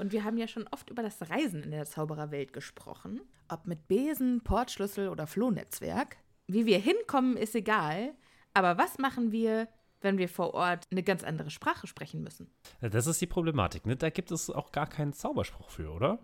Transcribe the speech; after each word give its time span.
Und 0.00 0.12
wir 0.12 0.24
haben 0.24 0.38
ja 0.38 0.48
schon 0.48 0.66
oft 0.70 0.88
über 0.88 1.02
das 1.02 1.28
Reisen 1.28 1.62
in 1.62 1.72
der 1.72 1.84
Zaubererwelt 1.84 2.54
gesprochen. 2.54 3.20
Ob 3.48 3.66
mit 3.66 3.86
Besen, 3.86 4.40
Portschlüssel 4.42 5.10
oder 5.10 5.26
Flohnetzwerk. 5.26 6.16
Wie 6.46 6.64
wir 6.64 6.78
hinkommen, 6.78 7.36
ist 7.36 7.54
egal. 7.54 8.14
Aber 8.54 8.78
was 8.78 8.96
machen 8.96 9.30
wir, 9.30 9.68
wenn 10.00 10.16
wir 10.16 10.30
vor 10.30 10.54
Ort 10.54 10.86
eine 10.90 11.02
ganz 11.02 11.22
andere 11.22 11.50
Sprache 11.50 11.86
sprechen 11.86 12.22
müssen? 12.22 12.50
Das 12.80 13.06
ist 13.06 13.20
die 13.20 13.26
Problematik, 13.26 13.84
ne? 13.84 13.94
Da 13.94 14.08
gibt 14.08 14.30
es 14.30 14.48
auch 14.48 14.72
gar 14.72 14.88
keinen 14.88 15.12
Zauberspruch 15.12 15.68
für, 15.68 15.90
oder? 15.90 16.18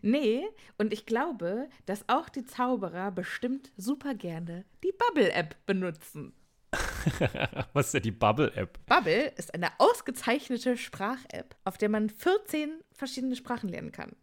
Nee, 0.00 0.48
und 0.78 0.94
ich 0.94 1.04
glaube, 1.04 1.68
dass 1.84 2.08
auch 2.08 2.30
die 2.30 2.46
Zauberer 2.46 3.10
bestimmt 3.10 3.70
super 3.76 4.14
gerne 4.14 4.64
die 4.82 4.92
Bubble-App 4.92 5.66
benutzen. 5.66 6.32
Was 7.72 7.86
ist 7.86 7.94
denn 7.94 8.02
die 8.02 8.10
Bubble-App? 8.12 8.78
Bubble 8.86 9.32
ist 9.36 9.54
eine 9.54 9.68
ausgezeichnete 9.78 10.76
Sprach-App, 10.76 11.56
auf 11.64 11.78
der 11.78 11.88
man 11.88 12.08
14 12.08 12.80
verschiedene 13.00 13.34
Sprachen 13.34 13.68
lernen 13.68 13.90
kann. 13.92 14.14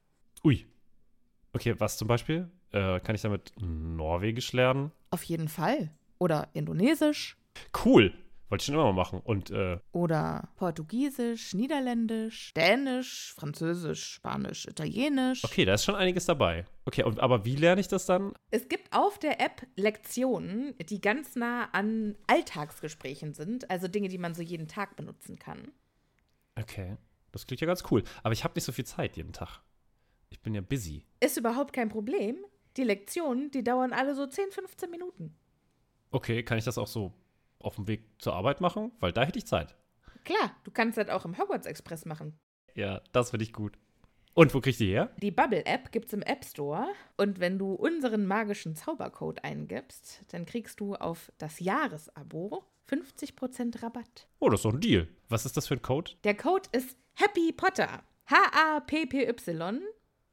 Ui. 0.44 0.66
Okay, 1.54 1.76
was 1.78 1.98
zum 1.98 2.08
Beispiel? 2.08 2.50
Äh, 2.72 3.00
kann 3.02 3.16
ich 3.16 3.22
damit 3.22 3.52
Norwegisch 3.60 4.54
lernen? 4.54 4.92
Auf 5.12 5.24
jeden 5.24 5.50
Fall. 5.50 5.92
Oder 6.20 6.48
Indonesisch. 6.54 7.38
Cool. 7.86 8.14
Wollte 8.50 8.62
ich 8.62 8.66
schon 8.68 8.76
immer 8.76 8.86
mal 8.86 8.94
machen. 8.94 9.20
Und, 9.20 9.50
äh, 9.52 9.78
Oder 9.92 10.50
Portugiesisch, 10.56 11.54
Niederländisch, 11.54 12.54
Dänisch, 12.54 13.34
Französisch, 13.36 14.06
Spanisch, 14.14 14.66
Italienisch. 14.68 15.44
okay, 15.44 15.66
da 15.66 15.74
ist 15.74 15.84
schon 15.84 15.96
einiges 15.96 16.26
dabei. 16.26 16.66
Okay, 16.86 17.04
und, 17.04 17.20
aber 17.20 17.44
wie 17.44 17.58
lerne 17.58 17.82
ich 17.82 17.90
das 17.90 18.06
dann? 18.06 18.32
Es 18.52 18.70
gibt 18.70 18.94
auf 18.96 19.20
der 19.20 19.42
App 19.42 19.68
Lektionen, 19.76 20.76
die 20.90 21.02
ganz 21.02 21.36
nah 21.36 21.66
an 21.74 22.16
Alltagsgesprächen 22.28 23.34
sind, 23.34 23.70
also 23.70 23.90
Dinge, 23.90 24.08
die 24.08 24.18
man 24.18 24.34
so 24.34 24.42
jeden 24.42 24.70
Tag 24.70 24.96
benutzen 24.96 25.38
kann. 25.38 25.72
Okay, 26.56 26.96
das 27.38 27.48
klingt 27.48 27.62
ja 27.62 27.68
ganz 27.68 27.84
cool. 27.92 28.04
Aber 28.24 28.34
ich 28.34 28.44
habe 28.44 28.54
nicht 28.56 28.64
so 28.64 28.72
viel 28.72 28.86
Zeit 28.86 29.16
jeden 29.16 29.34
Tag. 29.34 29.62
Ich 30.30 30.42
bin 30.42 30.54
ja 30.54 30.62
busy. 30.62 31.06
Ist 31.20 31.38
überhaupt 31.38 31.74
kein 31.74 31.90
Problem. 31.90 32.38
Die 32.76 32.84
Lektionen, 32.84 33.52
die 33.52 33.64
dauern 33.64 33.94
alle 33.94 34.16
so 34.16 34.26
10, 34.26 34.52
15 34.52 34.90
Minuten. 34.90 35.36
Okay, 36.12 36.44
kann 36.44 36.58
ich 36.58 36.66
das 36.66 36.78
auch 36.78 36.88
so 36.88 37.14
auf 37.60 37.76
dem 37.76 37.88
Weg 37.88 38.04
zur 38.20 38.34
Arbeit 38.34 38.62
machen? 38.62 38.92
Weil 39.00 39.14
da 39.14 39.24
hätte 39.24 39.40
ich 39.40 39.46
Zeit. 39.46 39.76
Klar, 40.26 40.56
du 40.64 40.72
kannst 40.72 40.98
das 40.98 41.10
auch 41.10 41.26
im 41.26 41.38
Hogwarts 41.38 41.68
Express 41.68 42.06
machen. 42.06 42.38
Ja, 42.76 43.02
das 43.12 43.32
finde 43.32 43.44
ich 43.44 43.54
gut. 43.54 43.78
Und 44.34 44.54
wo 44.54 44.62
krieg 44.62 44.72
ich 44.72 44.78
die 44.78 44.92
her? 44.92 45.10
Die 45.18 45.32
Bubble-App 45.32 45.92
gibt's 45.92 46.14
im 46.14 46.22
App 46.22 46.46
Store 46.46 46.88
und 47.18 47.40
wenn 47.40 47.58
du 47.58 47.74
unseren 47.74 48.28
magischen 48.28 48.76
Zaubercode 48.76 49.44
eingibst, 49.44 50.26
dann 50.28 50.46
kriegst 50.46 50.80
du 50.80 50.94
auf 50.94 51.32
das 51.40 51.60
Jahresabo 51.60 52.64
50% 52.88 53.82
Rabatt. 53.82 54.28
Oh, 54.40 54.50
das 54.50 54.60
ist 54.60 54.66
doch 54.66 54.74
ein 54.74 54.80
Deal. 54.80 55.08
Was 55.28 55.46
ist 55.46 55.58
das 55.58 55.68
für 55.68 55.74
ein 55.74 55.82
Code? 55.82 56.12
Der 56.24 56.38
Code 56.38 56.70
ist 56.72 56.98
Happy 57.20 57.52
Potter. 57.52 58.04
H-A-P-P-Y 58.28 59.80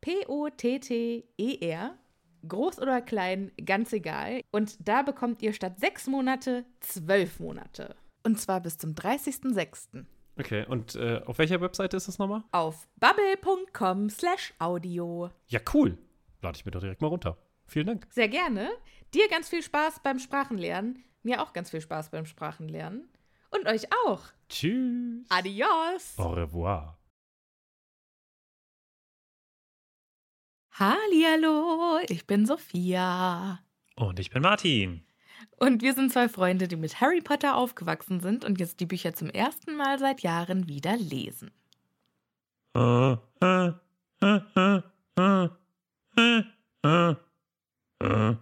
P-O-T-T-E-R. 0.02 1.98
Groß 2.46 2.78
oder 2.78 3.00
klein, 3.00 3.52
ganz 3.64 3.94
egal. 3.94 4.42
Und 4.50 4.86
da 4.86 5.00
bekommt 5.00 5.40
ihr 5.40 5.54
statt 5.54 5.80
sechs 5.80 6.06
Monate 6.06 6.66
zwölf 6.80 7.40
Monate. 7.40 7.96
Und 8.22 8.38
zwar 8.38 8.60
bis 8.60 8.76
zum 8.76 8.92
30.06. 8.92 10.04
Okay, 10.38 10.66
und 10.68 10.94
äh, 10.96 11.22
auf 11.24 11.38
welcher 11.38 11.62
Webseite 11.62 11.96
ist 11.96 12.06
das 12.06 12.18
nochmal? 12.18 12.44
Auf 12.52 12.86
bubble.com 12.96 14.10
slash 14.10 14.52
audio. 14.58 15.30
Ja, 15.46 15.60
cool. 15.72 15.96
Lade 16.42 16.58
ich 16.58 16.66
mir 16.66 16.70
doch 16.70 16.80
direkt 16.80 17.00
mal 17.00 17.08
runter. 17.08 17.38
Vielen 17.66 17.86
Dank. 17.86 18.06
Sehr 18.10 18.28
gerne. 18.28 18.68
Dir 19.14 19.26
ganz 19.30 19.48
viel 19.48 19.62
Spaß 19.62 20.00
beim 20.02 20.18
Sprachenlernen. 20.18 21.02
Mir 21.22 21.40
auch 21.40 21.54
ganz 21.54 21.70
viel 21.70 21.80
Spaß 21.80 22.10
beim 22.10 22.26
Sprachenlernen. 22.26 23.08
Und 23.54 23.66
euch 23.66 23.86
auch. 24.04 24.20
Tschüss. 24.48 25.26
Adios. 25.28 26.14
Au 26.18 26.32
revoir. 26.32 26.98
Hallihallo, 30.72 32.00
ich 32.08 32.26
bin 32.26 32.46
Sophia. 32.46 33.60
Und 33.94 34.18
ich 34.18 34.30
bin 34.30 34.42
Martin. 34.42 35.04
Und 35.58 35.82
wir 35.82 35.94
sind 35.94 36.12
zwei 36.12 36.28
Freunde, 36.28 36.66
die 36.66 36.74
mit 36.74 37.00
Harry 37.00 37.20
Potter 37.20 37.56
aufgewachsen 37.56 38.18
sind 38.18 38.44
und 38.44 38.58
jetzt 38.58 38.80
die 38.80 38.86
Bücher 38.86 39.14
zum 39.14 39.30
ersten 39.30 39.76
Mal 39.76 40.00
seit 40.00 40.22
Jahren 40.22 40.66
wieder 40.66 40.96
lesen. 40.96 41.52
Äh, 42.76 43.12
äh, 43.40 43.72
äh, 48.00 48.34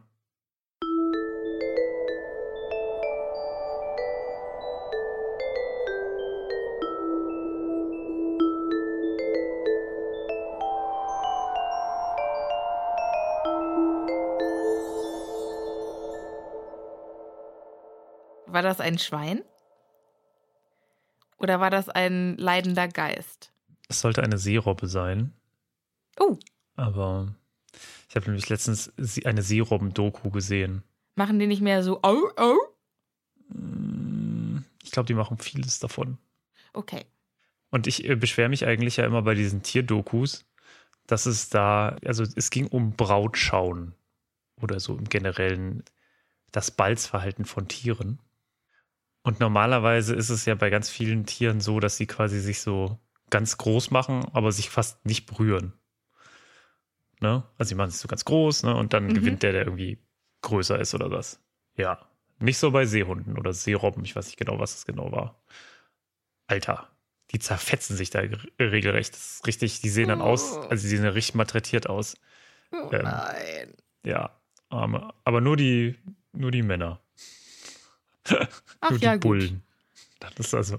War 18.63 18.69
das 18.69 18.81
ein 18.81 18.97
Schwein? 19.01 19.43
Oder 21.37 21.59
war 21.59 21.69
das 21.69 21.89
ein 21.89 22.37
leidender 22.37 22.87
Geist? 22.87 23.51
Es 23.89 24.01
sollte 24.01 24.23
eine 24.23 24.39
Seerobbe 24.39 24.87
sein, 24.87 25.33
Oh, 26.21 26.39
aber 26.77 27.35
ich 28.09 28.15
habe 28.15 28.27
nämlich 28.27 28.49
letztens 28.49 28.93
eine 29.25 29.43
Seerobben-Doku 29.43 30.31
gesehen. 30.31 30.85
machen 31.17 31.41
die 31.41 31.49
nicht 31.49 31.61
mehr 31.61 31.83
so 31.83 32.01
au, 32.03 32.29
au? 32.37 32.55
Ich 34.85 34.93
glaube, 34.93 35.09
die 35.09 35.15
machen 35.15 35.39
vieles 35.39 35.81
davon. 35.81 36.19
Okay. 36.73 37.05
Und 37.71 37.89
ich 37.89 38.09
äh, 38.09 38.15
beschwere 38.15 38.49
mich 38.49 38.65
eigentlich 38.65 38.99
ja 38.99 39.07
immer 39.07 39.23
bei 39.23 39.35
diesen 39.35 39.65
Tierdokus, 39.65 40.45
dass 41.09 41.27
es 41.27 41.49
da, 41.49 41.97
also 42.05 42.23
es 42.23 42.51
ging 42.51 42.69
um 42.69 42.93
Brautschauen 42.93 43.95
oder 44.61 44.79
so 44.79 44.97
im 44.97 45.09
Generellen 45.09 45.83
das 46.53 46.71
Balzverhalten 46.71 47.45
von 47.45 47.67
Tieren. 47.67 48.21
Und 49.23 49.39
normalerweise 49.41 50.15
ist 50.15 50.31
es 50.31 50.45
ja 50.47 50.55
bei 50.55 50.69
ganz 50.71 50.91
vielen 50.91 51.27
Tieren 51.27 51.61
so, 51.61 51.79
dass 51.81 51.97
sie 51.97 52.07
quasi 52.07 52.41
sich 52.41 52.61
so 52.61 52.99
ganz 53.31 53.57
groß 53.57 53.91
machen, 53.91 54.25
aber 54.33 54.51
sich 54.53 54.69
fast 54.69 55.05
nicht 55.07 55.27
berühren. 55.27 55.73
Ne? 57.21 57.45
Also 57.57 57.71
sie 57.71 57.75
machen 57.77 57.91
sich 57.91 58.01
so 58.01 58.09
ganz 58.09 58.25
groß, 58.25 58.65
ne? 58.65 58.75
Und 58.75 58.93
dann 58.93 59.07
Mhm. 59.07 59.15
gewinnt 59.15 59.43
der, 59.43 59.53
der 59.53 59.65
irgendwie 59.65 59.99
größer 60.43 60.79
ist 60.81 60.95
oder 60.95 61.11
was. 61.11 61.41
Ja. 61.77 62.01
Nicht 62.41 62.59
so 62.59 62.73
bei 62.73 62.85
Seehunden 62.85 63.39
oder 63.39 63.53
Seerobben, 63.53 64.05
ich 64.05 64.17
weiß 64.17 64.27
nicht 64.27 64.39
genau, 64.39 64.59
was 64.59 64.75
es 64.75 64.85
genau 64.85 65.13
war. 65.13 65.41
Alter, 66.49 66.89
die 67.31 67.39
zerfetzen 67.39 67.97
sich 67.97 68.11
da 68.11 68.21
re- 68.21 68.39
regelrecht. 68.59 69.15
Das 69.15 69.35
ist 69.37 69.47
richtig, 69.47 69.81
die 69.81 69.89
sehen 69.89 70.09
dann 70.09 70.21
aus, 70.21 70.55
Oh. 70.57 70.61
also 70.69 70.83
die 70.83 70.89
sehen 70.89 71.05
ja 71.05 71.11
richtig 71.11 71.37
malträtiert 71.37 71.89
aus. 71.89 72.17
Oh 72.73 72.89
Ähm, 72.93 73.03
nein. 73.05 73.75
Ja, 74.05 74.37
aber, 74.69 75.15
aber 75.25 75.41
nur 75.41 75.57
die, 75.57 75.97
nur 76.33 76.51
die 76.51 76.63
Männer. 76.63 77.01
Ach 78.81 78.91
Nur 78.91 78.99
ja, 79.01 79.13
die 79.13 79.21
gut. 79.21 79.23
Bullen. 79.23 79.63
Das 80.21 80.47
ist 80.47 80.55
also 80.55 80.79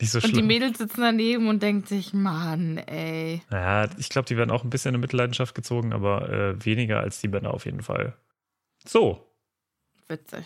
nicht 0.00 0.10
so 0.10 0.18
Und 0.18 0.26
die 0.26 0.30
schlimm. 0.30 0.46
Mädels 0.46 0.78
sitzen 0.78 1.00
daneben 1.00 1.48
und 1.48 1.62
denken 1.62 1.86
sich, 1.86 2.12
Mann, 2.12 2.76
ey. 2.76 3.42
Naja, 3.48 3.90
ich 3.96 4.10
glaube, 4.10 4.26
die 4.26 4.36
werden 4.36 4.50
auch 4.50 4.64
ein 4.64 4.70
bisschen 4.70 4.94
in 4.94 5.00
Mitleidenschaft 5.00 5.54
gezogen, 5.54 5.92
aber 5.94 6.28
äh, 6.28 6.64
weniger 6.64 7.00
als 7.00 7.20
die 7.20 7.28
Männer 7.28 7.54
auf 7.54 7.64
jeden 7.64 7.82
Fall. 7.82 8.14
So. 8.84 9.26
Witzig. 10.08 10.44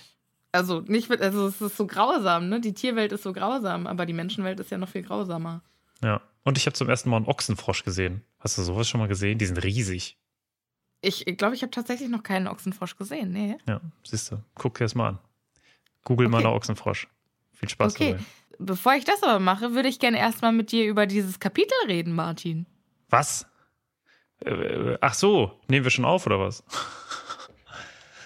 Also 0.52 0.80
nicht, 0.80 1.10
also 1.10 1.48
es 1.48 1.60
ist 1.60 1.76
so 1.76 1.86
grausam, 1.86 2.48
ne? 2.48 2.60
Die 2.60 2.72
Tierwelt 2.72 3.12
ist 3.12 3.24
so 3.24 3.32
grausam, 3.32 3.86
aber 3.86 4.06
die 4.06 4.12
Menschenwelt 4.12 4.60
ist 4.60 4.70
ja 4.70 4.78
noch 4.78 4.88
viel 4.88 5.02
grausamer. 5.02 5.62
Ja. 6.02 6.22
Und 6.44 6.56
ich 6.56 6.66
habe 6.66 6.74
zum 6.74 6.88
ersten 6.88 7.10
Mal 7.10 7.16
einen 7.16 7.26
Ochsenfrosch 7.26 7.82
gesehen. 7.82 8.22
Hast 8.38 8.56
du 8.56 8.62
sowas 8.62 8.88
schon 8.88 9.00
mal 9.00 9.08
gesehen? 9.08 9.38
Die 9.38 9.46
sind 9.46 9.62
riesig. 9.62 10.16
Ich 11.02 11.24
glaube, 11.36 11.54
ich, 11.54 11.62
habe 11.62 11.70
tatsächlich 11.70 12.08
noch 12.08 12.22
keinen 12.22 12.46
Ochsenfrosch 12.46 12.96
gesehen, 12.96 13.32
nee. 13.32 13.58
Ja, 13.68 13.80
siehst 14.04 14.30
du. 14.30 14.38
Guck 14.54 14.78
dir 14.78 14.84
das 14.84 14.94
mal 14.94 15.08
an. 15.08 15.18
Google 16.06 16.28
mal 16.28 16.38
Okay. 16.38 16.46
nach 16.46 16.54
Ochsenfrosch. 16.54 17.06
Viel 17.52 17.68
Spaß 17.68 17.94
Okay. 17.94 18.12
dabei. 18.12 18.24
Bevor 18.58 18.94
ich 18.94 19.04
das 19.04 19.22
aber 19.22 19.38
mache, 19.38 19.74
würde 19.74 19.88
ich 19.90 19.98
gerne 19.98 20.18
erstmal 20.18 20.52
mit 20.52 20.72
dir 20.72 20.86
über 20.86 21.04
dieses 21.06 21.38
Kapitel 21.40 21.74
reden, 21.88 22.14
Martin. 22.14 22.64
Was? 23.10 23.46
Äh, 24.44 24.50
äh, 24.50 24.98
ach 25.02 25.12
so, 25.14 25.60
nehmen 25.68 25.84
wir 25.84 25.90
schon 25.90 26.04
auf 26.06 26.24
oder 26.26 26.40
was? 26.40 26.64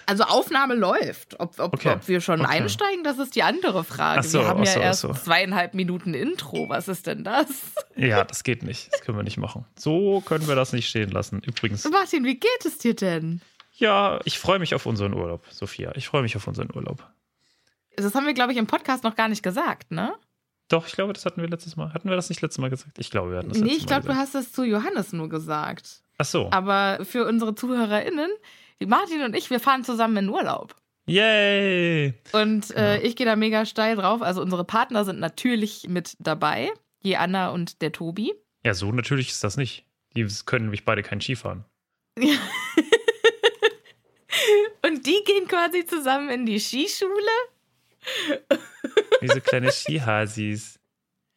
Also 0.05 0.23
Aufnahme 0.23 0.75
läuft. 0.75 1.39
Ob, 1.39 1.57
ob, 1.59 1.73
Okay. 1.73 1.91
ob 1.93 2.07
wir 2.07 2.19
schon 2.21 2.41
Okay. 2.41 2.49
einsteigen, 2.61 3.03
das 3.03 3.17
ist 3.17 3.35
die 3.35 3.43
andere 3.43 3.83
Frage. 3.83 4.23
So, 4.27 4.39
wir 4.39 4.47
haben 4.47 4.63
ja 4.63 4.71
so, 4.73 4.79
ach 4.79 4.83
erst 4.83 5.01
so. 5.01 5.13
zweieinhalb 5.13 5.73
Minuten 5.73 6.13
Intro. 6.13 6.67
Was 6.69 6.87
ist 6.87 7.07
denn 7.07 7.23
das? 7.23 7.47
Ja, 7.95 8.23
das 8.23 8.43
geht 8.43 8.63
nicht. 8.63 8.91
Das 8.91 9.01
können 9.01 9.17
wir 9.17 9.23
nicht 9.23 9.37
machen. 9.37 9.65
So 9.77 10.21
können 10.21 10.47
wir 10.47 10.55
das 10.55 10.73
nicht 10.73 10.89
stehen 10.89 11.11
lassen. 11.11 11.41
Übrigens, 11.45 11.89
Martin, 11.89 12.25
wie 12.25 12.35
geht 12.39 12.65
es 12.65 12.77
dir 12.77 12.95
denn? 12.95 13.41
ja, 13.77 14.19
ich 14.25 14.37
freue 14.37 14.59
mich 14.59 14.75
auf 14.75 14.85
unseren 14.85 15.13
Urlaub, 15.13 15.43
Sophia. 15.49 15.91
Ich 15.95 16.07
freue 16.07 16.21
mich 16.23 16.35
auf 16.35 16.45
unseren 16.47 16.69
Urlaub. 16.75 17.07
Das 17.95 18.15
haben 18.15 18.25
wir, 18.25 18.33
glaube 18.33 18.51
ich, 18.53 18.57
im 18.57 18.67
Podcast 18.67 19.03
noch 19.03 19.15
gar 19.15 19.27
nicht 19.27 19.43
gesagt, 19.43 19.91
ne? 19.91 20.13
Doch, 20.69 20.87
ich 20.87 20.93
glaube, 20.93 21.11
das 21.13 21.25
hatten 21.25 21.41
wir 21.41 21.49
letztes 21.49 21.75
Mal. 21.75 21.93
Hatten 21.93 22.09
wir 22.09 22.15
das 22.15 22.29
nicht 22.29 22.41
letztes 22.41 22.59
Mal 22.59 22.69
gesagt? 22.69 22.97
Ich 22.97 23.11
glaube, 23.11 23.31
wir 23.31 23.39
hatten 23.39 23.49
das 23.49 23.57
Nee, 23.57 23.65
letztes 23.65 23.83
ich 23.83 23.89
Mal 23.89 23.99
glaube, 23.99 24.13
du 24.13 24.19
hast 24.19 24.35
es 24.35 24.53
zu 24.53 24.63
Johannes 24.63 25.11
nur 25.11 25.27
gesagt. 25.27 26.01
Ach 26.17 26.25
so. 26.25 26.49
Aber 26.51 27.03
für 27.03 27.25
unsere 27.27 27.53
ZuhörerInnen, 27.55 28.29
Martin 28.85 29.23
und 29.23 29.35
ich, 29.35 29.49
wir 29.49 29.59
fahren 29.59 29.83
zusammen 29.83 30.17
in 30.17 30.29
Urlaub. 30.29 30.75
Yay! 31.07 32.13
Und 32.31 32.73
äh, 32.75 33.01
ich 33.01 33.15
gehe 33.15 33.25
da 33.25 33.35
mega 33.35 33.65
steil 33.65 33.95
drauf. 33.97 34.21
Also 34.21 34.41
unsere 34.41 34.63
Partner 34.63 35.03
sind 35.03 35.19
natürlich 35.19 35.87
mit 35.89 36.15
dabei. 36.19 36.71
Die 37.03 37.17
Anna 37.17 37.49
und 37.49 37.81
der 37.81 37.91
Tobi. 37.91 38.33
Ja, 38.63 38.73
so 38.73 38.91
natürlich 38.91 39.29
ist 39.29 39.43
das 39.43 39.57
nicht. 39.57 39.85
Die 40.15 40.25
können 40.45 40.65
nämlich 40.65 40.85
beide 40.85 41.01
kein 41.03 41.19
Skifahren. 41.19 41.65
Und 44.83 45.05
die 45.05 45.21
gehen 45.25 45.47
quasi 45.47 45.85
zusammen 45.85 46.29
in 46.29 46.45
die 46.45 46.59
Skischule. 46.59 47.11
Wie 49.21 49.27
so 49.27 49.39
kleine 49.41 49.71
Skihasis. 49.71 50.79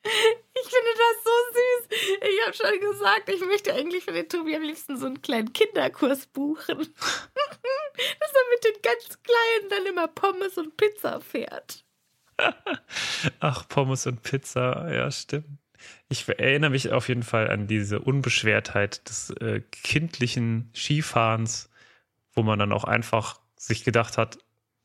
Ich 0.04 0.70
finde 0.70 0.92
das 0.96 1.24
so 1.24 1.30
süß. 1.52 1.88
Ich 2.20 2.46
habe 2.46 2.54
schon 2.54 2.90
gesagt, 2.90 3.28
ich 3.28 3.40
möchte 3.40 3.74
eigentlich 3.74 4.04
für 4.04 4.12
den 4.12 4.28
Tobi 4.28 4.54
am 4.56 4.62
liebsten 4.62 4.96
so 4.96 5.06
einen 5.06 5.22
kleinen 5.22 5.52
Kinderkurs 5.52 6.26
buchen. 6.26 6.78
Dass 6.78 8.32
er 8.32 8.50
mit 8.50 8.64
den 8.64 8.82
ganz 8.82 9.18
Kleinen 9.22 9.70
dann 9.70 9.86
immer 9.86 10.08
Pommes 10.08 10.58
und 10.58 10.76
Pizza 10.76 11.20
fährt. 11.20 11.84
Ach, 13.40 13.68
Pommes 13.68 14.06
und 14.06 14.22
Pizza, 14.22 14.92
ja, 14.92 15.10
stimmt. 15.10 15.58
Ich 16.08 16.28
erinnere 16.28 16.70
mich 16.70 16.92
auf 16.92 17.08
jeden 17.08 17.22
Fall 17.22 17.50
an 17.50 17.66
diese 17.66 18.00
Unbeschwertheit 18.00 19.08
des 19.08 19.30
äh, 19.30 19.60
kindlichen 19.70 20.70
Skifahrens, 20.74 21.70
wo 22.32 22.42
man 22.42 22.58
dann 22.58 22.72
auch 22.72 22.84
einfach 22.84 23.40
sich 23.56 23.84
gedacht 23.84 24.18
hat, 24.18 24.38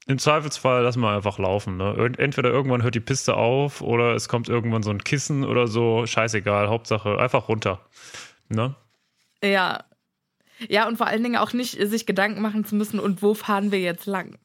im 0.09 0.17
Zweifelsfall 0.17 0.81
lassen 0.81 1.01
wir 1.01 1.11
einfach 1.11 1.37
laufen. 1.37 1.77
Ne? 1.77 2.13
Entweder 2.17 2.49
irgendwann 2.49 2.81
hört 2.81 2.95
die 2.95 2.99
Piste 2.99 3.35
auf 3.35 3.81
oder 3.81 4.15
es 4.15 4.27
kommt 4.27 4.49
irgendwann 4.49 4.81
so 4.81 4.89
ein 4.89 5.03
Kissen 5.03 5.45
oder 5.45 5.67
so. 5.67 6.07
Scheißegal, 6.07 6.67
Hauptsache 6.67 7.19
einfach 7.19 7.47
runter. 7.47 7.85
Ne? 8.47 8.75
Ja. 9.43 9.83
Ja, 10.67 10.87
und 10.87 10.97
vor 10.97 11.05
allen 11.05 11.21
Dingen 11.21 11.35
auch 11.35 11.53
nicht 11.53 11.77
sich 11.79 12.07
Gedanken 12.07 12.41
machen 12.41 12.65
zu 12.65 12.75
müssen, 12.75 12.99
und 12.99 13.21
wo 13.21 13.35
fahren 13.35 13.71
wir 13.71 13.79
jetzt 13.79 14.07
lang? 14.07 14.39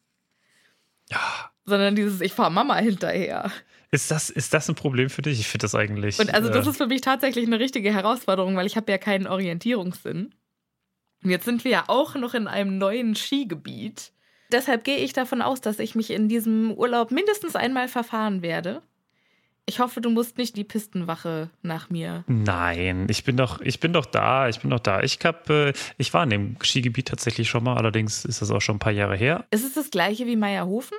Ja. 1.11 1.50
Sondern 1.64 1.96
dieses, 1.96 2.20
ich 2.20 2.34
fahre 2.34 2.52
Mama 2.52 2.76
hinterher. 2.76 3.50
Ist 3.90 4.10
das, 4.10 4.28
ist 4.28 4.52
das 4.52 4.69
ein 4.69 4.75
Problem 4.75 5.08
für 5.08 5.22
dich? 5.22 5.40
Ich 5.40 5.49
finde 5.49 5.64
das 5.64 5.75
eigentlich. 5.75 6.19
Und 6.20 6.34
also 6.34 6.50
das 6.50 6.67
äh, 6.67 6.70
ist 6.70 6.76
für 6.76 6.88
mich 6.88 7.00
tatsächlich 7.00 7.46
eine 7.46 7.58
richtige 7.58 7.90
Herausforderung, 7.90 8.55
weil 8.55 8.67
ich 8.67 8.76
habe 8.76 8.93
ja 8.93 8.99
keinen 8.99 9.26
Orientierungssinn. 9.26 10.34
Und 11.22 11.31
jetzt 11.31 11.46
sind 11.46 11.64
wir 11.64 11.70
ja 11.70 11.84
auch 11.87 12.17
noch 12.17 12.34
in 12.34 12.49
einem 12.49 12.76
neuen 12.76 13.14
Skigebiet. 13.14 14.12
Deshalb 14.52 14.85
gehe 14.85 14.99
ich 14.99 15.12
davon 15.12 15.43
aus, 15.43 15.61
dass 15.61 15.79
ich 15.79 15.94
mich 15.94 16.11
in 16.11 16.29
diesem 16.29 16.73
Urlaub 16.73 17.11
mindestens 17.11 17.56
einmal 17.56 17.88
verfahren 17.88 18.43
werde. 18.43 18.82
Ich 19.67 19.81
hoffe, 19.81 20.02
du 20.02 20.11
musst 20.11 20.37
nicht 20.37 20.56
die 20.56 20.64
Pistenwache 20.64 21.49
nach 21.62 21.88
mir. 21.88 22.23
Nein, 22.26 23.06
ich 23.08 23.25
bin 23.25 23.38
doch, 23.38 23.62
ich 23.62 23.81
bin 23.81 23.94
doch 23.94 24.05
da, 24.05 24.49
ich 24.49 24.61
bin 24.61 24.69
doch 24.70 24.81
da. 24.81 25.02
Ich 25.02 25.19
hab, 25.25 25.49
äh, 25.49 25.73
ich 25.96 26.12
war 26.12 26.23
in 26.25 26.31
dem 26.31 26.56
Skigebiet 26.62 27.08
tatsächlich 27.08 27.49
schon 27.49 27.64
mal, 27.64 27.76
allerdings 27.79 28.26
ist 28.26 28.43
das 28.43 28.50
auch 28.50 28.61
schon 28.61 28.76
ein 28.76 28.81
paar 28.81 28.93
Jahre 28.93 29.17
her. 29.17 29.46
Ist 29.50 29.64
es 29.64 29.73
das 29.73 29.91
gleiche 29.91 30.26
wie 30.26 30.37
Meierhofen? 30.37 30.99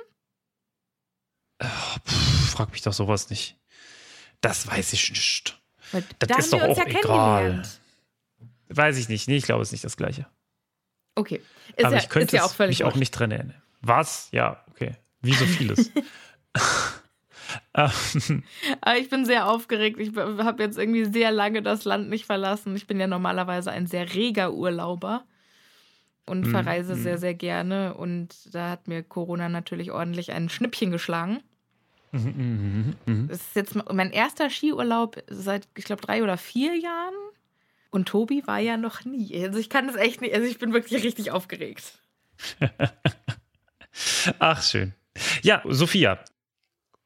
Pff, 1.62 2.50
frag 2.50 2.72
mich 2.72 2.82
doch 2.82 2.92
sowas 2.92 3.30
nicht. 3.30 3.56
Das 4.40 4.66
weiß 4.66 4.92
ich 4.92 5.10
nicht. 5.10 5.60
Weil 5.92 6.02
Das 6.18 6.28
da 6.28 6.36
ist 6.38 6.52
doch 6.52 6.62
uns 6.62 6.78
auch 6.78 6.86
ja 6.86 6.98
egal. 6.98 7.62
Weiß 8.68 8.98
ich 8.98 9.08
nicht. 9.08 9.28
Nee, 9.28 9.36
ich 9.36 9.44
glaube, 9.44 9.62
es 9.62 9.68
ist 9.68 9.72
nicht 9.72 9.84
das 9.84 9.96
Gleiche. 9.96 10.26
Okay. 11.16 11.40
Ist 11.76 11.84
Aber 11.84 11.96
ja, 11.96 12.02
ich 12.02 12.08
könnte 12.08 12.36
ja 12.36 12.44
auch 12.44 12.58
mich 12.60 12.84
auch 12.84 12.94
nicht 12.94 13.10
dran 13.10 13.32
erinnern. 13.32 13.60
Was? 13.80 14.28
Ja, 14.32 14.62
okay. 14.70 14.92
Wie 15.22 15.32
so 15.34 15.44
vieles. 15.46 15.90
Ähm, 17.74 18.42
Aber 18.80 18.98
ich 18.98 19.08
bin 19.08 19.24
sehr 19.24 19.48
aufgeregt. 19.48 20.00
Ich 20.00 20.16
habe 20.16 20.62
jetzt 20.62 20.78
irgendwie 20.78 21.04
sehr 21.04 21.30
lange 21.30 21.62
das 21.62 21.84
Land 21.84 22.08
nicht 22.08 22.26
verlassen. 22.26 22.74
Ich 22.74 22.86
bin 22.86 22.98
ja 22.98 23.06
normalerweise 23.06 23.70
ein 23.70 23.86
sehr 23.86 24.14
reger 24.14 24.52
Urlauber 24.52 25.24
und 26.26 26.46
Mhm, 26.46 26.50
verreise 26.50 26.96
mhm. 26.96 27.00
sehr, 27.02 27.18
sehr 27.18 27.34
gerne. 27.34 27.94
Und 27.94 28.52
da 28.54 28.70
hat 28.70 28.88
mir 28.88 29.02
Corona 29.02 29.48
natürlich 29.48 29.92
ordentlich 29.92 30.32
ein 30.32 30.48
Schnippchen 30.48 30.90
geschlagen. 30.90 31.40
mhm, 32.12 32.96
mhm, 33.06 33.14
mhm. 33.14 33.28
Das 33.28 33.40
ist 33.40 33.56
jetzt 33.56 33.74
mein 33.92 34.10
erster 34.10 34.50
Skiurlaub 34.50 35.22
seit, 35.28 35.68
ich 35.76 35.84
glaube, 35.84 36.02
drei 36.02 36.22
oder 36.22 36.36
vier 36.38 36.76
Jahren. 36.76 37.14
Und 37.96 38.06
Tobi 38.08 38.46
war 38.46 38.58
ja 38.58 38.76
noch 38.76 39.06
nie. 39.06 39.42
Also 39.42 39.58
ich 39.58 39.70
kann 39.70 39.86
das 39.86 39.96
echt 39.96 40.20
nicht. 40.20 40.34
Also 40.34 40.46
ich 40.46 40.58
bin 40.58 40.74
wirklich 40.74 41.02
richtig 41.02 41.30
aufgeregt. 41.30 41.98
Ach, 44.38 44.62
schön. 44.62 44.92
Ja, 45.42 45.62
Sophia, 45.64 46.18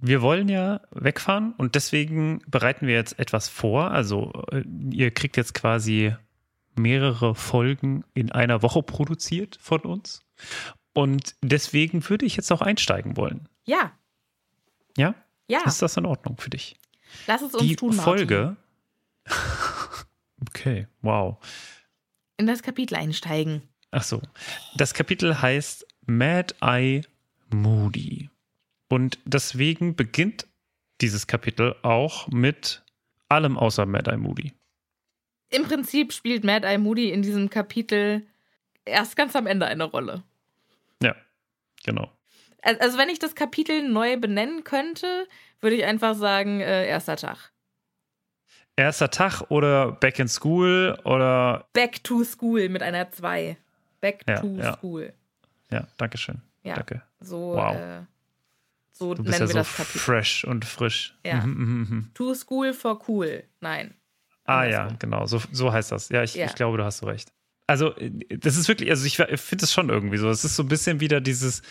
wir 0.00 0.20
wollen 0.20 0.48
ja 0.48 0.80
wegfahren 0.90 1.52
und 1.58 1.76
deswegen 1.76 2.42
bereiten 2.48 2.88
wir 2.88 2.94
jetzt 2.94 3.20
etwas 3.20 3.48
vor. 3.48 3.92
Also, 3.92 4.32
äh, 4.50 4.64
ihr 4.90 5.12
kriegt 5.12 5.36
jetzt 5.36 5.54
quasi 5.54 6.16
mehrere 6.74 7.36
Folgen 7.36 8.02
in 8.14 8.32
einer 8.32 8.62
Woche 8.62 8.82
produziert 8.82 9.58
von 9.60 9.82
uns. 9.82 10.22
Und 10.92 11.36
deswegen 11.40 12.08
würde 12.08 12.26
ich 12.26 12.34
jetzt 12.34 12.50
auch 12.50 12.62
einsteigen 12.62 13.16
wollen. 13.16 13.48
Ja, 13.64 13.92
Ja? 14.96 15.14
ja. 15.46 15.60
Ist 15.66 15.82
das 15.82 15.96
in 15.96 16.04
Ordnung 16.06 16.36
für 16.38 16.50
dich? 16.50 16.76
Lass 17.28 17.42
es 17.42 17.54
uns 17.54 17.62
Die 17.62 17.76
tun, 17.76 17.94
Martin. 17.94 18.02
Folge. 18.02 18.56
Okay, 20.48 20.86
wow. 21.02 21.36
In 22.36 22.46
das 22.46 22.62
Kapitel 22.62 22.94
einsteigen. 22.96 23.62
Ach 23.90 24.02
so. 24.02 24.22
Das 24.76 24.94
Kapitel 24.94 25.40
heißt 25.42 25.86
Mad 26.06 26.54
Eye 26.60 27.02
Moody. 27.52 28.30
Und 28.88 29.18
deswegen 29.24 29.94
beginnt 29.96 30.46
dieses 31.00 31.26
Kapitel 31.26 31.74
auch 31.82 32.28
mit 32.28 32.82
allem 33.28 33.56
außer 33.58 33.86
Mad 33.86 34.10
Eye 34.10 34.16
Moody. 34.16 34.52
Im 35.50 35.64
Prinzip 35.64 36.12
spielt 36.12 36.44
Mad 36.44 36.66
Eye 36.66 36.78
Moody 36.78 37.10
in 37.10 37.22
diesem 37.22 37.50
Kapitel 37.50 38.26
erst 38.84 39.16
ganz 39.16 39.34
am 39.36 39.46
Ende 39.46 39.66
eine 39.66 39.84
Rolle. 39.84 40.22
Ja, 41.02 41.14
genau. 41.84 42.10
Al- 42.62 42.78
Also 42.78 42.98
wenn 42.98 43.08
ich 43.08 43.18
das 43.18 43.34
Kapitel 43.34 43.88
neu 43.88 44.16
benennen 44.16 44.64
könnte, 44.64 45.26
würde 45.60 45.76
ich 45.76 45.84
einfach 45.84 46.14
sagen, 46.14 46.60
äh, 46.60 46.86
erster 46.86 47.16
Tag. 47.16 47.52
Erster 48.80 49.10
Tag 49.10 49.42
oder 49.50 49.92
Back 49.92 50.18
in 50.18 50.28
School 50.28 50.98
oder. 51.04 51.66
Back 51.72 52.02
to 52.04 52.24
School 52.24 52.68
mit 52.68 52.82
einer 52.82 53.10
2. 53.10 53.56
Back 54.00 54.22
Ja, 54.28 54.40
to 54.40 54.56
ja. 54.56 54.76
School. 54.76 55.12
Ja, 55.70 55.86
Dankeschön. 55.96 56.40
Ja. 56.62 56.74
Danke. 56.74 57.02
So, 57.20 57.54
Wow. 57.56 57.76
äh, 57.76 58.00
so 58.92 59.14
Du 59.14 59.22
nennen 59.22 59.26
bist 59.26 59.40
ja 59.40 59.44
wir 59.46 59.48
so 59.48 59.58
das 59.58 59.76
Kapitel. 59.76 59.98
fresh 59.98 60.44
und 60.44 60.64
frisch. 60.64 61.16
Ja. 61.24 61.44
Mhm, 61.46 61.52
mhm, 61.52 61.78
mhm. 61.90 62.10
To 62.14 62.34
School 62.34 62.72
for 62.74 63.00
Cool. 63.08 63.44
Nein. 63.60 63.94
Ah 64.44 64.64
ja, 64.64 64.78
Andersrum. 64.80 64.98
genau, 64.98 65.26
so, 65.26 65.40
so 65.52 65.72
heißt 65.72 65.92
das. 65.92 66.08
Ja 66.08 66.22
ich, 66.22 66.34
Ja. 66.34 66.46
ich 66.46 66.54
glaube, 66.54 66.76
du 66.78 66.84
hast 66.84 66.98
so 66.98 67.06
recht. 67.06 67.32
Also, 67.66 67.94
äh, 67.96 68.10
das 68.36 68.56
ist 68.56 68.66
wirklich, 68.68 68.90
also 68.90 69.04
ich 69.06 69.16
finde 69.16 69.64
es 69.64 69.72
schon 69.72 69.90
irgendwie 69.90 70.16
so. 70.16 70.28
Es 70.28 70.44
ist 70.44 70.56
so 70.56 70.62
ein 70.64 70.68
bisschen 70.68 71.00
wieder 71.00 71.20
dieses, 71.20 71.62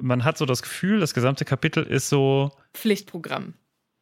man 0.00 0.24
hat 0.24 0.36
so 0.38 0.44
das 0.46 0.62
Gefühl, 0.62 0.98
das 1.00 1.14
gesamte 1.14 1.44
Kapitel 1.44 1.84
ist 1.84 2.08
so, 2.08 2.50
Pflichtprogramm. 2.74 3.54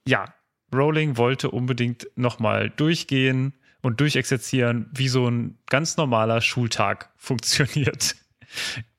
ja, 0.09 0.33
Rowling 0.77 1.17
wollte 1.17 1.51
unbedingt 1.51 2.07
nochmal 2.17 2.71
durchgehen 2.71 3.55
und 3.83 4.01
durchexerzieren, 4.01 4.91
wie 4.93 5.09
so 5.09 5.29
ein 5.29 5.59
ganz 5.67 5.97
normaler 5.97 6.41
Schultag 6.41 7.11
funktioniert. 7.17 8.17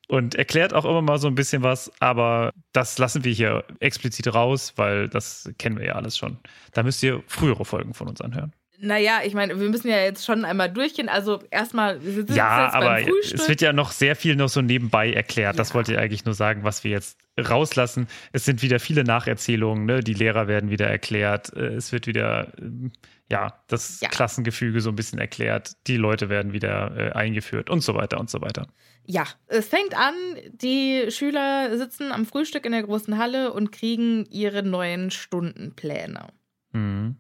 und 0.08 0.36
erklärt 0.36 0.74
auch 0.74 0.86
immer 0.86 1.02
mal 1.02 1.18
so 1.18 1.28
ein 1.28 1.36
bisschen 1.36 1.64
was, 1.64 1.92
aber 2.00 2.52
das 2.72 2.98
lassen 2.98 3.24
wir 3.24 3.34
hier 3.34 3.64
explizit 3.80 4.34
raus, 4.34 4.74
weil 4.76 5.10
das 5.10 5.52
kennen 5.58 5.78
wir 5.78 5.86
ja 5.86 5.94
alles 5.94 6.18
schon. 6.18 6.38
Da 6.74 6.84
müsst 6.84 7.02
ihr 7.04 7.24
frühere 7.28 7.66
Folgen 7.66 7.94
von 7.94 8.08
uns 8.08 8.22
anhören. 8.22 8.54
Naja, 8.80 9.20
ich 9.26 9.34
meine, 9.34 9.60
wir 9.60 9.70
müssen 9.70 9.88
ja 9.90 9.98
jetzt 10.00 10.26
schon 10.26 10.44
einmal 10.46 10.72
durchgehen. 10.72 11.10
Also 11.10 11.42
erstmal, 11.52 12.04
wir 12.04 12.12
sitzen 12.12 12.36
Ja, 12.36 12.66
jetzt 12.66 12.76
aber 12.76 12.86
beim 12.86 13.06
Frühstück. 13.06 13.40
es 13.40 13.48
wird 13.50 13.62
ja 13.62 13.74
noch 13.74 13.92
sehr 13.92 14.16
viel 14.16 14.36
noch 14.36 14.50
so 14.50 14.62
nebenbei 14.62 15.12
erklärt. 15.14 15.58
Das 15.60 15.70
Ja. 15.70 15.76
wollte 15.76 15.94
ich 15.94 15.98
eigentlich 16.00 16.26
nur 16.26 16.34
sagen, 16.34 16.64
was 16.64 16.84
wir 16.84 16.92
jetzt 16.92 17.18
rauslassen. 17.40 18.08
Es 18.34 18.46
sind 18.46 18.62
wieder 18.62 18.80
viele 18.80 19.04
Nacherzählungen, 19.04 19.86
ne? 19.86 20.02
die 20.02 20.14
Lehrer 20.14 20.48
werden 20.48 20.70
wieder 20.72 20.88
erklärt. 20.88 21.54
Äh, 21.56 21.76
Es 21.76 21.92
wird 21.92 22.08
wieder, 22.08 22.52
ähm, 22.60 22.92
ja, 23.32 23.62
das 23.68 24.00
Ja. 24.02 24.10
Klassengefüge 24.10 24.80
so 24.82 24.90
ein 24.90 24.96
bisschen 24.96 25.20
erklärt. 25.20 25.74
Die 25.88 25.98
Leute 25.98 26.30
werden 26.30 26.54
wieder 26.54 26.96
äh, 26.98 27.12
eingeführt 27.12 27.70
und 27.70 27.82
so 27.82 27.96
weiter 27.96 28.20
und 28.20 28.30
so 28.30 28.42
weiter. 28.42 28.68
Ja, 29.08 29.26
es 29.48 29.68
fängt 29.68 29.96
an, 29.96 30.14
die 30.54 31.06
Schüler 31.12 31.78
sitzen 31.78 32.12
am 32.12 32.26
Frühstück 32.26 32.66
in 32.66 32.72
der 32.72 32.84
großen 32.84 33.18
Halle 33.18 33.54
und 33.54 33.72
kriegen 33.72 34.26
ihre 34.32 34.64
neuen 34.64 35.12
Stundenpläne. 35.12 36.28
Mhm. 36.72 37.18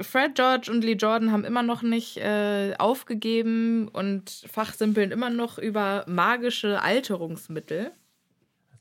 Fred, 0.00 0.36
George 0.36 0.70
und 0.70 0.84
Lee 0.84 0.92
Jordan 0.92 1.32
haben 1.32 1.44
immer 1.44 1.62
noch 1.62 1.82
nicht 1.82 2.16
äh, 2.18 2.74
aufgegeben 2.78 3.88
und 3.88 4.30
fachsimpeln 4.50 5.10
immer 5.10 5.30
noch 5.30 5.58
über 5.58 6.04
magische 6.06 6.80
Alterungsmittel. 6.80 7.90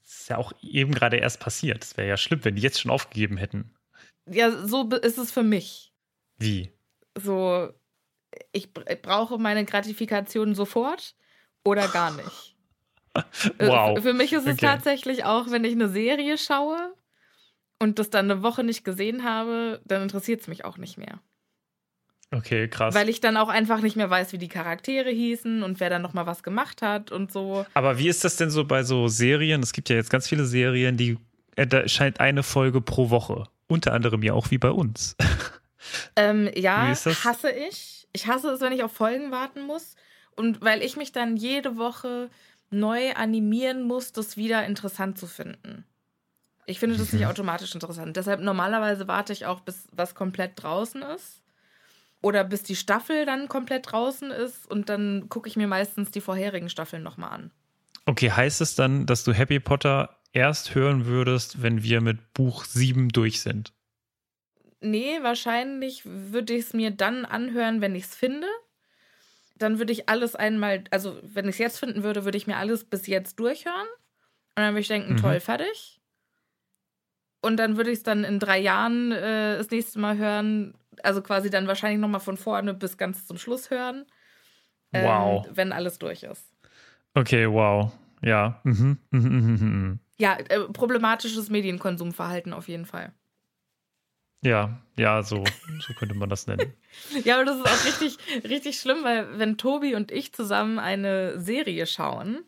Das 0.04 0.22
ist 0.22 0.30
ja 0.30 0.38
auch 0.38 0.54
eben 0.62 0.94
gerade 0.94 1.18
erst 1.18 1.40
passiert. 1.40 1.84
Es 1.84 1.98
wäre 1.98 2.08
ja 2.08 2.18
schlimm, 2.18 2.44
wenn 2.44 2.56
die 2.56 2.62
jetzt 2.62 2.80
schon 2.82 2.92
aufgegeben 2.92 3.38
hätten. 3.38 3.74
Ja, 4.30 4.52
so 4.52 4.88
ist 4.90 5.18
es 5.18 5.32
für 5.32 5.44
mich. 5.44 5.92
Wie? 6.38 6.72
So, 7.18 7.70
ich 8.52 8.72
br- 8.74 8.96
brauche 9.02 9.40
meine 9.40 9.66
Gratifikation 9.66 10.54
sofort 10.56 11.16
oder 11.64 11.88
gar 11.88 12.12
nicht. 12.16 12.56
Äh, 13.58 13.68
Wow. 13.68 14.02
Für 14.02 14.14
mich 14.14 14.32
ist 14.34 14.46
es 14.46 14.54
Okay. 14.54 14.66
tatsächlich 14.68 15.26
auch, 15.26 15.50
wenn 15.50 15.64
ich 15.64 15.72
eine 15.74 15.90
Serie 15.90 16.38
schaue 16.38 16.94
und 17.80 18.00
das 18.00 18.10
dann 18.10 18.30
eine 18.30 18.44
Woche 18.44 18.64
nicht 18.64 18.84
gesehen 18.84 19.24
habe, 19.24 19.82
dann 19.86 20.02
interessiert 20.02 20.42
es 20.42 20.48
mich 20.48 20.66
auch 20.66 20.78
nicht 20.78 20.98
mehr. 20.98 21.20
Okay, 22.32 22.68
krass. 22.68 22.94
Weil 22.94 23.10
ich 23.10 23.22
dann 23.22 23.38
auch 23.38 23.50
einfach 23.50 23.82
nicht 23.82 23.96
mehr 23.96 24.10
weiß, 24.10 24.34
wie 24.34 24.38
die 24.38 24.50
Charaktere 24.50 25.10
hießen 25.10 25.64
und 25.64 25.80
wer 25.80 25.90
dann 25.90 26.04
nochmal 26.04 26.28
was 26.28 26.44
gemacht 26.44 26.82
hat 26.84 27.12
und 27.12 27.32
so. 27.32 27.66
Aber 27.74 27.98
wie 27.98 28.08
ist 28.08 28.24
das 28.24 28.36
denn 28.36 28.52
so 28.52 28.66
bei 28.66 28.84
so 28.84 29.08
Serien? 29.08 29.64
Es 29.64 29.74
gibt 29.74 29.90
ja 29.90 29.96
jetzt 29.96 30.12
ganz 30.12 30.28
viele 30.28 30.46
Serien, 30.46 30.96
die 30.96 31.18
äh, 31.56 31.66
da 31.66 31.80
erscheint 31.80 32.20
eine 32.20 32.44
Folge 32.44 32.82
pro 32.82 33.10
Woche. 33.10 33.46
Unter 33.68 33.94
anderem 33.94 34.22
ja 34.22 34.34
auch 34.34 34.52
wie 34.52 34.58
bei 34.58 34.72
uns. 34.72 35.16
Ähm, 36.16 36.50
ja, 36.56 36.90
hasse 36.90 37.52
ich. 37.52 38.08
Ich 38.12 38.28
hasse 38.28 38.50
es, 38.50 38.62
wenn 38.62 38.74
ich 38.74 38.84
auf 38.84 38.92
Folgen 38.92 39.32
warten 39.32 39.66
muss. 39.66 39.96
Und 40.36 40.62
weil 40.62 40.84
ich 40.84 40.98
mich 40.98 41.14
dann 41.14 41.38
jede 41.38 41.78
Woche 41.78 42.30
neu 42.70 43.14
animieren 43.14 43.84
muss, 43.84 44.12
das 44.12 44.38
wieder 44.38 44.66
interessant 44.66 45.18
zu 45.18 45.26
finden. 45.26 45.86
Ich 46.70 46.80
finde 46.80 46.98
das 46.98 47.12
nicht 47.14 47.24
Mhm. 47.24 47.30
automatisch 47.32 47.74
interessant. 47.74 48.16
Deshalb 48.16 48.42
normalerweise 48.42 49.08
warte 49.08 49.34
ich 49.34 49.46
auch, 49.48 49.62
bis 49.62 49.88
was 49.92 50.14
komplett 50.14 50.52
draußen 50.62 51.02
ist. 51.02 51.42
Oder 52.22 52.44
bis 52.44 52.64
die 52.64 52.76
Staffel 52.76 53.26
dann 53.26 53.48
komplett 53.48 53.92
draußen 53.92 54.30
ist. 54.30 54.70
Und 54.70 54.88
dann 54.90 55.30
gucke 55.30 55.50
ich 55.50 55.56
mir 55.56 55.68
meistens 55.68 56.12
die 56.12 56.22
vorherigen 56.22 56.70
Staffeln 56.70 57.02
nochmal 57.02 57.32
an. 57.32 57.52
Okay, 58.06 58.30
heißt 58.32 58.62
es 58.62 58.76
dann, 58.76 59.06
dass 59.08 59.24
du 59.24 59.34
Happy 59.34 59.60
Potter 59.60 60.20
erst 60.32 60.76
hören 60.76 61.06
würdest, 61.06 61.62
wenn 61.64 61.82
wir 61.82 62.02
mit 62.02 62.34
Buch 62.34 62.66
7 62.66 63.10
durch 63.10 63.42
sind? 63.42 63.74
Nee, 64.82 65.20
wahrscheinlich 65.24 66.04
würde 66.06 66.54
ich 66.54 66.66
es 66.66 66.74
mir 66.74 66.92
dann 66.92 67.26
anhören, 67.26 67.82
wenn 67.82 67.96
ich 67.96 68.04
es 68.04 68.16
finde. 68.16 68.48
Dann 69.58 69.80
würde 69.80 69.92
ich 69.92 70.08
alles 70.08 70.36
einmal, 70.36 70.84
also 70.92 71.20
wenn 71.24 71.46
ich 71.46 71.56
es 71.56 71.60
jetzt 71.60 71.80
finden 71.80 72.04
würde, 72.04 72.26
würde 72.26 72.38
ich 72.38 72.48
mir 72.48 72.58
alles 72.58 72.84
bis 72.86 73.08
jetzt 73.08 73.40
durchhören. 73.40 73.88
Und 74.56 74.64
dann 74.64 74.74
würde 74.74 74.82
ich 74.82 74.88
denken, 74.88 75.14
Mhm. 75.14 75.18
toll, 75.18 75.40
fertig. 75.40 75.99
Und 77.42 77.58
dann 77.58 77.78
würde 77.78 77.92
ich 77.92 78.00
es 78.00 78.04
dann 78.04 78.24
in 78.24 78.40
drei 78.40 78.60
Jahren 78.60 79.12
äh, 79.12 79.58
das 79.58 79.70
nächste 79.70 80.00
Mal 80.00 80.18
hören. 80.18 80.74
Also 81.04 81.22
quasi 81.22 81.50
dann 81.50 81.68
wahrscheinlich 81.68 82.00
nochmal 82.00 82.20
von 82.20 82.36
vorne 82.38 82.74
bis 82.74 82.98
ganz 82.98 83.26
zum 83.26 83.38
Schluss 83.38 83.70
hören. 83.70 84.06
ähm, 84.94 85.06
Wow. 85.06 85.48
Wenn 85.52 85.72
alles 85.72 86.00
durch 86.00 86.24
ist. 86.24 86.52
Okay, 87.14 87.50
wow. 87.50 87.92
Ja. 88.22 88.60
Mhm. 88.64 88.98
Mhm, 89.12 89.22
mhm, 89.22 89.52
mhm. 89.62 90.00
Ja, 90.20 90.38
äh, 90.38 90.60
problematisches 90.74 91.50
Medienkonsumverhalten 91.50 92.52
auf 92.54 92.68
jeden 92.68 92.86
Fall. 92.86 93.14
Ja, 94.44 94.82
ja, 94.98 95.22
so, 95.24 95.44
so 95.80 95.94
könnte 95.94 96.16
man 96.16 96.30
das 96.30 96.48
nennen. 96.48 96.74
Ja, 97.24 97.36
aber 97.36 97.46
das 97.46 97.58
ist 97.58 97.66
auch 97.66 97.86
richtig, 97.86 98.18
richtig 98.44 98.80
schlimm, 98.80 99.04
weil 99.04 99.38
wenn 99.40 99.58
Tobi 99.58 99.96
und 99.96 100.12
ich 100.12 100.34
zusammen 100.34 100.80
eine 100.80 101.40
Serie 101.40 101.86
schauen, 101.86 102.44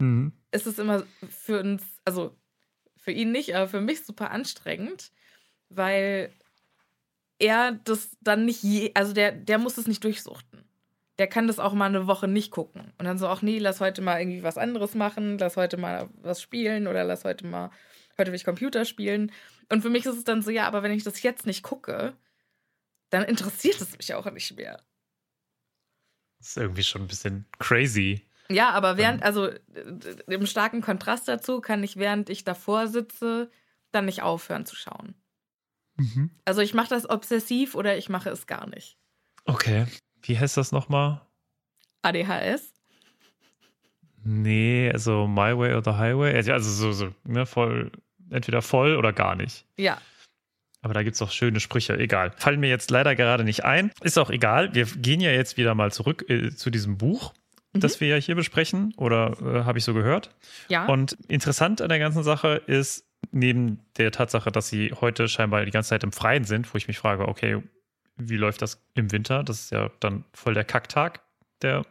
Mhm. 0.00 0.32
ist 0.52 0.66
es 0.66 0.78
immer 0.78 1.02
für 1.28 1.60
uns, 1.60 1.82
also 2.04 2.36
für 3.08 3.12
ihn 3.12 3.32
nicht, 3.32 3.56
aber 3.56 3.68
für 3.68 3.80
mich 3.80 4.04
super 4.04 4.32
anstrengend, 4.32 5.12
weil 5.70 6.30
er 7.38 7.72
das 7.84 8.10
dann 8.20 8.44
nicht 8.44 8.62
je, 8.62 8.90
also 8.92 9.14
der, 9.14 9.32
der 9.32 9.56
muss 9.56 9.78
es 9.78 9.86
nicht 9.86 10.04
durchsuchten. 10.04 10.68
Der 11.18 11.26
kann 11.26 11.46
das 11.46 11.58
auch 11.58 11.72
mal 11.72 11.86
eine 11.86 12.06
Woche 12.06 12.28
nicht 12.28 12.50
gucken. 12.50 12.92
Und 12.98 13.06
dann 13.06 13.16
so, 13.16 13.26
ach 13.26 13.40
nee, 13.40 13.58
lass 13.60 13.80
heute 13.80 14.02
mal 14.02 14.20
irgendwie 14.20 14.42
was 14.42 14.58
anderes 14.58 14.94
machen, 14.94 15.38
lass 15.38 15.56
heute 15.56 15.78
mal 15.78 16.10
was 16.20 16.42
spielen 16.42 16.86
oder 16.86 17.02
lass 17.02 17.24
heute 17.24 17.46
mal, 17.46 17.70
heute 18.18 18.30
will 18.30 18.36
ich 18.36 18.44
Computer 18.44 18.84
spielen. 18.84 19.32
Und 19.70 19.80
für 19.80 19.88
mich 19.88 20.04
ist 20.04 20.18
es 20.18 20.24
dann 20.24 20.42
so, 20.42 20.50
ja, 20.50 20.66
aber 20.66 20.82
wenn 20.82 20.92
ich 20.92 21.02
das 21.02 21.22
jetzt 21.22 21.46
nicht 21.46 21.62
gucke, 21.62 22.14
dann 23.08 23.24
interessiert 23.24 23.80
es 23.80 23.96
mich 23.96 24.12
auch 24.12 24.30
nicht 24.30 24.54
mehr. 24.54 24.82
Das 26.40 26.48
ist 26.48 26.56
irgendwie 26.58 26.84
schon 26.84 27.02
ein 27.02 27.08
bisschen 27.08 27.46
crazy. 27.58 28.27
Ja, 28.50 28.70
aber 28.70 28.96
während, 28.96 29.22
also 29.22 29.46
äh, 29.46 29.58
im 30.26 30.46
starken 30.46 30.80
Kontrast 30.80 31.28
dazu 31.28 31.60
kann 31.60 31.82
ich, 31.82 31.96
während 31.96 32.30
ich 32.30 32.44
davor 32.44 32.86
sitze, 32.86 33.50
dann 33.92 34.06
nicht 34.06 34.22
aufhören 34.22 34.64
zu 34.64 34.74
schauen. 34.74 35.14
Mhm. 35.96 36.30
Also 36.44 36.60
ich 36.60 36.74
mache 36.74 36.88
das 36.88 37.08
obsessiv 37.08 37.74
oder 37.74 37.96
ich 37.98 38.08
mache 38.08 38.30
es 38.30 38.46
gar 38.46 38.68
nicht. 38.68 38.96
Okay. 39.44 39.86
Wie 40.22 40.38
heißt 40.38 40.56
das 40.56 40.72
nochmal? 40.72 41.20
ADHS? 42.02 42.72
Nee, 44.24 44.90
also 44.92 45.26
My 45.26 45.56
Way 45.56 45.80
the 45.84 45.92
Highway. 45.92 46.34
Also 46.50 46.70
so, 46.70 46.92
so 46.92 47.14
ne, 47.24 47.46
voll, 47.46 47.90
entweder 48.30 48.62
voll 48.62 48.96
oder 48.96 49.12
gar 49.12 49.36
nicht. 49.36 49.64
Ja. 49.76 50.00
Aber 50.80 50.94
da 50.94 51.02
gibt 51.02 51.16
es 51.16 51.22
auch 51.22 51.30
schöne 51.30 51.60
Sprüche. 51.60 51.98
Egal. 51.98 52.32
Fallen 52.36 52.60
mir 52.60 52.68
jetzt 52.68 52.90
leider 52.90 53.14
gerade 53.16 53.44
nicht 53.44 53.64
ein. 53.64 53.90
Ist 54.02 54.18
auch 54.18 54.30
egal. 54.30 54.74
Wir 54.74 54.86
gehen 54.86 55.20
ja 55.20 55.30
jetzt 55.30 55.56
wieder 55.56 55.74
mal 55.74 55.92
zurück 55.92 56.24
äh, 56.28 56.50
zu 56.50 56.70
diesem 56.70 56.98
Buch, 56.98 57.34
Mhm. 57.72 57.80
das 57.80 58.00
wir 58.00 58.08
ja 58.08 58.16
hier 58.16 58.34
besprechen. 58.34 58.94
Oder 58.96 59.36
äh, 59.40 59.64
habe 59.64 59.78
ich 59.78 59.84
so 59.84 59.94
gehört. 59.94 60.34
Ja. 60.68 60.86
Und 60.86 61.12
interessant 61.28 61.82
an 61.82 61.88
der 61.88 61.98
ganzen 61.98 62.22
Sache 62.22 62.62
ist, 62.66 63.04
neben 63.30 63.80
der 63.96 64.10
Tatsache, 64.12 64.50
dass 64.50 64.68
sie 64.68 64.92
heute 65.00 65.28
scheinbar 65.28 65.64
die 65.64 65.70
ganze 65.70 65.90
Zeit 65.90 66.04
im 66.04 66.12
Freien 66.12 66.44
sind, 66.44 66.72
wo 66.72 66.78
ich 66.78 66.88
mich 66.88 66.98
frage, 66.98 67.28
okay, 67.28 67.62
wie 68.16 68.36
läuft 68.36 68.62
das 68.62 68.82
im 68.94 69.12
Winter? 69.12 69.42
Das 69.44 69.60
ist 69.60 69.70
ja 69.70 69.90
dann 70.00 70.24
voll 70.32 70.54
der 70.54 70.64
Kacktag. 70.64 71.20
Der, 71.62 71.84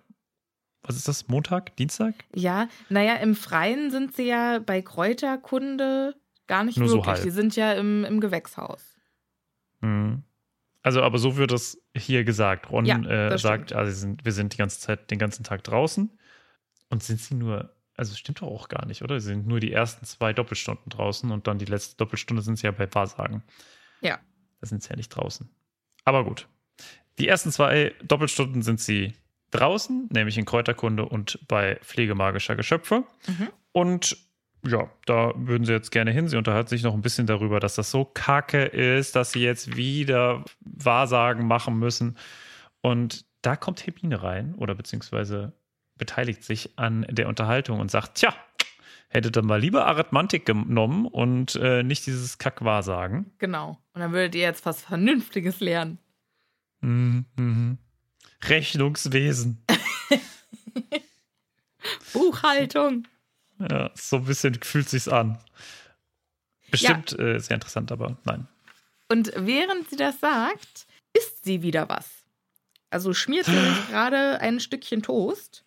was 0.82 0.96
ist 0.96 1.08
das? 1.08 1.28
Montag? 1.28 1.76
Dienstag? 1.76 2.16
ja, 2.34 2.68
naja, 2.90 3.16
im 3.16 3.36
Freien 3.36 3.92
sind 3.92 4.16
sie 4.16 4.28
ja 4.28 4.60
bei 4.60 4.82
Kräuterkunde 4.82 6.16
gar 6.48 6.64
nicht 6.64 6.78
Nur 6.78 6.88
so 6.88 6.98
wirklich. 6.98 7.16
halb. 7.16 7.24
Die 7.24 7.30
sind 7.30 7.56
ja 7.56 7.74
im, 7.74 8.06
im 8.06 8.20
Gewächshaus. 8.20 8.96
Mhm. 9.82 10.24
Also, 10.88 11.04
aber 11.04 11.18
so 11.18 11.36
wird 11.36 11.52
es 11.52 11.84
hier 11.94 12.24
gesagt. 12.24 12.70
Ron 12.70 12.86
Ja, 12.86 12.98
äh, 13.00 13.30
das 13.30 13.42
sagt, 13.42 13.74
also 13.74 13.92
sind, 13.92 14.24
wir 14.24 14.32
sind 14.32 14.54
die 14.54 14.58
ganze 14.58 14.80
Zeit, 14.80 15.12
den 15.12 15.20
ganzen 15.20 15.44
Tag 15.44 15.62
draußen. 15.66 16.18
Und 16.90 17.04
sind 17.04 17.20
sie 17.20 17.36
nur, 17.36 17.76
also 17.98 18.16
stimmt 18.16 18.40
doch 18.42 18.48
auch 18.48 18.70
gar 18.70 18.86
nicht, 18.86 19.02
oder? 19.02 19.20
Sie 19.20 19.28
sind 19.28 19.48
nur 19.48 19.60
die 19.60 19.74
ersten 19.74 20.06
zwei 20.06 20.32
Doppelstunden 20.32 20.90
draußen 20.90 21.30
und 21.30 21.46
dann 21.46 21.60
die 21.60 21.66
letzte 21.66 21.98
Doppelstunde 21.98 22.42
sind 22.42 22.58
sie 22.58 22.68
ja 22.68 22.72
bei 22.72 22.88
Wahrsagen. 22.96 23.44
Ja. 24.00 24.18
Da 24.62 24.68
sind 24.68 24.82
sie 24.82 24.90
ja 24.90 24.96
nicht 24.96 25.10
draußen. 25.10 25.50
Aber 26.06 26.24
gut. 26.24 26.48
Die 27.20 27.28
ersten 27.28 27.52
zwei 27.52 27.94
Doppelstunden 28.02 28.62
sind 28.62 28.80
sie 28.80 29.12
draußen, 29.52 30.08
nämlich 30.14 30.38
in 30.38 30.46
Kräuterkunde 30.46 31.04
und 31.04 31.46
bei 31.50 31.82
Pflege 31.82 32.16
magischer 32.16 32.56
Geschöpfe. 32.56 33.04
Mhm. 33.28 33.50
Und 33.74 34.18
ja, 34.66 34.90
da 35.06 35.34
würden 35.36 35.66
sie 35.66 35.74
jetzt 35.74 35.92
gerne 35.92 36.12
hin. 36.12 36.28
Sie 36.28 36.38
unterhalten 36.38 36.70
sich 36.70 36.84
noch 36.84 36.94
ein 36.94 37.02
bisschen 37.02 37.28
darüber, 37.28 37.60
dass 37.60 37.76
das 37.76 37.92
so 37.92 38.06
kacke 38.06 38.66
ist, 38.66 39.16
dass 39.16 39.32
sie 39.32 39.42
jetzt 39.42 39.76
wieder 39.76 40.44
Wahrsagen 40.62 41.48
machen 41.48 41.78
müssen. 41.78 42.18
Und 42.82 43.26
da 43.42 43.56
kommt 43.56 43.86
Hermine 43.86 44.24
rein 44.24 44.56
oder 44.56 44.76
beziehungsweise 44.76 45.54
beteiligt 45.98 46.44
sich 46.44 46.78
an 46.78 47.06
der 47.10 47.28
Unterhaltung 47.28 47.80
und 47.80 47.92
sagt, 47.92 48.16
tja, 48.16 48.34
hättet 49.10 49.38
ihr 49.38 49.44
mal 49.44 49.60
lieber 49.60 49.88
Arithmantik 49.88 50.46
genommen 50.46 51.06
und 51.06 51.56
äh, 51.56 51.84
nicht 51.84 52.06
dieses 52.06 52.38
Kack-Wahrsagen. 52.38 53.32
Genau. 53.38 53.82
Und 53.94 54.02
dann 54.02 54.12
würdet 54.12 54.36
ihr 54.36 54.42
jetzt 54.42 54.66
was 54.66 54.82
Vernünftiges 54.82 55.60
lernen. 55.60 56.00
Mhm, 56.82 57.26
mhm. 57.36 57.78
Rechnungswesen. 58.44 59.64
Buchhaltung. 62.14 63.08
Ja, 63.60 63.92
so 63.96 64.18
ein 64.18 64.26
bisschen 64.26 64.56
fühlt 64.62 64.90
sich's 64.90 65.08
an. 65.08 65.38
Bestimmt 66.70 67.18
äh, 67.18 67.40
sehr 67.40 67.56
interessant, 67.56 67.92
aber 67.92 68.18
nein. 68.26 68.48
Und 69.10 69.32
während 69.36 69.90
sie 69.90 69.96
das 69.96 70.20
sagt, 70.20 70.86
isst 71.14 71.46
sie 71.46 71.62
wieder 71.62 71.88
was. 71.90 72.26
Also 72.90 73.14
schmiert 73.14 73.46
sie 73.46 73.52
gerade 73.90 74.40
ein 74.42 74.60
Stückchen 74.60 75.02
Toast, 75.02 75.64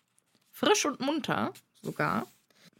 frisch 0.51 0.85
und 0.85 0.99
munter, 0.99 1.53
sogar. 1.81 2.27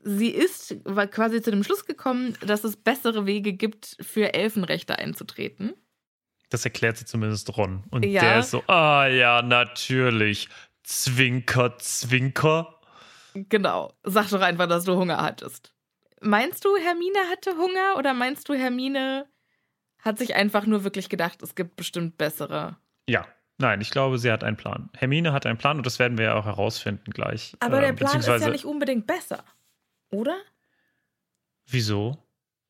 Sie 0.03 0.29
ist 0.29 0.75
quasi 1.11 1.41
zu 1.41 1.51
dem 1.51 1.63
Schluss 1.63 1.85
gekommen, 1.85 2.35
dass 2.41 2.63
es 2.63 2.75
bessere 2.75 3.25
Wege 3.27 3.53
gibt, 3.53 3.97
für 4.01 4.33
Elfenrechte 4.33 4.97
einzutreten. 4.97 5.73
Das 6.49 6.65
erklärt 6.65 6.97
sie 6.97 7.05
zumindest 7.05 7.55
Ron. 7.55 7.83
Und 7.91 8.03
Ja. 8.05 8.21
der 8.21 8.39
ist 8.39 8.51
so, 8.51 8.63
ah 8.67 9.07
ja, 9.07 9.41
natürlich. 9.41 10.49
Zwinker, 10.83 11.77
Zwinker. 11.77 12.80
Genau. 13.33 13.93
Sag 14.03 14.29
doch 14.29 14.41
einfach, 14.41 14.67
dass 14.67 14.83
du 14.85 14.95
Hunger 14.95 15.21
hattest. 15.21 15.73
Meinst 16.21 16.65
du, 16.65 16.75
Hermine 16.77 17.19
hatte 17.31 17.57
Hunger 17.57 17.97
oder 17.97 18.13
meinst 18.13 18.47
du, 18.49 18.53
Hermine 18.53 19.27
hat 19.99 20.17
sich 20.17 20.35
einfach 20.35 20.65
nur 20.65 20.83
wirklich 20.83 21.09
gedacht, 21.09 21.41
es 21.41 21.55
gibt 21.55 21.75
bestimmt 21.75 22.17
bessere? 22.17 22.77
Ja. 23.07 23.25
Nein, 23.57 23.79
ich 23.79 23.91
glaube, 23.91 24.17
sie 24.17 24.31
hat 24.31 24.43
einen 24.43 24.57
Plan. 24.57 24.89
Hermine 24.97 25.33
hat 25.33 25.45
einen 25.45 25.59
Plan 25.59 25.77
und 25.77 25.85
das 25.85 25.99
werden 25.99 26.17
wir 26.17 26.25
ja 26.25 26.33
auch 26.35 26.45
herausfinden 26.45 27.11
gleich. 27.11 27.55
Aber 27.59 27.77
Ähm, 27.77 27.81
der 27.83 27.93
Plan 27.93 28.19
ist 28.19 28.27
ja 28.27 28.49
nicht 28.49 28.65
unbedingt 28.65 29.05
besser, 29.05 29.43
oder? 30.09 30.35
Wieso? 31.67 32.17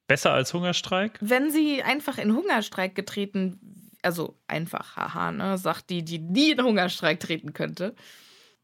Besser 0.07 0.33
als 0.33 0.53
Hungerstreik? 0.53 1.17
Wenn 1.21 1.49
sie 1.49 1.81
einfach 1.81 2.17
in 2.17 2.35
Hungerstreik 2.35 2.93
getreten, 2.93 3.89
also 4.01 4.37
einfach, 4.47 4.97
haha, 4.97 5.31
ne, 5.31 5.57
sagt 5.57 5.89
die, 5.89 6.03
die 6.03 6.19
nie 6.19 6.51
in 6.51 6.61
Hungerstreik 6.61 7.21
treten 7.21 7.53
könnte. 7.53 7.95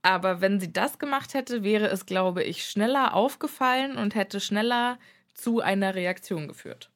Aber 0.08 0.40
wenn 0.40 0.62
sie 0.62 0.72
das 0.72 1.00
gemacht 1.00 1.34
hätte, 1.34 1.64
wäre 1.64 1.88
es, 1.88 2.06
glaube 2.06 2.42
ich, 2.42 2.64
schneller 2.64 3.14
aufgefallen 3.14 3.98
und 3.98 4.16
hätte 4.16 4.40
schneller 4.40 5.00
zu 5.34 5.60
einer 5.60 5.96
Reaktion 5.96 6.48
geführt. 6.48 6.90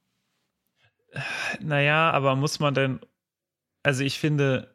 Naja, 1.59 2.09
aber 2.11 2.37
muss 2.37 2.61
man 2.61 2.73
denn. 2.73 3.01
Also 3.83 4.05
ich 4.05 4.17
finde, 4.17 4.73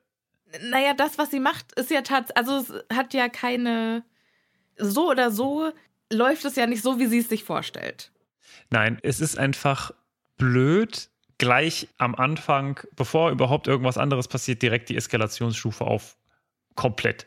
Naja, 0.61 0.93
das, 0.93 1.16
was 1.16 1.31
sie 1.31 1.40
macht, 1.40 1.73
ist 1.81 1.90
ja 1.90 2.02
tatsächlich, 2.02 2.37
also 2.37 2.59
es 2.59 2.95
hat 2.95 3.14
ja 3.14 3.31
keine, 3.31 4.05
so 4.76 5.09
oder 5.09 5.31
so 5.31 5.73
läuft 6.12 6.45
es 6.45 6.57
ja 6.57 6.66
nicht 6.66 6.83
so, 6.83 6.99
wie 6.99 7.07
sie 7.07 7.21
es 7.21 7.31
sich 7.31 7.43
vorstellt. 7.43 8.12
nein, 8.69 8.99
es 9.02 9.21
ist 9.21 9.38
einfach 9.38 9.93
blöd, 10.37 11.09
gleich 11.38 11.88
am 11.97 12.14
Anfang, 12.14 12.81
bevor 12.97 13.31
überhaupt 13.31 13.66
irgendwas 13.66 13.97
anderes 13.97 14.28
passiert, 14.28 14.61
direkt 14.61 14.90
die 14.90 14.97
Eskalationsstufe 14.97 15.87
auf 15.87 16.19
komplett 16.75 17.26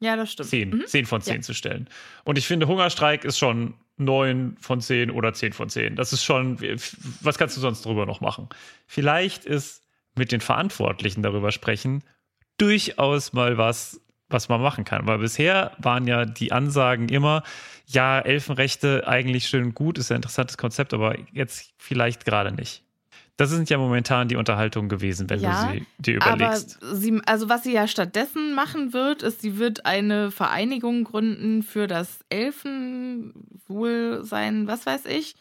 Ja, 0.00 0.16
das 0.16 0.32
stimmt. 0.32 0.48
10, 0.50 0.70
Mhm. 0.70 0.86
10 0.86 1.06
von 1.06 1.20
10 1.20 1.36
Ja. 1.36 1.40
zu 1.42 1.54
stellen. 1.54 1.88
Und 2.24 2.38
ich 2.38 2.46
finde, 2.46 2.66
Hungerstreik 2.68 3.24
ist 3.24 3.38
schon 3.38 3.74
9 3.96 4.56
von 4.60 4.80
10 4.80 5.10
oder 5.10 5.32
10 5.32 5.52
von 5.52 5.68
10. 5.68 5.96
Das 5.96 6.12
ist 6.12 6.24
schon, 6.24 6.58
was 7.20 7.36
kannst 7.38 7.56
du 7.56 7.60
sonst 7.60 7.84
drüber 7.84 8.06
noch 8.06 8.20
machen? 8.20 8.48
Vielleicht 8.86 9.44
ist 9.44 9.82
mit 10.14 10.30
den 10.32 10.40
Verantwortlichen 10.40 11.22
darüber 11.22 11.50
sprechen 11.52 12.04
durchaus 12.58 13.32
mal 13.32 13.56
was, 13.58 14.00
was 14.28 14.48
man 14.48 14.60
machen 14.60 14.84
kann. 14.84 15.06
Weil 15.06 15.18
bisher 15.18 15.72
waren 15.78 16.06
ja 16.06 16.24
die 16.24 16.52
Ansagen 16.52 17.08
immer, 17.08 17.42
ja, 17.86 18.18
Elfenrechte 18.20 19.06
eigentlich 19.06 19.48
schön 19.48 19.64
und 19.64 19.74
gut, 19.74 19.96
ist 19.98 20.10
ein 20.10 20.16
interessantes 20.16 20.58
Konzept, 20.58 20.92
aber 20.92 21.16
jetzt 21.32 21.72
vielleicht 21.78 22.24
gerade 22.24 22.52
nicht. 22.52 22.82
Das 23.38 23.50
sind 23.50 23.70
ja 23.70 23.78
momentan 23.78 24.26
die 24.28 24.36
Unterhaltungen 24.36 24.88
gewesen, 24.88 25.30
wenn 25.30 25.40
Ja, 25.40 25.72
du 25.72 25.78
sie 25.78 25.86
dir 25.98 26.20
Aber 26.20 26.34
überlegst. 26.36 26.78
sie, 26.92 27.20
also 27.24 27.48
was 27.48 27.62
sie 27.62 27.72
ja 27.72 27.86
stattdessen 27.86 28.52
machen 28.54 28.92
wird, 28.92 29.22
ist, 29.22 29.40
sie 29.42 29.58
wird 29.58 29.86
eine 29.86 30.32
Vereinigung 30.32 31.04
gründen 31.04 31.62
für 31.62 31.86
das 31.86 32.18
Elfenwohlsein, 32.30 34.66
was 34.66 34.86
weiß 34.86 35.04
ich, 35.06 35.36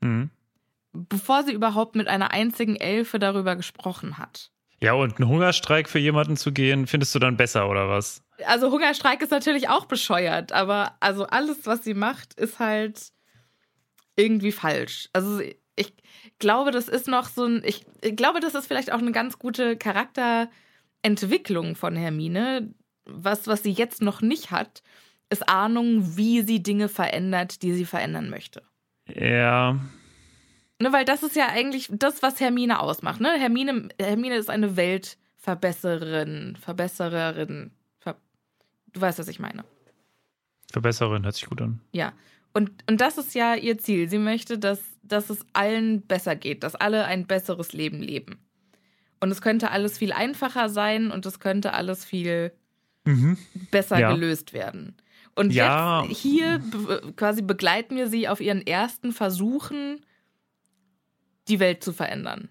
Mhm. 0.00 0.30
bevor 0.92 1.42
sie 1.42 1.52
überhaupt 1.52 1.96
mit 1.96 2.06
einer 2.06 2.30
einzigen 2.30 2.76
Elfe 2.76 3.18
darüber 3.18 3.56
gesprochen 3.56 4.18
hat. 4.18 4.52
Ja, 4.80 4.92
und 4.92 5.18
einen 5.18 5.28
Hungerstreik 5.28 5.88
für 5.88 5.98
jemanden 5.98 6.36
zu 6.36 6.52
gehen, 6.52 6.86
findest 6.86 7.12
du 7.14 7.18
dann 7.18 7.36
besser 7.36 7.68
oder 7.68 7.88
was? 7.88 8.22
Also 8.44 8.70
Hungerstreik 8.70 9.20
ist 9.22 9.30
natürlich 9.32 9.68
auch 9.68 9.86
bescheuert, 9.86 10.52
aber 10.52 10.96
also 11.00 11.26
alles, 11.26 11.66
was 11.66 11.82
sie 11.82 11.94
macht, 11.94 12.34
ist 12.34 12.60
halt 12.60 13.08
irgendwie 14.14 14.52
falsch. 14.52 15.08
Also 15.12 15.40
ich 15.76 15.94
glaube, 16.38 16.70
das 16.70 16.88
ist 16.88 17.08
noch 17.08 17.26
so 17.26 17.44
ein, 17.44 17.62
ich, 17.64 17.86
glaube, 18.16 18.40
das 18.40 18.54
ist 18.54 18.66
vielleicht 18.66 18.92
auch 18.92 18.98
eine 18.98 19.12
ganz 19.12 19.38
gute 19.38 19.76
Charakterentwicklung 19.76 21.76
von 21.76 21.96
Hermine. 21.96 22.74
Was, 23.04 23.46
was 23.46 23.62
sie 23.62 23.72
jetzt 23.72 24.02
noch 24.02 24.20
nicht 24.20 24.50
hat, 24.50 24.82
ist 25.30 25.48
Ahnung, 25.48 26.16
wie 26.16 26.42
sie 26.42 26.62
Dinge 26.62 26.88
verändert, 26.88 27.62
die 27.62 27.72
sie 27.72 27.84
verändern 27.84 28.30
möchte. 28.30 28.62
Ja, 29.08 29.78
Ne, 30.78 30.92
weil 30.92 31.06
das 31.06 31.22
ist 31.22 31.36
ja 31.36 31.48
eigentlich 31.48 31.88
das, 31.90 32.22
was 32.22 32.38
Hermine 32.38 32.80
ausmacht. 32.80 33.20
Ne? 33.20 33.32
Hermine, 33.38 33.88
Hermine 33.98 34.36
ist 34.36 34.50
eine 34.50 34.76
Weltverbessererin, 34.76 36.56
Verbessererin. 36.60 37.70
Ver 37.98 38.16
du 38.92 39.00
weißt, 39.00 39.18
was 39.18 39.28
ich 39.28 39.38
meine. 39.38 39.64
Verbesserin 40.70 41.24
hört 41.24 41.34
sich 41.34 41.46
gut 41.46 41.62
an. 41.62 41.80
Ja. 41.92 42.12
Und, 42.52 42.70
und 42.88 43.00
das 43.00 43.16
ist 43.16 43.34
ja 43.34 43.54
ihr 43.54 43.78
Ziel. 43.78 44.10
Sie 44.10 44.18
möchte, 44.18 44.58
dass, 44.58 44.82
dass 45.12 45.30
es 45.30 45.44
allen 45.52 46.02
besser 46.02 46.36
geht, 46.36 46.62
dass 46.62 46.74
alle 46.74 47.04
ein 47.04 47.26
besseres 47.26 47.72
Leben 47.72 48.00
leben. 48.02 48.38
Und 49.20 49.30
es 49.30 49.40
könnte 49.40 49.70
alles 49.70 49.98
viel 49.98 50.12
einfacher 50.12 50.68
sein 50.68 51.10
und 51.10 51.24
es 51.26 51.40
könnte 51.40 51.72
alles 51.72 52.04
viel 52.04 52.52
besser 53.70 54.00
Ja. 54.00 54.12
gelöst 54.12 54.52
werden. 54.52 54.96
Und 55.34 55.52
Ja. 55.52 56.02
jetzt 56.04 56.18
hier 56.20 56.60
quasi 57.16 57.42
begleiten 57.42 57.96
wir 57.96 58.08
sie 58.08 58.28
auf 58.28 58.40
ihren 58.40 58.66
ersten 58.66 59.12
Versuchen, 59.12 60.04
die 61.48 61.60
Welt 61.60 61.84
zu 61.84 61.92
verändern. 61.92 62.48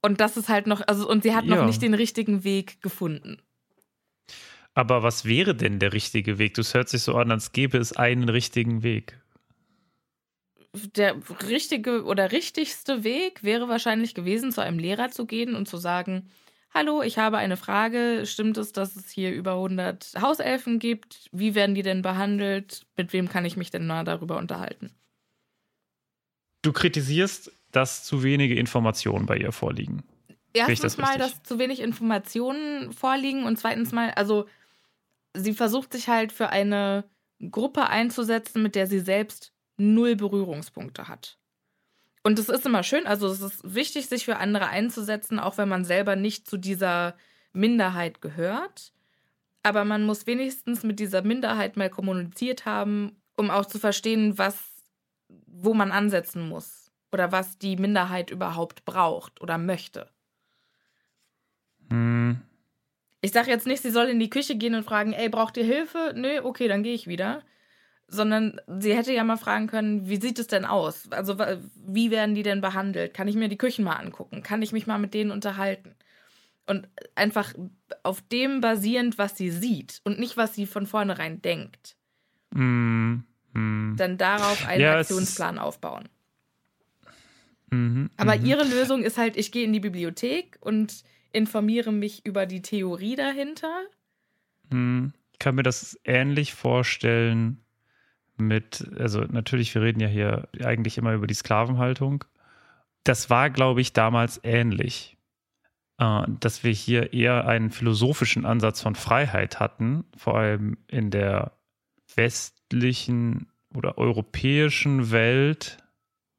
Und 0.00 0.20
das 0.20 0.36
ist 0.36 0.48
halt 0.48 0.66
noch, 0.68 0.80
also, 0.86 1.08
und 1.08 1.24
sie 1.24 1.34
hat 1.34 1.46
noch 1.46 1.56
Ja. 1.56 1.64
nicht 1.64 1.82
den 1.82 1.94
richtigen 1.94 2.44
Weg 2.44 2.80
gefunden. 2.82 3.38
Aber 4.74 5.02
was 5.02 5.24
wäre 5.24 5.56
denn 5.56 5.80
der 5.80 5.92
richtige 5.92 6.38
Weg? 6.38 6.54
Das 6.54 6.72
hört 6.74 6.88
sich 6.88 7.02
so 7.02 7.16
an, 7.16 7.32
als 7.32 7.50
gäbe 7.50 7.78
es 7.78 7.94
einen 7.94 8.28
richtigen 8.28 8.84
Weg. 8.84 9.20
Der 10.72 11.16
richtige 11.48 12.04
oder 12.04 12.32
richtigste 12.32 13.04
Weg 13.04 13.42
wäre 13.42 13.68
wahrscheinlich 13.68 14.14
gewesen, 14.14 14.52
zu 14.52 14.60
einem 14.62 14.78
Lehrer 14.78 15.10
zu 15.10 15.26
gehen 15.26 15.54
und 15.54 15.68
zu 15.68 15.78
sagen, 15.78 16.30
hallo, 16.72 17.02
ich 17.02 17.18
habe 17.18 17.38
eine 17.38 17.56
Frage, 17.56 18.24
stimmt 18.26 18.58
es, 18.58 18.72
dass 18.72 18.96
es 18.96 19.10
hier 19.10 19.32
über 19.32 19.54
100 19.54 20.14
Hauselfen 20.20 20.78
gibt? 20.78 21.28
Wie 21.32 21.54
werden 21.54 21.74
die 21.74 21.82
denn 21.82 22.02
behandelt? 22.02 22.86
Mit 22.96 23.12
wem 23.12 23.28
kann 23.28 23.44
ich 23.44 23.56
mich 23.56 23.70
denn 23.70 23.86
mal 23.86 24.04
darüber 24.04 24.36
unterhalten? 24.36 24.92
Du 26.62 26.72
kritisierst, 26.72 27.52
dass 27.72 28.04
zu 28.04 28.22
wenige 28.22 28.54
Informationen 28.56 29.26
bei 29.26 29.36
ihr 29.36 29.52
vorliegen. 29.52 30.02
ich 30.52 30.62
das 30.62 30.68
Erstens 30.68 30.96
mal, 30.98 31.18
dass 31.18 31.42
zu 31.42 31.58
wenig 31.58 31.80
Informationen 31.80 32.92
vorliegen 32.92 33.44
und 33.44 33.58
zweitens 33.58 33.92
mal, 33.92 34.10
also 34.12 34.46
sie 35.34 35.52
versucht 35.52 35.92
sich 35.92 36.08
halt 36.08 36.32
für 36.32 36.50
eine 36.50 37.04
Gruppe 37.50 37.88
einzusetzen, 37.88 38.62
mit 38.62 38.74
der 38.74 38.86
sie 38.86 38.98
selbst 38.98 39.52
null 39.78 40.16
Berührungspunkte 40.16 41.08
hat. 41.08 41.38
Und 42.22 42.38
es 42.38 42.48
ist 42.48 42.66
immer 42.66 42.82
schön, 42.82 43.06
also 43.06 43.28
es 43.28 43.40
ist 43.40 43.74
wichtig, 43.74 44.08
sich 44.08 44.24
für 44.24 44.36
andere 44.36 44.68
einzusetzen, 44.68 45.38
auch 45.38 45.56
wenn 45.56 45.68
man 45.68 45.84
selber 45.84 46.16
nicht 46.16 46.48
zu 46.48 46.58
dieser 46.58 47.16
Minderheit 47.52 48.20
gehört. 48.20 48.92
Aber 49.62 49.84
man 49.84 50.04
muss 50.04 50.26
wenigstens 50.26 50.82
mit 50.82 51.00
dieser 51.00 51.22
Minderheit 51.22 51.76
mal 51.76 51.90
kommuniziert 51.90 52.66
haben, 52.66 53.16
um 53.36 53.50
auch 53.50 53.66
zu 53.66 53.78
verstehen, 53.78 54.36
was, 54.36 54.58
wo 55.46 55.74
man 55.74 55.92
ansetzen 55.92 56.48
muss 56.48 56.90
oder 57.12 57.32
was 57.32 57.58
die 57.58 57.76
Minderheit 57.76 58.30
überhaupt 58.30 58.84
braucht 58.84 59.40
oder 59.40 59.58
möchte. 59.58 60.08
Hm. 61.90 62.40
Ich 63.20 63.32
sage 63.32 63.50
jetzt 63.50 63.66
nicht, 63.66 63.82
sie 63.82 63.90
soll 63.90 64.06
in 64.06 64.20
die 64.20 64.30
Küche 64.30 64.56
gehen 64.56 64.74
und 64.74 64.84
fragen, 64.84 65.12
ey, 65.12 65.28
braucht 65.28 65.56
ihr 65.56 65.64
Hilfe? 65.64 66.12
Nö, 66.14 66.40
okay, 66.42 66.68
dann 66.68 66.82
gehe 66.82 66.94
ich 66.94 67.08
wieder. 67.08 67.42
Sondern 68.10 68.58
sie 68.66 68.96
hätte 68.96 69.12
ja 69.12 69.22
mal 69.22 69.36
fragen 69.36 69.66
können, 69.66 70.08
wie 70.08 70.20
sieht 70.20 70.38
es 70.38 70.46
denn 70.46 70.64
aus? 70.64 71.10
Also 71.10 71.38
wie 71.86 72.10
werden 72.10 72.34
die 72.34 72.42
denn 72.42 72.62
behandelt? 72.62 73.12
Kann 73.12 73.28
ich 73.28 73.36
mir 73.36 73.48
die 73.48 73.58
Küchen 73.58 73.84
mal 73.84 73.96
angucken? 73.96 74.42
Kann 74.42 74.62
ich 74.62 74.72
mich 74.72 74.86
mal 74.86 74.98
mit 74.98 75.12
denen 75.12 75.30
unterhalten? 75.30 75.94
Und 76.66 76.88
einfach 77.14 77.54
auf 78.02 78.22
dem 78.22 78.60
basierend, 78.60 79.18
was 79.18 79.36
sie 79.36 79.50
sieht 79.50 80.00
und 80.04 80.18
nicht, 80.18 80.36
was 80.36 80.54
sie 80.54 80.66
von 80.66 80.86
vornherein 80.86 81.42
denkt. 81.42 81.96
Hm. 82.54 83.24
Hm. 83.54 83.94
Dann 83.98 84.18
darauf 84.18 84.66
einen 84.66 84.82
Ja, 84.82 84.98
Aktionsplan 84.98 85.58
aufbauen. 85.58 86.08
Mhm. 87.70 88.10
Aber 88.16 88.36
mhm. 88.36 88.46
ihre 88.46 88.64
Lösung 88.64 89.02
ist 89.02 89.18
halt, 89.18 89.36
ich 89.36 89.52
gehe 89.52 89.64
in 89.64 89.72
die 89.72 89.80
Bibliothek 89.80 90.58
und 90.60 91.04
informiere 91.32 91.92
mich 91.92 92.24
über 92.24 92.46
die 92.46 92.62
Theorie 92.62 93.16
dahinter. 93.16 93.82
Hm. 94.70 95.12
Ich 95.32 95.38
kann 95.38 95.54
mir 95.54 95.62
das 95.62 95.98
ähnlich 96.04 96.54
vorstellen 96.54 97.60
mit, 98.38 98.86
also 98.98 99.20
natürlich, 99.20 99.74
wir 99.74 99.82
reden 99.82 100.00
ja 100.00 100.08
hier 100.08 100.48
eigentlich 100.62 100.98
immer 100.98 101.12
über 101.12 101.26
die 101.26 101.34
Sklavenhaltung. 101.34 102.24
Das 103.04 103.30
war, 103.30 103.50
glaube 103.50 103.80
ich, 103.80 103.92
damals 103.92 104.40
ähnlich. 104.42 105.18
Äh, 105.98 106.22
dass 106.40 106.64
wir 106.64 106.72
hier 106.72 107.12
eher 107.12 107.46
einen 107.46 107.70
philosophischen 107.70 108.46
Ansatz 108.46 108.80
von 108.80 108.94
Freiheit 108.94 109.60
hatten, 109.60 110.04
vor 110.16 110.38
allem 110.38 110.78
in 110.86 111.10
der 111.10 111.52
westlichen 112.14 113.48
oder 113.74 113.98
europäischen 113.98 115.10
Welt, 115.10 115.78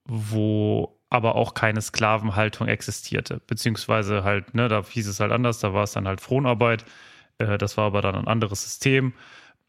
wo 0.06 1.00
aber 1.10 1.36
auch 1.36 1.54
keine 1.54 1.82
Sklavenhaltung 1.82 2.68
existierte. 2.68 3.42
Beziehungsweise 3.48 4.24
halt, 4.24 4.54
ne, 4.56 4.68
da 4.68 4.84
hieß 4.84 5.08
es 5.08 5.20
halt 5.20 5.32
anders, 5.32 5.60
da 5.60 5.74
war 5.74 5.84
es 5.84 5.92
dann 5.92 6.08
halt 6.08 6.22
Fronarbeit. 6.22 6.86
Äh, 7.38 7.58
das 7.58 7.78
war 7.78 7.86
aber 7.86 8.02
dann 8.02 8.16
ein 8.16 8.28
anderes 8.28 8.64
System. 8.64 9.14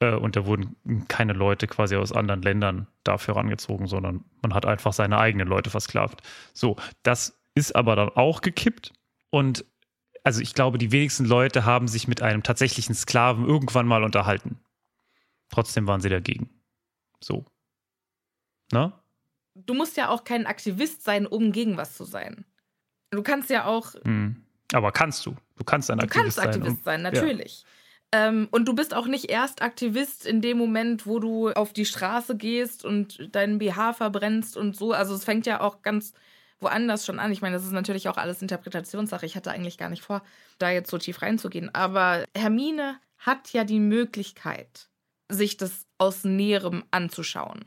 Äh, 0.01 0.15
und 0.15 0.37
da 0.37 0.47
wurden 0.47 0.77
keine 1.09 1.33
Leute 1.33 1.67
quasi 1.67 1.97
aus 1.97 2.13
anderen 2.13 2.43
Ländern 2.43 2.87
dafür 3.05 3.37
rangezogen, 3.37 3.87
sondern 3.87 4.25
man 4.43 4.55
hat 4.55 4.67
einfach 4.67 4.93
seine 4.93 5.19
eigenen 5.19 5.47
Leute 5.47 5.71
versklavt. 5.71 6.23
So, 6.53 6.77
das 7.03 7.41
ist 7.55 7.77
aber 7.77 7.97
dann 7.97 8.09
auch 8.09 8.41
gekippt. 8.41 8.93
Und 9.31 9.65
also 10.25 10.41
ich 10.41 10.55
glaube, 10.55 10.79
die 10.79 10.93
wenigsten 10.93 11.25
Leute 11.25 11.65
haben 11.65 11.89
sich 11.89 12.09
mit 12.09 12.23
einem 12.23 12.43
tatsächlichen 12.43 12.95
Sklaven 12.95 13.47
irgendwann 13.47 13.87
mal 13.87 14.03
unterhalten. 14.03 14.59
Trotzdem 15.51 15.87
waren 15.87 16.01
sie 16.01 16.09
dagegen. 16.09 16.51
So. 17.21 17.45
Ne? 18.73 18.93
Du 19.55 19.75
musst 19.75 19.97
ja 19.97 20.09
auch 20.09 20.25
kein 20.25 20.47
Aktivist 20.47 21.03
sein, 21.03 21.27
um 21.27 21.53
gegen 21.53 21.77
was 21.77 21.97
zu 21.97 22.05
sein. 22.05 22.45
Du 23.11 23.23
kannst 23.23 23.51
ja 23.51 23.65
auch. 23.65 23.95
Mhm. 24.05 24.45
Aber 24.73 24.93
kannst 24.93 25.27
du? 25.27 25.37
Du 25.57 25.65
kannst 25.65 25.91
ein 25.91 25.99
du 25.99 26.05
Aktivist 26.05 26.37
sein. 26.37 26.45
Du 26.45 26.51
kannst 26.51 26.61
Aktivist 26.61 26.85
sein, 26.85 27.03
natürlich. 27.03 27.63
Ja. 27.63 27.69
Ähm, 28.12 28.49
und 28.51 28.66
du 28.66 28.75
bist 28.75 28.94
auch 28.94 29.07
nicht 29.07 29.31
erst 29.31 29.62
Aktivist 29.62 30.27
in 30.27 30.40
dem 30.40 30.59
Moment, 30.59 31.07
wo 31.07 31.20
du 31.20 31.51
auf 31.51 31.73
die 31.73 31.85
Straße 31.85 32.37
gehst 32.37 32.85
und 32.85 33.35
deinen 33.35 33.59
BH 33.59 33.92
verbrennst 33.94 34.57
und 34.57 34.77
so. 34.77 34.92
Also 34.92 35.14
es 35.14 35.25
fängt 35.25 35.46
ja 35.46 35.61
auch 35.61 35.83
ganz 35.83 36.12
woanders 36.59 37.07
schon 37.07 37.20
an. 37.20 37.33
Ich 37.33 37.40
meine, 37.40 37.55
das 37.55 37.64
ist 37.64 37.73
natürlich 37.73 38.09
auch 38.09 38.16
alles 38.16 38.42
Interpretationssache. 38.42 39.27
Ich 39.27 39.37
hatte 39.37 39.51
eigentlich 39.51 39.79
gar 39.79 39.88
nicht 39.88 40.03
vor, 40.03 40.23
da 40.59 40.70
jetzt 40.70 40.90
so 40.90 40.99
tief 40.99 41.23
reinzugehen. 41.23 41.73
Aber 41.75 42.25
Hermine 42.37 42.96
hat 43.18 43.53
ja 43.53 43.64
die 43.64 43.81
Möglichkeit, 43.81 44.88
sich 45.29 45.57
das 45.57 45.87
aus 45.99 46.25
Näherem 46.25 46.85
anzuschauen. 46.90 47.64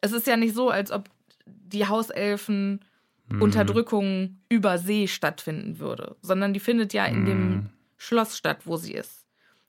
Es 0.00 0.12
ist 0.12 0.26
ja 0.26 0.36
nicht 0.36 0.54
so, 0.54 0.70
als 0.70 0.90
ob 0.90 1.08
die 1.46 1.86
Hauselfen 1.86 2.84
mhm. 3.28 3.42
Unterdrückung 3.42 4.38
über 4.48 4.78
See 4.78 5.06
stattfinden 5.06 5.78
würde, 5.78 6.16
sondern 6.20 6.52
die 6.52 6.60
findet 6.60 6.92
ja 6.92 7.06
in 7.06 7.20
mhm. 7.20 7.26
dem 7.26 7.70
Schloss 7.96 8.36
statt, 8.36 8.62
wo 8.64 8.76
sie 8.76 8.94
ist. 8.94 9.23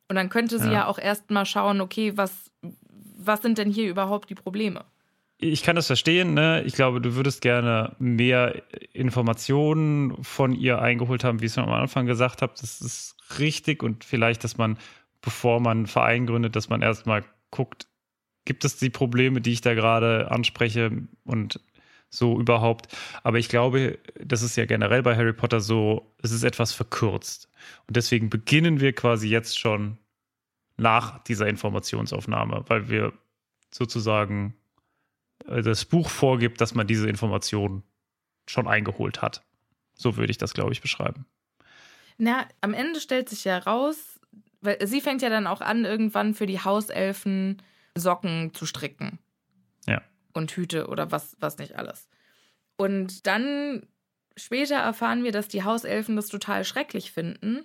Und 0.07 0.15
dann 0.15 0.29
könnte 0.29 0.59
sie 0.59 0.67
ja, 0.67 0.73
ja 0.73 0.87
auch 0.87 0.99
erst 0.99 1.31
mal 1.31 1.45
schauen, 1.45 1.81
okay, 1.81 2.15
was, 2.15 2.51
was 3.17 3.41
sind 3.41 3.57
denn 3.57 3.71
hier 3.71 3.89
überhaupt 3.89 4.29
die 4.29 4.35
Probleme? 4.35 4.85
Ich 5.37 5.63
kann 5.63 5.75
das 5.75 5.87
verstehen, 5.87 6.33
ne? 6.33 6.63
Ich 6.63 6.73
glaube, 6.73 7.01
du 7.01 7.15
würdest 7.15 7.41
gerne 7.41 7.95
mehr 7.99 8.63
Informationen 8.93 10.23
von 10.23 10.53
ihr 10.53 10.81
eingeholt 10.81 11.23
haben, 11.23 11.41
wie 11.41 11.45
ich 11.45 11.51
es 11.51 11.57
am 11.57 11.71
Anfang 11.71 12.05
gesagt 12.05 12.41
habe. 12.41 12.53
Das 12.59 12.79
ist 12.79 13.17
richtig 13.37 13.83
und 13.83 14.05
vielleicht, 14.05 14.43
dass 14.45 14.57
man, 14.57 14.77
bevor 15.21 15.59
man 15.59 15.79
einen 15.79 15.87
Verein 15.87 16.25
gründet, 16.25 16.55
dass 16.55 16.69
man 16.69 16.81
erstmal 16.81 17.23
guckt, 17.51 17.87
gibt 18.45 18.63
es 18.63 18.77
die 18.77 18.89
Probleme, 18.89 19.41
die 19.41 19.51
ich 19.51 19.61
da 19.61 19.73
gerade 19.73 20.31
anspreche 20.31 20.91
und 21.25 21.59
so 22.15 22.39
überhaupt. 22.39 22.87
Aber 23.23 23.37
ich 23.37 23.49
glaube, 23.49 23.99
das 24.19 24.41
ist 24.41 24.55
ja 24.55 24.65
generell 24.65 25.03
bei 25.03 25.15
Harry 25.15 25.33
Potter 25.33 25.59
so, 25.59 26.13
es 26.21 26.31
ist 26.31 26.43
etwas 26.43 26.73
verkürzt. 26.73 27.49
Und 27.87 27.95
deswegen 27.97 28.29
beginnen 28.29 28.79
wir 28.79 28.93
quasi 28.93 29.27
jetzt 29.27 29.59
schon 29.59 29.97
nach 30.77 31.23
dieser 31.23 31.47
Informationsaufnahme, 31.47 32.65
weil 32.67 32.89
wir 32.89 33.13
sozusagen 33.71 34.55
äh, 35.47 35.61
das 35.61 35.85
Buch 35.85 36.09
vorgibt, 36.09 36.61
dass 36.61 36.75
man 36.75 36.87
diese 36.87 37.09
Informationen 37.09 37.83
schon 38.47 38.67
eingeholt 38.67 39.21
hat. 39.21 39.43
So 39.93 40.17
würde 40.17 40.31
ich 40.31 40.37
das, 40.37 40.53
glaube 40.53 40.73
ich, 40.73 40.81
beschreiben. 40.81 41.25
Na, 42.17 42.45
am 42.61 42.73
Ende 42.73 42.99
stellt 42.99 43.29
sich 43.29 43.43
ja 43.45 43.57
raus, 43.57 44.19
weil 44.61 44.85
sie 44.85 45.01
fängt 45.01 45.21
ja 45.21 45.29
dann 45.29 45.47
auch 45.47 45.61
an, 45.61 45.85
irgendwann 45.85 46.33
für 46.33 46.45
die 46.45 46.59
Hauselfen 46.59 47.61
Socken 47.97 48.53
zu 48.53 48.65
stricken. 48.65 49.19
Und 50.35 50.51
Hüte 50.51 50.87
oder 50.87 51.11
was, 51.11 51.35
was 51.39 51.57
nicht 51.57 51.75
alles. 51.75 52.07
Und 52.77 53.25
dann 53.25 53.87
später 54.35 54.75
erfahren 54.75 55.23
wir, 55.23 55.31
dass 55.31 55.47
die 55.47 55.63
Hauselfen 55.63 56.15
das 56.15 56.27
total 56.27 56.65
schrecklich 56.65 57.11
finden 57.11 57.63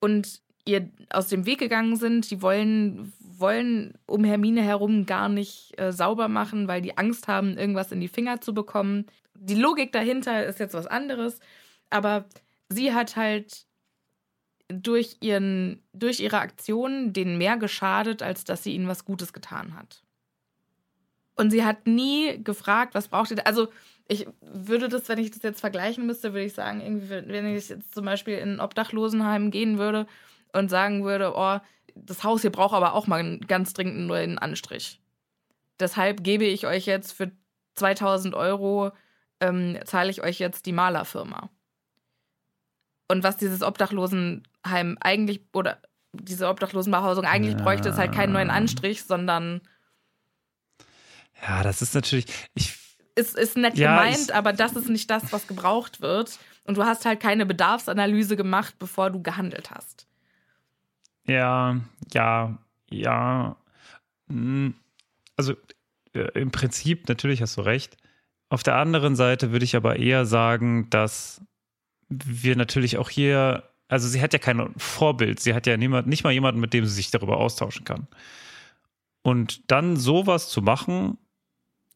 und 0.00 0.40
ihr 0.64 0.88
aus 1.10 1.28
dem 1.28 1.44
Weg 1.44 1.58
gegangen 1.58 1.96
sind. 1.96 2.30
Die 2.30 2.40
wollen, 2.40 3.12
wollen 3.18 3.94
um 4.06 4.24
Hermine 4.24 4.62
herum 4.62 5.06
gar 5.06 5.28
nicht 5.28 5.78
äh, 5.78 5.92
sauber 5.92 6.28
machen, 6.28 6.68
weil 6.68 6.82
die 6.82 6.96
Angst 6.96 7.28
haben, 7.28 7.58
irgendwas 7.58 7.92
in 7.92 8.00
die 8.00 8.08
Finger 8.08 8.40
zu 8.40 8.54
bekommen. 8.54 9.06
Die 9.34 9.56
Logik 9.56 9.92
dahinter 9.92 10.46
ist 10.46 10.60
jetzt 10.60 10.74
was 10.74 10.86
anderes, 10.86 11.40
aber 11.90 12.26
sie 12.68 12.94
hat 12.94 13.16
halt 13.16 13.66
durch, 14.68 15.16
ihren, 15.20 15.82
durch 15.92 16.20
ihre 16.20 16.38
Aktionen 16.38 17.12
denen 17.12 17.38
mehr 17.38 17.56
geschadet, 17.56 18.22
als 18.22 18.44
dass 18.44 18.62
sie 18.62 18.74
ihnen 18.74 18.88
was 18.88 19.04
Gutes 19.04 19.32
getan 19.32 19.74
hat. 19.74 20.02
Und 21.42 21.50
sie 21.50 21.64
hat 21.64 21.88
nie 21.88 22.40
gefragt, 22.44 22.94
was 22.94 23.08
braucht 23.08 23.32
ihr. 23.32 23.44
Also, 23.44 23.66
ich 24.06 24.28
würde 24.40 24.88
das, 24.88 25.08
wenn 25.08 25.18
ich 25.18 25.32
das 25.32 25.42
jetzt 25.42 25.60
vergleichen 25.60 26.06
müsste, 26.06 26.32
würde 26.34 26.44
ich 26.44 26.54
sagen, 26.54 26.80
irgendwie, 26.80 27.08
wenn 27.10 27.46
ich 27.46 27.68
jetzt 27.68 27.92
zum 27.92 28.04
Beispiel 28.04 28.38
in 28.38 28.54
ein 28.54 28.60
Obdachlosenheim 28.60 29.50
gehen 29.50 29.76
würde 29.76 30.06
und 30.52 30.70
sagen 30.70 31.02
würde, 31.02 31.32
oh, 31.34 31.58
das 31.96 32.22
Haus 32.22 32.42
hier 32.42 32.52
braucht 32.52 32.74
aber 32.74 32.94
auch 32.94 33.08
mal 33.08 33.18
einen 33.18 33.40
ganz 33.40 33.72
dringend 33.72 34.06
neuen 34.06 34.38
Anstrich. 34.38 35.00
Deshalb 35.80 36.22
gebe 36.22 36.44
ich 36.44 36.64
euch 36.68 36.86
jetzt 36.86 37.10
für 37.10 37.32
2000 37.74 38.36
Euro, 38.36 38.92
ähm, 39.40 39.80
zahle 39.84 40.10
ich 40.10 40.22
euch 40.22 40.38
jetzt 40.38 40.66
die 40.66 40.72
Malerfirma. 40.72 41.50
Und 43.08 43.24
was 43.24 43.36
dieses 43.36 43.64
Obdachlosenheim 43.64 44.96
eigentlich 45.00 45.40
oder 45.52 45.78
diese 46.12 46.46
Obdachlosenbehausung 46.46 47.24
eigentlich 47.24 47.56
ja. 47.56 47.62
bräuchte, 47.64 47.88
ist 47.88 47.98
halt 47.98 48.12
keinen 48.12 48.32
neuen 48.32 48.50
Anstrich, 48.50 49.02
sondern. 49.02 49.60
Ja, 51.42 51.62
das 51.62 51.82
ist 51.82 51.94
natürlich. 51.94 52.26
Ich, 52.54 52.74
ist, 53.14 53.36
ist 53.36 53.56
nett 53.56 53.76
ja, 53.76 53.96
gemeint, 53.96 54.28
ich, 54.28 54.34
aber 54.34 54.52
das 54.52 54.74
ist 54.74 54.88
nicht 54.88 55.10
das, 55.10 55.32
was 55.32 55.46
gebraucht 55.46 56.00
wird. 56.00 56.38
Und 56.64 56.76
du 56.76 56.84
hast 56.84 57.04
halt 57.04 57.20
keine 57.20 57.44
Bedarfsanalyse 57.44 58.36
gemacht, 58.36 58.76
bevor 58.78 59.10
du 59.10 59.20
gehandelt 59.22 59.70
hast. 59.70 60.06
Ja, 61.26 61.80
ja, 62.12 62.58
ja. 62.90 63.56
Hm, 64.28 64.74
also 65.36 65.54
äh, 66.14 66.38
im 66.40 66.50
Prinzip, 66.50 67.08
natürlich 67.08 67.42
hast 67.42 67.56
du 67.56 67.62
recht. 67.62 67.96
Auf 68.48 68.62
der 68.62 68.76
anderen 68.76 69.16
Seite 69.16 69.50
würde 69.50 69.64
ich 69.64 69.76
aber 69.76 69.96
eher 69.96 70.26
sagen, 70.26 70.88
dass 70.90 71.42
wir 72.08 72.54
natürlich 72.54 72.98
auch 72.98 73.10
hier, 73.10 73.64
also 73.88 74.06
sie 74.06 74.20
hat 74.20 74.32
ja 74.32 74.38
kein 74.38 74.72
Vorbild, 74.76 75.40
sie 75.40 75.54
hat 75.54 75.66
ja 75.66 75.76
niemand, 75.76 76.06
nicht 76.06 76.22
mal 76.22 76.32
jemanden, 76.32 76.60
mit 76.60 76.74
dem 76.74 76.84
sie 76.84 76.94
sich 76.94 77.10
darüber 77.10 77.38
austauschen 77.38 77.84
kann. 77.84 78.06
Und 79.22 79.70
dann 79.70 79.96
sowas 79.96 80.48
zu 80.48 80.62
machen. 80.62 81.16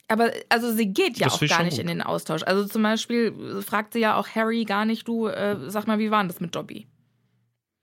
Aber 0.09 0.31
also 0.49 0.73
sie 0.73 0.93
geht 0.93 1.19
ja 1.19 1.29
auch 1.29 1.41
gar 1.41 1.65
nicht 1.65 1.73
gut. 1.73 1.81
in 1.81 1.89
den 1.89 2.03
Austausch. 2.03 2.43
Also 2.45 2.67
zum 2.67 2.83
Beispiel 2.83 3.61
fragt 3.63 3.93
sie 3.93 4.01
ja 4.01 4.17
auch 4.17 4.29
Harry 4.29 4.65
gar 4.65 4.85
nicht, 4.85 5.09
du, 5.09 5.27
äh, 5.27 5.69
sag 5.69 5.87
mal, 5.87 5.99
wie 5.99 6.11
war 6.11 6.23
denn 6.23 6.29
das 6.29 6.41
mit 6.41 6.55
Dobby? 6.55 6.87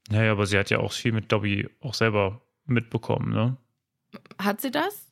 Naja, 0.10 0.32
aber 0.32 0.46
sie 0.46 0.58
hat 0.58 0.70
ja 0.70 0.80
auch 0.80 0.92
viel 0.92 1.12
mit 1.12 1.32
Dobby 1.32 1.70
auch 1.82 1.94
selber 1.94 2.42
mitbekommen, 2.66 3.32
ne? 3.32 3.58
Hat 4.38 4.62
sie 4.62 4.72
das? 4.72 5.08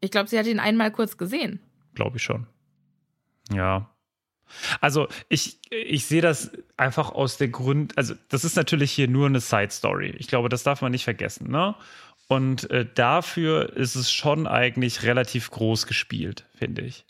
Ich 0.00 0.10
glaube, 0.10 0.28
sie 0.28 0.38
hat 0.38 0.46
ihn 0.46 0.60
einmal 0.60 0.90
kurz 0.90 1.16
gesehen. 1.16 1.60
Glaube 1.94 2.16
ich 2.16 2.22
schon. 2.22 2.46
Ja. 3.52 3.90
Also 4.80 5.08
ich, 5.28 5.60
ich 5.70 6.06
sehe 6.06 6.22
das 6.22 6.50
einfach 6.76 7.12
aus 7.12 7.36
der 7.36 7.48
Grund, 7.48 7.96
also 7.96 8.14
das 8.28 8.44
ist 8.44 8.56
natürlich 8.56 8.90
hier 8.90 9.08
nur 9.08 9.26
eine 9.26 9.40
Side 9.40 9.70
Story. 9.70 10.14
Ich 10.18 10.26
glaube, 10.26 10.48
das 10.48 10.64
darf 10.64 10.82
man 10.82 10.92
nicht 10.92 11.04
vergessen, 11.04 11.50
ne? 11.50 11.76
Und 12.30 12.70
äh, 12.70 12.86
dafür 12.94 13.76
ist 13.76 13.96
es 13.96 14.12
schon 14.12 14.46
eigentlich 14.46 15.02
relativ 15.02 15.50
groß 15.50 15.88
gespielt, 15.88 16.46
finde 16.54 16.82
ich. 16.82 17.04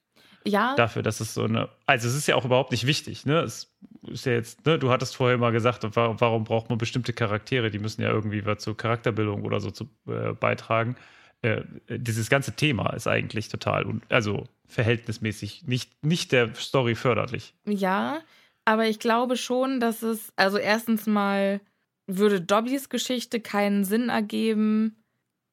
Ja. 0.46 0.74
Dafür, 0.76 1.02
dass 1.02 1.20
es 1.20 1.34
so 1.34 1.44
eine, 1.44 1.68
also 1.84 2.08
es 2.08 2.14
ist 2.14 2.26
ja 2.26 2.36
auch 2.36 2.46
überhaupt 2.46 2.70
nicht 2.70 2.86
wichtig, 2.86 3.26
ne? 3.26 3.40
Es 3.40 3.70
ist 4.08 4.24
ja 4.24 4.32
jetzt, 4.32 4.64
ne, 4.64 4.78
du 4.78 4.90
hattest 4.90 5.14
vorher 5.14 5.36
mal 5.36 5.52
gesagt, 5.52 5.84
warum, 5.94 6.44
braucht 6.44 6.70
man 6.70 6.78
bestimmte 6.78 7.12
Charaktere, 7.12 7.70
die 7.70 7.78
müssen 7.78 8.00
ja 8.00 8.08
irgendwie 8.08 8.46
was 8.46 8.62
zur 8.62 8.74
Charakterbildung 8.74 9.44
oder 9.44 9.60
so 9.60 9.70
zu, 9.70 9.90
äh, 10.08 10.32
beitragen. 10.32 10.96
Äh, 11.42 11.64
dieses 11.90 12.30
ganze 12.30 12.56
Thema 12.56 12.94
ist 12.94 13.06
eigentlich 13.06 13.50
total, 13.50 14.00
also 14.08 14.44
verhältnismäßig 14.68 15.64
nicht, 15.66 16.02
nicht 16.02 16.32
der 16.32 16.54
Story 16.54 16.94
förderlich. 16.94 17.52
Ja, 17.66 18.22
aber 18.64 18.86
ich 18.86 19.00
glaube 19.00 19.36
schon, 19.36 19.80
dass 19.80 20.02
es, 20.02 20.32
also 20.36 20.56
erstens 20.56 21.06
mal 21.06 21.60
würde 22.06 22.40
Dobbys 22.40 22.88
Geschichte 22.88 23.38
keinen 23.38 23.84
Sinn 23.84 24.08
ergeben, 24.08 24.96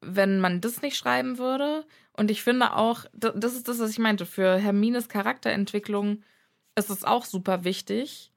wenn 0.01 0.39
man 0.39 0.61
das 0.61 0.81
nicht 0.81 0.97
schreiben 0.97 1.37
würde. 1.37 1.85
Und 2.13 2.31
ich 2.31 2.43
finde 2.43 2.75
auch, 2.75 3.05
das 3.13 3.55
ist 3.55 3.67
das, 3.67 3.79
was 3.79 3.91
ich 3.91 3.99
meinte, 3.99 4.25
für 4.25 4.57
Hermines 4.57 5.09
Charakterentwicklung 5.09 6.23
ist 6.75 6.89
es 6.89 7.03
auch 7.03 7.25
super 7.25 7.63
wichtig, 7.63 8.31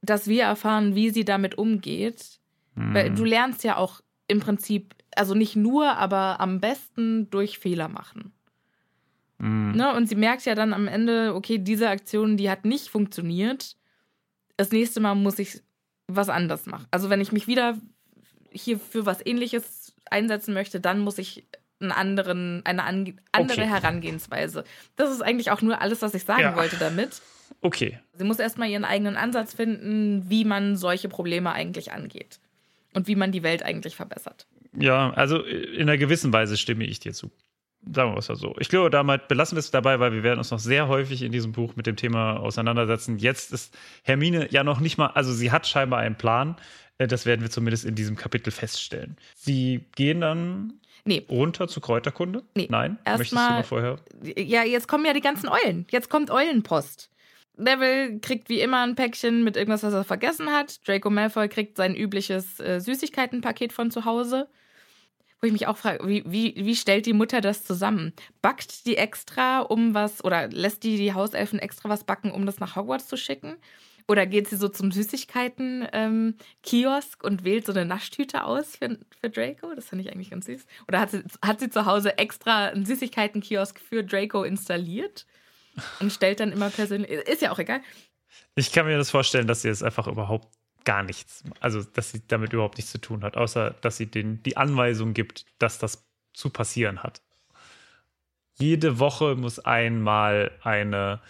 dass 0.00 0.26
wir 0.26 0.44
erfahren, 0.44 0.94
wie 0.94 1.10
sie 1.10 1.24
damit 1.24 1.56
umgeht. 1.58 2.40
Mhm. 2.74 2.94
Weil 2.94 3.14
du 3.14 3.24
lernst 3.24 3.64
ja 3.64 3.76
auch 3.76 4.00
im 4.28 4.40
Prinzip, 4.40 4.94
also 5.14 5.34
nicht 5.34 5.56
nur, 5.56 5.96
aber 5.96 6.40
am 6.40 6.60
besten 6.60 7.28
durch 7.30 7.58
Fehler 7.58 7.88
machen. 7.88 8.32
Mhm. 9.38 9.72
Ne? 9.72 9.94
Und 9.94 10.08
sie 10.08 10.14
merkt 10.14 10.44
ja 10.44 10.54
dann 10.54 10.72
am 10.72 10.88
Ende, 10.88 11.34
okay, 11.34 11.58
diese 11.58 11.88
Aktion, 11.88 12.36
die 12.36 12.50
hat 12.50 12.64
nicht 12.64 12.88
funktioniert. 12.88 13.76
Das 14.56 14.70
nächste 14.70 15.00
Mal 15.00 15.14
muss 15.14 15.38
ich 15.38 15.60
was 16.06 16.28
anderes 16.28 16.66
machen. 16.66 16.86
Also 16.90 17.10
wenn 17.10 17.20
ich 17.20 17.32
mich 17.32 17.46
wieder 17.46 17.76
hier 18.50 18.78
für 18.78 19.06
was 19.06 19.24
ähnliches 19.24 19.81
einsetzen 20.12 20.54
möchte, 20.54 20.80
dann 20.80 21.00
muss 21.00 21.18
ich 21.18 21.44
einen 21.80 21.92
anderen, 21.92 22.64
eine 22.64 22.84
andere 22.84 23.16
okay. 23.32 23.66
Herangehensweise. 23.66 24.64
Das 24.96 25.10
ist 25.10 25.20
eigentlich 25.20 25.50
auch 25.50 25.62
nur 25.62 25.80
alles, 25.80 26.00
was 26.02 26.14
ich 26.14 26.24
sagen 26.24 26.42
ja. 26.42 26.56
wollte 26.56 26.76
damit. 26.76 27.20
Okay. 27.60 27.98
Sie 28.14 28.24
muss 28.24 28.38
erstmal 28.38 28.70
ihren 28.70 28.84
eigenen 28.84 29.16
Ansatz 29.16 29.54
finden, 29.54 30.28
wie 30.28 30.44
man 30.44 30.76
solche 30.76 31.08
Probleme 31.08 31.52
eigentlich 31.52 31.92
angeht 31.92 32.38
und 32.94 33.08
wie 33.08 33.16
man 33.16 33.32
die 33.32 33.42
Welt 33.42 33.62
eigentlich 33.62 33.96
verbessert. 33.96 34.46
Ja, 34.78 35.10
also 35.10 35.42
in 35.42 35.82
einer 35.82 35.98
gewissen 35.98 36.32
Weise 36.32 36.56
stimme 36.56 36.84
ich 36.84 37.00
dir 37.00 37.12
zu. 37.12 37.30
Sagen 37.90 38.12
wir 38.12 38.18
es 38.18 38.28
mal 38.28 38.36
so. 38.36 38.54
Ich 38.60 38.68
glaube, 38.68 38.90
damit 38.90 39.26
belassen 39.28 39.56
wir 39.56 39.60
es 39.60 39.70
dabei, 39.72 39.98
weil 39.98 40.12
wir 40.12 40.22
werden 40.22 40.38
uns 40.38 40.50
noch 40.52 40.60
sehr 40.60 40.86
häufig 40.88 41.22
in 41.22 41.32
diesem 41.32 41.50
Buch 41.52 41.74
mit 41.74 41.86
dem 41.86 41.96
Thema 41.96 42.36
auseinandersetzen. 42.38 43.18
Jetzt 43.18 43.52
ist 43.52 43.76
Hermine 44.04 44.48
ja 44.50 44.62
noch 44.62 44.78
nicht 44.80 44.98
mal, 44.98 45.08
also 45.08 45.32
sie 45.32 45.50
hat 45.50 45.66
scheinbar 45.66 45.98
einen 46.00 46.14
Plan. 46.16 46.56
Äh, 46.98 47.08
das 47.08 47.26
werden 47.26 47.40
wir 47.42 47.50
zumindest 47.50 47.84
in 47.84 47.94
diesem 47.96 48.14
Kapitel 48.16 48.50
feststellen. 48.52 49.16
Sie 49.34 49.84
gehen 49.96 50.20
dann 50.20 50.74
Nee. 51.04 51.26
runter 51.28 51.66
zur 51.66 51.82
Kräuterkunde? 51.82 52.44
Nee. 52.54 52.68
Nein? 52.70 52.98
Erst 53.04 53.18
Möchtest 53.18 53.34
mal- 53.34 53.48
du 53.48 53.54
noch 53.58 53.64
vorher? 53.66 53.96
Ja, 54.36 54.62
jetzt 54.62 54.86
kommen 54.86 55.04
ja 55.04 55.12
die 55.12 55.20
ganzen 55.20 55.48
Eulen. 55.48 55.84
Jetzt 55.90 56.08
kommt 56.08 56.30
Eulenpost. 56.30 57.10
Neville 57.56 58.18
kriegt 58.20 58.48
wie 58.48 58.60
immer 58.60 58.82
ein 58.86 58.94
Päckchen 58.94 59.42
mit 59.44 59.56
irgendwas, 59.56 59.82
was 59.82 59.92
er 59.92 60.04
vergessen 60.04 60.50
hat. 60.50 60.86
Draco 60.86 61.10
Malfoy 61.10 61.48
kriegt 61.48 61.76
sein 61.76 61.94
übliches 61.96 62.60
äh, 62.60 62.80
Süßigkeitenpaket 62.80 63.72
von 63.72 63.90
zu 63.90 64.04
Hause. 64.04 64.46
Wo 65.42 65.46
ich 65.46 65.52
mich 65.52 65.66
auch 65.66 65.76
frage, 65.76 66.06
wie, 66.06 66.22
wie, 66.24 66.54
wie 66.54 66.76
stellt 66.76 67.04
die 67.04 67.12
Mutter 67.12 67.40
das 67.40 67.64
zusammen? 67.64 68.12
Backt 68.42 68.86
die 68.86 68.96
extra, 68.96 69.58
um 69.58 69.92
was, 69.92 70.24
oder 70.24 70.46
lässt 70.46 70.84
die 70.84 70.96
die 70.96 71.14
Hauselfen 71.14 71.58
extra 71.58 71.88
was 71.88 72.04
backen, 72.04 72.30
um 72.30 72.46
das 72.46 72.60
nach 72.60 72.76
Hogwarts 72.76 73.08
zu 73.08 73.16
schicken? 73.16 73.56
Oder 74.06 74.24
geht 74.26 74.46
sie 74.46 74.54
so 74.56 74.68
zum 74.68 74.92
Süßigkeiten-Kiosk 74.92 77.24
und 77.24 77.42
wählt 77.42 77.66
so 77.66 77.72
eine 77.72 77.84
Naschtüte 77.84 78.44
aus 78.44 78.76
für, 78.76 78.96
für 79.20 79.30
Draco? 79.30 79.74
Das 79.74 79.88
finde 79.88 80.04
ich 80.04 80.12
eigentlich 80.12 80.30
ganz 80.30 80.46
süß. 80.46 80.64
Oder 80.86 81.00
hat 81.00 81.10
sie, 81.10 81.24
hat 81.44 81.58
sie 81.58 81.70
zu 81.70 81.86
Hause 81.86 82.18
extra 82.18 82.68
einen 82.68 82.86
Süßigkeiten-Kiosk 82.86 83.80
für 83.80 84.04
Draco 84.04 84.44
installiert 84.44 85.26
und 85.98 86.12
stellt 86.12 86.38
dann 86.38 86.52
immer 86.52 86.70
persönlich. 86.70 87.10
Ist 87.10 87.42
ja 87.42 87.50
auch 87.50 87.58
egal. 87.58 87.80
Ich 88.54 88.70
kann 88.70 88.86
mir 88.86 88.96
das 88.96 89.10
vorstellen, 89.10 89.48
dass 89.48 89.62
sie 89.62 89.68
jetzt 89.68 89.82
einfach 89.82 90.06
überhaupt 90.06 90.46
gar 90.84 91.02
nichts, 91.02 91.44
also 91.60 91.82
dass 91.82 92.10
sie 92.12 92.22
damit 92.26 92.52
überhaupt 92.52 92.78
nichts 92.78 92.92
zu 92.92 93.00
tun 93.00 93.22
hat, 93.22 93.36
außer 93.36 93.74
dass 93.80 93.96
sie 93.96 94.06
den, 94.06 94.42
die 94.42 94.56
Anweisung 94.56 95.14
gibt, 95.14 95.46
dass 95.58 95.78
das 95.78 96.04
zu 96.32 96.50
passieren 96.50 97.02
hat. 97.02 97.22
Jede 98.58 98.98
Woche 98.98 99.34
muss 99.34 99.58
einmal 99.58 100.52
eine 100.62 101.20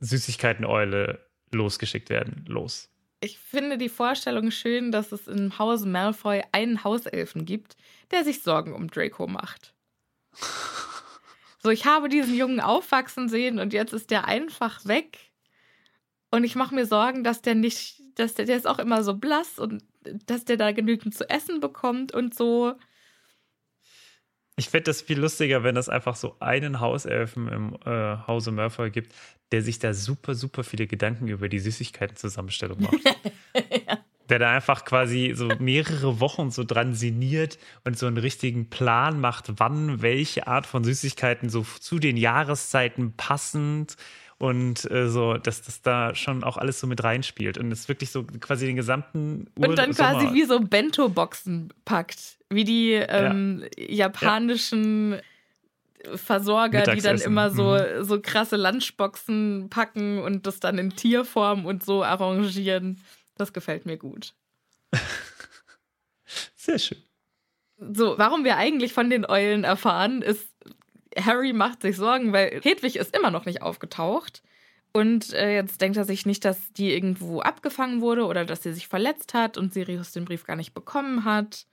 Süßigkeiteneule 0.00 1.24
losgeschickt 1.52 2.10
werden. 2.10 2.44
Los. 2.48 2.88
Ich 3.20 3.38
finde 3.38 3.78
die 3.78 3.88
Vorstellung 3.88 4.50
schön, 4.50 4.90
dass 4.90 5.12
es 5.12 5.28
im 5.28 5.56
Hause 5.58 5.86
Malfoy 5.86 6.42
einen 6.50 6.82
Hauselfen 6.82 7.44
gibt, 7.44 7.76
der 8.10 8.24
sich 8.24 8.42
Sorgen 8.42 8.74
um 8.74 8.88
Draco 8.88 9.28
macht. 9.28 9.74
So, 11.62 11.70
ich 11.70 11.86
habe 11.86 12.08
diesen 12.08 12.34
Jungen 12.34 12.58
aufwachsen 12.58 13.28
sehen 13.28 13.60
und 13.60 13.72
jetzt 13.72 13.92
ist 13.92 14.10
der 14.10 14.24
einfach 14.26 14.84
weg. 14.84 15.18
Und 16.32 16.42
ich 16.42 16.56
mache 16.56 16.74
mir 16.74 16.86
Sorgen, 16.86 17.22
dass 17.22 17.42
der 17.42 17.54
nicht, 17.54 18.01
dass 18.14 18.34
der, 18.34 18.46
der 18.46 18.56
ist 18.56 18.66
auch 18.66 18.78
immer 18.78 19.02
so 19.02 19.14
blass 19.14 19.58
und 19.58 19.84
dass 20.26 20.44
der 20.44 20.56
da 20.56 20.72
genügend 20.72 21.14
zu 21.14 21.28
essen 21.28 21.60
bekommt 21.60 22.12
und 22.12 22.34
so. 22.34 22.74
Ich 24.56 24.68
fände 24.68 24.84
das 24.84 25.00
viel 25.00 25.18
lustiger, 25.18 25.64
wenn 25.64 25.76
es 25.76 25.88
einfach 25.88 26.14
so 26.14 26.36
einen 26.40 26.80
Hauselfen 26.80 27.48
im 27.48 27.76
äh, 27.86 28.18
Hause 28.26 28.52
Malfoy 28.52 28.90
gibt, 28.90 29.14
der 29.50 29.62
sich 29.62 29.78
da 29.78 29.94
super, 29.94 30.34
super 30.34 30.62
viele 30.64 30.86
Gedanken 30.86 31.28
über 31.28 31.48
die 31.48 31.58
Süßigkeiten-Zusammenstellung 31.58 32.82
macht. 32.82 32.94
Der 34.28 34.38
da 34.38 34.50
einfach 34.50 34.86
quasi 34.86 35.32
so 35.34 35.48
mehrere 35.58 36.20
Wochen 36.20 36.50
so 36.50 36.64
dran 36.64 36.94
sinniert 36.94 37.58
und 37.84 37.98
so 37.98 38.06
einen 38.06 38.16
richtigen 38.16 38.70
Plan 38.70 39.20
macht, 39.20 39.58
wann 39.58 40.00
welche 40.00 40.46
Art 40.46 40.64
von 40.64 40.84
Süßigkeiten 40.84 41.50
so 41.50 41.66
zu 41.80 41.98
den 41.98 42.16
Jahreszeiten 42.16 43.14
passend 43.16 43.96
und 44.42 44.90
äh, 44.90 45.08
so, 45.08 45.34
dass 45.34 45.62
das 45.62 45.82
da 45.82 46.16
schon 46.16 46.42
auch 46.42 46.56
alles 46.56 46.80
so 46.80 46.88
mit 46.88 47.04
reinspielt 47.04 47.58
und 47.58 47.70
es 47.70 47.86
wirklich 47.88 48.10
so 48.10 48.24
quasi 48.24 48.66
den 48.66 48.74
gesamten 48.74 49.46
Ur 49.56 49.68
Und 49.68 49.78
dann 49.78 49.92
quasi 49.92 50.18
Sommer- 50.26 50.34
wie 50.34 50.44
so 50.44 50.58
Bento-Boxen 50.58 51.72
packt. 51.84 52.38
Wie 52.50 52.64
die 52.64 52.92
ähm, 52.94 53.64
japanischen 53.78 55.20
Versorger, 56.16 56.82
die 56.82 57.00
dann 57.00 57.20
immer 57.20 57.50
so, 57.50 57.74
Mhm. 57.78 58.02
so 58.04 58.20
krasse 58.20 58.56
Lunchboxen 58.56 59.68
packen 59.70 60.18
und 60.20 60.44
das 60.48 60.58
dann 60.58 60.76
in 60.78 60.90
Tierform 60.90 61.64
und 61.64 61.84
so 61.84 62.02
arrangieren. 62.02 63.00
Das 63.36 63.52
gefällt 63.52 63.86
mir 63.86 63.96
gut. 63.96 64.34
Sehr 66.56 66.80
schön. 66.80 66.98
So, 67.78 68.18
warum 68.18 68.44
wir 68.44 68.56
eigentlich 68.56 68.92
von 68.92 69.08
den 69.08 69.24
Eulen 69.24 69.62
erfahren, 69.64 70.22
ist, 70.22 70.48
Harry 71.20 71.52
macht 71.52 71.82
sich 71.82 71.96
Sorgen, 71.96 72.32
weil 72.32 72.60
Hedwig 72.62 72.96
ist 72.96 73.16
immer 73.16 73.30
noch 73.30 73.44
nicht 73.44 73.62
aufgetaucht. 73.62 74.42
Und 74.94 75.32
äh, 75.32 75.54
jetzt 75.54 75.80
denkt 75.80 75.96
er 75.96 76.04
sich 76.04 76.26
nicht, 76.26 76.44
dass 76.44 76.72
die 76.74 76.92
irgendwo 76.92 77.40
abgefangen 77.40 78.00
wurde 78.02 78.26
oder 78.26 78.44
dass 78.44 78.62
sie 78.62 78.72
sich 78.74 78.88
verletzt 78.88 79.32
hat 79.32 79.56
und 79.56 79.72
Sirius 79.72 80.12
den 80.12 80.26
Brief 80.26 80.44
gar 80.44 80.56
nicht 80.56 80.74
bekommen 80.74 81.24
hat. 81.24 81.66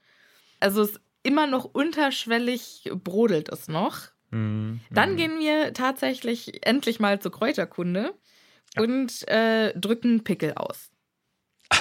Also 0.61 0.81
es 0.83 0.99
immer 1.23 1.45
noch 1.47 1.65
unterschwellig 1.65 2.89
brodelt 3.03 3.49
es 3.49 3.67
noch. 3.67 3.97
Mhm. 4.31 4.79
Dann 4.89 5.11
Mhm. 5.13 5.17
gehen 5.17 5.39
wir 5.39 5.73
tatsächlich 5.73 6.65
endlich 6.65 6.99
mal 7.01 7.19
zur 7.19 7.31
Kräuterkunde 7.33 8.13
und 8.77 9.27
äh, 9.27 9.77
drücken 9.77 10.23
Pickel 10.23 10.53
aus. 10.55 10.89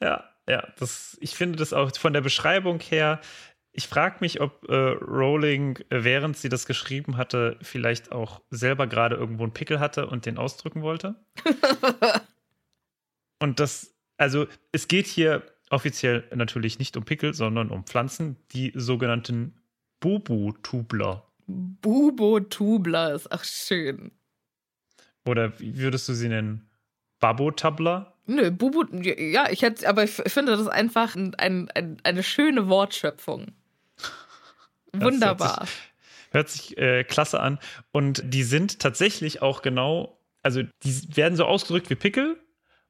Ja, 0.00 0.24
ja, 0.48 0.66
das, 0.78 1.16
ich 1.20 1.34
finde 1.34 1.58
das 1.58 1.72
auch 1.72 1.94
von 1.96 2.12
der 2.12 2.20
Beschreibung 2.20 2.80
her. 2.80 3.20
Ich 3.76 3.88
frage 3.88 4.18
mich, 4.20 4.40
ob 4.40 4.68
äh, 4.68 4.74
Rowling, 4.74 5.78
äh, 5.90 6.04
während 6.04 6.36
sie 6.36 6.48
das 6.48 6.64
geschrieben 6.64 7.16
hatte, 7.16 7.58
vielleicht 7.60 8.12
auch 8.12 8.40
selber 8.50 8.86
gerade 8.86 9.16
irgendwo 9.16 9.42
einen 9.42 9.52
Pickel 9.52 9.80
hatte 9.80 10.06
und 10.06 10.26
den 10.26 10.38
ausdrücken 10.38 10.82
wollte. 10.82 11.16
und 13.40 13.58
das, 13.58 13.92
also 14.16 14.46
es 14.70 14.86
geht 14.86 15.06
hier 15.06 15.42
offiziell 15.70 16.22
natürlich 16.32 16.78
nicht 16.78 16.96
um 16.96 17.04
Pickel, 17.04 17.34
sondern 17.34 17.70
um 17.70 17.84
Pflanzen, 17.84 18.36
die 18.52 18.72
sogenannten 18.76 19.60
Bubu-Tubler. 19.98 21.26
Bubo-Tubler 21.48 23.14
ist 23.14 23.32
auch 23.32 23.42
schön. 23.42 24.12
Oder 25.26 25.58
wie 25.58 25.76
würdest 25.78 26.08
du 26.08 26.14
sie 26.14 26.28
nennen? 26.28 26.70
Babotabler? 27.18 28.14
Nö, 28.26 28.50
Bubu, 28.50 28.84
ja, 29.02 29.50
ich 29.50 29.62
hätte, 29.62 29.88
aber 29.88 30.04
ich 30.04 30.10
finde 30.10 30.56
das 30.56 30.66
einfach 30.66 31.14
ein, 31.16 31.34
ein, 31.34 31.70
ein, 31.74 31.96
eine 32.04 32.22
schöne 32.22 32.68
Wortschöpfung. 32.68 33.52
Wunderbar. 35.00 35.66
Hört 36.30 36.48
sich 36.48 36.76
äh, 36.78 37.04
klasse 37.04 37.40
an. 37.40 37.58
Und 37.92 38.22
die 38.24 38.42
sind 38.42 38.80
tatsächlich 38.80 39.42
auch 39.42 39.62
genau, 39.62 40.18
also 40.42 40.62
die 40.82 41.16
werden 41.16 41.36
so 41.36 41.44
ausgedrückt 41.44 41.90
wie 41.90 41.94
Pickel 41.94 42.36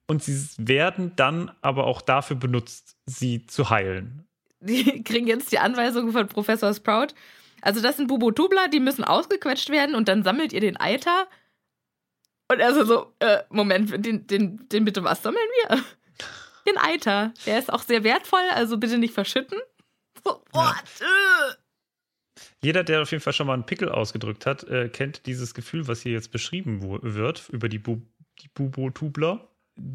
und 0.07 0.23
sie 0.23 0.49
werden 0.59 1.13
dann 1.17 1.51
aber 1.61 1.87
auch 1.87 2.01
dafür 2.03 2.37
benutzt, 2.37 2.97
sie 3.07 3.47
zu 3.47 3.71
heilen. 3.71 4.27
Die 4.61 5.03
kriegen 5.05 5.27
jetzt 5.27 5.53
die 5.53 5.59
Anweisung 5.59 6.13
von 6.13 6.27
Professor 6.27 6.73
Sprout. 6.73 7.09
Also 7.61 7.81
das 7.81 7.97
sind 7.97 8.09
Bubo-Tubler, 8.09 8.69
die 8.69 8.81
müssen 8.81 9.05
ausgequetscht 9.05 9.71
werden 9.71 9.95
und 9.95 10.09
dann 10.09 10.23
sammelt 10.23 10.53
ihr 10.53 10.61
den 10.61 10.79
Eiter. 10.79 11.27
Und 12.49 12.61
er 12.61 12.75
so, 12.75 12.85
so 12.85 13.15
äh, 13.21 13.43
Moment, 13.49 13.91
den, 14.05 14.27
den, 14.27 14.69
den 14.69 14.85
bitte 14.85 15.03
was 15.03 15.23
sammeln 15.23 15.49
wir? 15.69 15.83
Den 16.67 16.79
Eiter. 16.79 17.33
Der 17.45 17.59
ist 17.59 17.73
auch 17.73 17.83
sehr 17.83 18.05
wertvoll, 18.05 18.41
also 18.55 18.79
bitte 18.79 18.97
nicht 18.97 19.13
verschütten. 19.13 19.59
So, 20.25 20.43
what? 20.53 20.75
Äh. 21.01 21.64
Jeder, 22.65 22.83
der 22.83 23.03
auf 23.03 23.11
jeden 23.11 23.23
Fall 23.23 23.35
schon 23.35 23.47
mal 23.47 23.55
einen 23.55 23.67
Pickel 23.67 23.91
ausgedrückt 23.91 24.47
hat, 24.47 24.65
äh, 24.65 24.89
kennt 24.89 25.27
dieses 25.27 25.53
Gefühl, 25.53 25.87
was 25.87 26.01
hier 26.01 26.13
jetzt 26.13 26.33
beschrieben 26.33 26.83
wird 27.03 27.49
über 27.51 27.69
die, 27.69 27.79
Bu 27.79 28.01
die 28.41 28.49
Bubo-Tubler. 28.49 29.49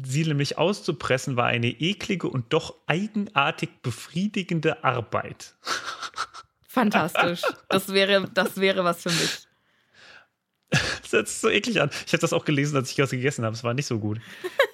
Sie 0.04 0.24
nämlich 0.24 0.56
auszupressen 0.56 1.36
war 1.36 1.46
eine 1.46 1.68
eklige 1.68 2.28
und 2.28 2.52
doch 2.52 2.76
eigenartig 2.86 3.70
befriedigende 3.82 4.84
Arbeit. 4.84 5.56
Fantastisch. 6.68 7.42
Das 7.68 7.92
wäre, 7.92 8.30
das 8.32 8.56
wäre 8.58 8.84
was 8.84 9.02
für 9.02 9.10
mich. 9.10 9.46
Das 11.02 11.12
hört 11.12 11.26
sich 11.26 11.38
so 11.38 11.50
eklig 11.50 11.80
an. 11.80 11.90
Ich 12.06 12.12
habe 12.12 12.20
das 12.20 12.32
auch 12.32 12.44
gelesen, 12.44 12.76
als 12.76 12.90
ich 12.90 12.96
das 12.96 13.10
gegessen 13.10 13.44
habe. 13.44 13.56
Es 13.56 13.64
war 13.64 13.74
nicht 13.74 13.86
so 13.86 13.98
gut. 13.98 14.20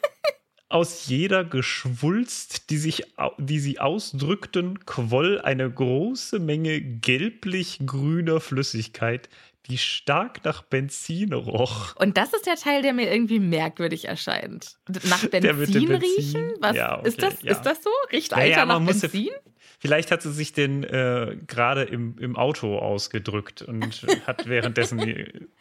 Aus 0.69 1.07
jeder 1.07 1.45
Geschwulst, 1.45 2.71
die, 2.71 2.77
sich, 2.77 3.05
die 3.39 3.61
sie 3.61 3.79
ausdrückten, 3.79 4.85
quoll 4.85 5.41
eine 5.41 5.71
große 5.71 6.41
Menge 6.41 6.81
gelblich-grüner 6.81 8.41
Flüssigkeit, 8.41 9.29
die 9.69 9.79
stark 9.79 10.45
nach 10.45 10.63
Benzin 10.63 11.33
roch. 11.33 11.95
Und 11.97 12.17
das 12.17 12.33
ist 12.33 12.47
der 12.47 12.57
Teil, 12.57 12.83
der 12.83 12.93
mir 12.93 13.11
irgendwie 13.13 13.39
merkwürdig 13.41 14.07
erscheint. 14.07 14.77
Nach 15.05 15.21
dem 15.25 15.31
Benzin 15.43 15.93
riechen? 15.93 15.99
Benzin? 16.01 16.53
Was 16.61 16.77
Ja, 16.77 16.99
okay, 16.99 17.09
ist 17.09 17.23
das? 17.23 17.43
ja. 17.43 17.53
Ist 17.53 17.63
das 17.63 17.83
so? 17.83 17.91
Riecht 18.13 18.33
Ja, 18.33 18.39
ja, 18.39 18.45
Eiter 18.45 18.67
nach 18.67 18.81
muss 18.81 19.03
ja- 19.03 19.09
Benzin? 19.09 19.31
Vielleicht 19.79 20.11
hat 20.11 20.23
sie 20.23 20.33
sich 20.33 20.53
den 20.53 20.85
äh, 20.85 21.37
gerade 21.47 21.83
im, 21.85 22.19
im 22.19 22.37
Auto 22.37 22.79
ausgedrückt 22.79 23.63
und 23.63 24.07
hat 24.27 24.47
währenddessen 24.49 24.99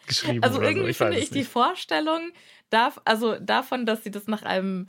geschrieben. 0.06 0.42
Also 0.42 0.58
oder 0.58 0.66
so. 0.66 0.70
irgendwie 0.72 0.90
Ich 0.90 0.96
finde 0.96 1.18
ich 1.18 1.30
die. 1.30 1.44
Vorstellung, 1.44 2.32
darf, 2.70 3.00
also 3.04 3.38
davon, 3.38 3.86
dass 3.86 4.04
sie 4.04 4.10
das 4.10 4.26
nach 4.26 4.42
einem 4.42 4.88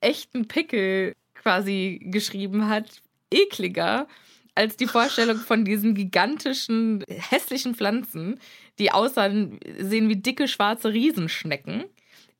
echten 0.00 0.48
Pickel 0.48 1.14
quasi 1.34 2.00
geschrieben 2.04 2.68
hat, 2.68 3.02
ekliger 3.32 4.06
als 4.54 4.76
die 4.76 4.88
Vorstellung 4.88 5.36
von 5.36 5.64
diesen 5.64 5.94
gigantischen, 5.94 7.04
hässlichen 7.08 7.76
Pflanzen, 7.76 8.40
die 8.80 8.90
aussehen 8.90 9.60
sehen 9.78 10.08
wie 10.08 10.16
dicke 10.16 10.48
schwarze 10.48 10.92
Riesenschnecken, 10.92 11.84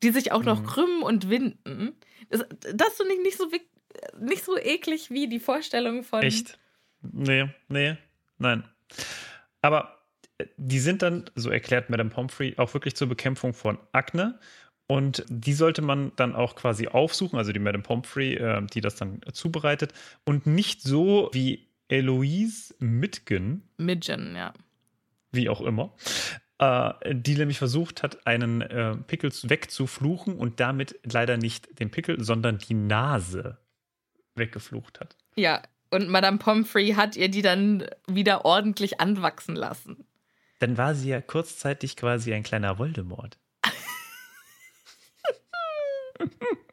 die 0.03 0.09
sich 0.09 0.33
auch 0.33 0.39
Mhm. 0.39 0.45
noch 0.45 0.63
krümmen 0.65 1.01
und 1.01 1.29
winden. 1.29 1.95
Das, 2.29 2.45
das 2.73 2.97
finde 2.97 3.13
ich 3.13 3.21
nicht 3.21 3.37
so, 3.37 3.49
nicht 4.19 4.43
so 4.43 4.57
eklig 4.57 5.09
wie 5.09 5.27
die 5.27 5.39
Vorstellung 5.39 6.03
von. 6.03 6.21
Echt? 6.21 6.59
Nee, 7.01 7.49
nee, 7.67 7.97
nein. 8.37 8.63
Aber 9.61 9.99
äh, 10.37 10.45
die 10.57 10.79
sind 10.79 11.01
dann, 11.01 11.29
so 11.35 11.49
erklärt 11.49 11.89
Madame 11.89 12.09
Pomfrey, 12.09 12.55
auch 12.57 12.73
wirklich 12.73 12.95
zur 12.95 13.07
Bekämpfung 13.07 13.53
von 13.53 13.77
Akne. 13.91 14.39
Und 14.87 15.23
die 15.29 15.53
sollte 15.53 15.83
man 15.83 16.11
dann 16.15 16.35
auch 16.35 16.55
quasi 16.55 16.87
aufsuchen, 16.87 17.37
also 17.37 17.51
die 17.51 17.59
Madame 17.59 17.83
Pomfrey, 17.83 18.33
äh, 18.33 18.65
die 18.73 18.81
das 18.81 18.95
dann 18.95 19.21
zubereitet. 19.33 19.93
Und 20.25 20.47
nicht 20.47 20.81
so 20.81 21.29
wie 21.31 21.69
Eloise 21.89 22.73
Mitgen, 22.79 23.69
Midgen, 23.77 24.35
ja. 24.35 24.53
wie 25.31 25.49
auch 25.49 25.61
immer, 25.61 25.95
äh, 26.57 26.93
die 27.13 27.35
nämlich 27.35 27.59
versucht 27.59 28.03
hat, 28.03 28.25
einen 28.25 28.61
äh, 28.61 28.95
Pickel 28.95 29.31
wegzufluchen 29.31 30.35
und 30.37 30.59
damit 30.59 30.99
leider 31.03 31.37
nicht 31.37 31.79
den 31.79 31.91
Pickel, 31.91 32.23
sondern 32.23 32.57
die 32.57 32.73
Nase 32.73 33.59
weggeflucht 34.35 34.99
hat. 34.99 35.15
Ja, 35.35 35.61
und 35.91 36.09
Madame 36.09 36.37
Pomfrey 36.37 36.91
hat 36.91 37.15
ihr 37.15 37.29
die 37.29 37.41
dann 37.41 37.87
wieder 38.07 38.45
ordentlich 38.45 38.99
anwachsen 38.99 39.55
lassen. 39.55 40.05
Dann 40.59 40.77
war 40.77 40.93
sie 40.93 41.09
ja 41.09 41.21
kurzzeitig 41.21 41.95
quasi 41.95 42.33
ein 42.33 42.43
kleiner 42.43 42.77
Voldemort. 42.77 43.39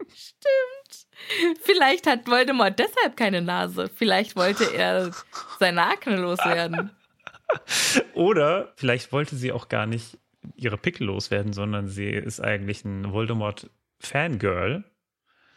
Stimmt. 0.09 1.07
Vielleicht 1.63 2.07
hat 2.07 2.27
Voldemort 2.27 2.79
deshalb 2.79 3.17
keine 3.17 3.43
Nase. 3.43 3.89
Vielleicht 3.95 4.37
wollte 4.37 4.65
er 4.75 5.13
seine 5.59 5.83
Akne 5.83 6.17
loswerden. 6.17 6.91
Oder 8.15 8.73
vielleicht 8.77 9.13
wollte 9.13 9.37
sie 9.37 9.53
auch 9.53 9.69
gar 9.69 9.87
nicht 9.87 10.19
ihre 10.57 10.79
Pickel 10.79 11.07
loswerden, 11.07 11.53
sondern 11.53 11.89
sie 11.89 12.09
ist 12.09 12.41
eigentlich 12.41 12.85
ein 12.85 13.13
Voldemort-Fangirl. 13.13 14.85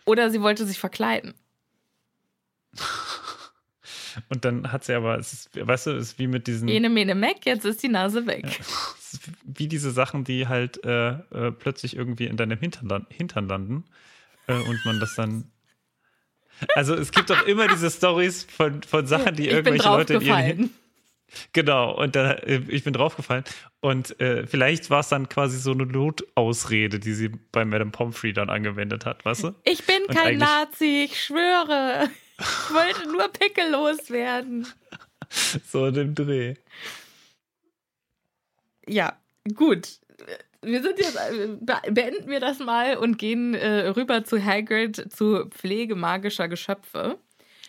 Oder 0.06 0.30
sie 0.30 0.42
wollte 0.42 0.66
sich 0.66 0.80
verkleiden. 0.80 1.34
Und 4.30 4.46
dann 4.46 4.72
hat 4.72 4.84
sie 4.84 4.94
aber, 4.94 5.18
es 5.18 5.34
ist, 5.34 5.68
weißt 5.68 5.88
du, 5.88 5.92
es 5.92 6.10
ist 6.10 6.20
wie 6.20 6.28
mit 6.28 6.48
diesen. 6.48 6.68
Ene, 6.68 6.90
mene, 6.90 7.16
meck, 7.16 7.46
jetzt 7.46 7.66
ist 7.66 7.82
die 7.84 7.90
Nase 7.90 8.26
weg. 8.28 8.46
Ist 9.00 9.22
wie 9.44 9.68
diese 9.68 9.92
Sachen, 9.92 10.24
die 10.24 10.48
halt 10.48 10.84
äh, 10.84 11.12
äh, 11.12 11.52
plötzlich 11.52 11.96
irgendwie 11.96 12.26
in 12.26 12.38
deinem 12.38 12.60
Hintern, 12.60 13.06
Hintern 13.10 13.48
landen 13.48 13.86
äh, 14.48 14.54
und 14.54 14.84
man 14.86 15.00
das 15.00 15.16
dann. 15.16 15.52
Also 16.76 16.94
es 16.94 17.12
gibt 17.12 17.30
doch 17.30 17.46
immer 17.48 17.68
diese 17.70 17.90
Stories 17.90 18.44
von, 18.44 18.84
von 18.84 19.08
Sachen, 19.08 19.36
die 19.36 19.44
ich 19.44 19.54
irgendwelche 19.54 19.88
Leute 19.88 20.16
in 20.16 20.22
ihren. 20.22 20.70
Genau, 21.54 21.96
und 21.98 22.16
da, 22.16 22.34
äh, 22.34 22.62
ich 22.68 22.84
bin 22.84 22.94
draufgefallen. 22.94 23.44
Und 23.82 24.20
äh, 24.20 24.46
vielleicht 24.48 24.90
war 24.90 25.00
es 25.02 25.10
dann 25.10 25.30
quasi 25.30 25.58
so 25.60 25.72
eine 25.72 25.86
Notausrede, 25.86 27.00
die 27.00 27.14
sie 27.14 27.30
bei 27.30 27.64
Madame 27.66 27.92
Pomfrey 27.92 28.34
dann 28.34 28.50
angewendet 28.50 29.06
hat, 29.06 29.24
weißt 29.26 29.44
du? 29.46 29.56
Ich 29.64 29.86
bin 29.86 30.04
Und 30.08 30.16
kein 30.16 30.38
Nazi, 30.38 31.06
ich 31.06 31.22
schwöre. 31.24 32.10
Ich 32.40 32.74
wollte 32.74 33.12
nur 33.12 33.28
Pickel 33.30 33.72
loswerden. 33.72 34.68
So 35.68 35.86
in 35.86 35.94
dem 35.94 36.16
Dreh. 36.16 36.56
Ja, 38.88 39.18
gut. 39.56 40.00
Wir 40.62 40.82
sind 40.82 40.98
jetzt, 41.00 41.16
äh, 41.16 41.48
be- 41.62 41.92
beenden 41.92 42.30
wir 42.30 42.40
das 42.40 42.60
mal 42.60 42.98
und 42.98 43.18
gehen 43.18 43.54
äh, 43.54 43.88
rüber 43.90 44.24
zu 44.26 44.44
Hagrid, 44.44 45.12
zu 45.14 45.46
Pflege 45.50 45.96
magischer 45.96 46.48
Geschöpfe. 46.48 47.18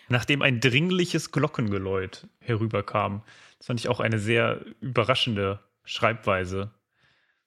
Nachdem 0.09 0.41
ein 0.41 0.59
dringliches 0.59 1.31
Glockengeläut 1.31 2.27
herüberkam. 2.39 3.21
Das 3.61 3.67
fand 3.67 3.79
ich 3.79 3.89
auch 3.89 3.99
eine 3.99 4.17
sehr 4.17 4.59
überraschende 4.79 5.59
Schreibweise. 5.83 6.71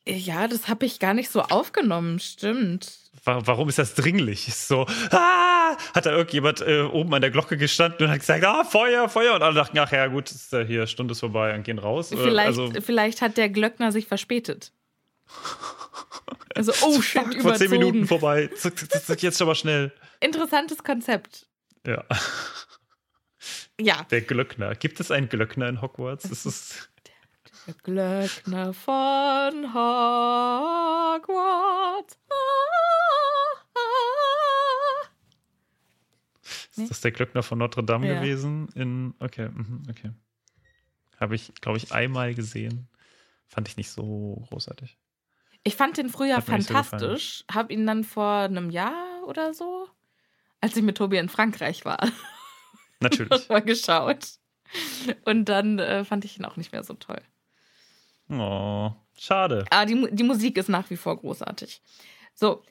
Ja, 0.06 0.46
das 0.46 0.68
habe 0.68 0.86
ich 0.86 1.00
gar 1.00 1.12
nicht 1.12 1.28
so 1.28 1.42
aufgenommen, 1.42 2.20
stimmt. 2.20 2.92
Wa- 3.24 3.40
Warum 3.46 3.68
ist 3.68 3.78
das 3.80 3.94
dringlich? 3.94 4.46
Ist 4.46 4.68
so, 4.68 4.86
ah! 5.10 5.76
hat 5.92 6.06
da 6.06 6.12
irgendjemand 6.12 6.60
äh, 6.60 6.82
oben 6.82 7.12
an 7.14 7.20
der 7.20 7.32
Glocke 7.32 7.56
gestanden 7.56 8.04
und 8.06 8.12
hat 8.12 8.20
gesagt, 8.20 8.44
ah, 8.44 8.62
Feuer, 8.62 9.08
Feuer. 9.08 9.34
Und 9.34 9.42
alle 9.42 9.56
dachten, 9.56 9.76
ach 9.78 9.90
ja, 9.90 10.06
gut, 10.06 10.30
ist, 10.30 10.52
äh, 10.52 10.64
hier, 10.64 10.86
Stunde 10.86 11.12
ist 11.12 11.20
vorbei 11.20 11.52
und 11.54 11.64
gehen 11.64 11.80
raus. 11.80 12.12
Äh, 12.12 12.16
Vielleicht, 12.16 12.46
also, 12.46 12.70
vielleicht 12.80 13.22
hat 13.22 13.36
der 13.36 13.48
Glöckner 13.48 13.90
sich 13.90 14.06
verspätet. 14.06 14.72
Also, 16.54 16.72
oh 16.82 17.00
shit, 17.02 17.22
fuck, 17.22 17.40
vor 17.42 17.54
zehn. 17.54 17.70
Minuten 17.70 18.06
vorbei. 18.06 18.50
Jetzt 19.18 19.42
aber 19.42 19.54
schnell. 19.56 19.90
Interessantes 20.20 20.84
Konzept. 20.84 21.48
Ja, 21.86 22.04
Ja, 23.80 24.04
der 24.10 24.20
Glöckner. 24.22 24.74
Gibt 24.74 25.00
es 25.00 25.10
einen 25.10 25.28
Glöckner 25.28 25.68
in 25.68 25.82
Hogwarts? 25.82 26.28
Das 26.28 26.46
ist, 26.46 26.90
der 27.66 27.74
Glöckner 27.82 28.72
von 28.74 29.74
Hogwarts. 29.74 31.28
Ah, 32.28 32.34
ah. 33.74 33.80
ist 36.76 36.90
das 36.90 37.00
der 37.00 37.12
Glöckner 37.12 37.42
von 37.42 37.58
Notre 37.58 37.82
Dame 37.84 38.08
Ja. 38.08 38.20
gewesen? 38.20 38.68
In, 38.74 39.14
okay, 39.20 39.48
mhm, 39.48 39.82
okay. 39.88 40.10
Habe 41.18 41.34
ich, 41.36 41.54
glaube 41.60 41.78
ich, 41.78 41.92
einmal 41.92 42.34
gesehen. 42.34 42.88
Fand 43.46 43.68
ich 43.68 43.76
nicht 43.76 43.90
so 43.90 44.44
großartig. 44.48 44.98
Ich 45.62 45.76
fand 45.76 45.96
den 45.96 46.10
früher 46.10 46.36
nicht 46.36 46.46
so 46.46 46.52
fantastisch, 46.52 47.44
hab 47.50 47.70
ihn 47.70 47.86
dann 47.86 48.04
vor 48.04 48.40
einem 48.40 48.68
Jahr 48.70 49.22
oder 49.26 49.54
so, 49.54 49.88
als 50.60 50.76
ich 50.76 50.82
mit 50.82 50.98
Tobi 50.98 51.16
in 51.16 51.30
Frankreich 51.30 51.84
war, 51.86 52.06
Natürlich. 53.00 53.48
mal 53.48 53.62
geschaut. 53.62 54.26
Und 55.24 55.48
dann 55.48 55.78
äh, 55.78 56.04
fand 56.04 56.24
ich 56.24 56.38
ihn 56.38 56.44
auch 56.44 56.56
nicht 56.56 56.72
mehr 56.72 56.82
so 56.82 56.94
toll. 56.94 57.20
Oh, 58.28 58.90
schade. 59.16 59.64
Aber 59.70 59.86
die, 59.86 60.08
die 60.10 60.22
Musik 60.22 60.56
ist 60.56 60.68
nach 60.68 60.88
wie 60.90 60.96
vor 60.96 61.16
großartig. 61.16 61.82
So, 62.34 62.62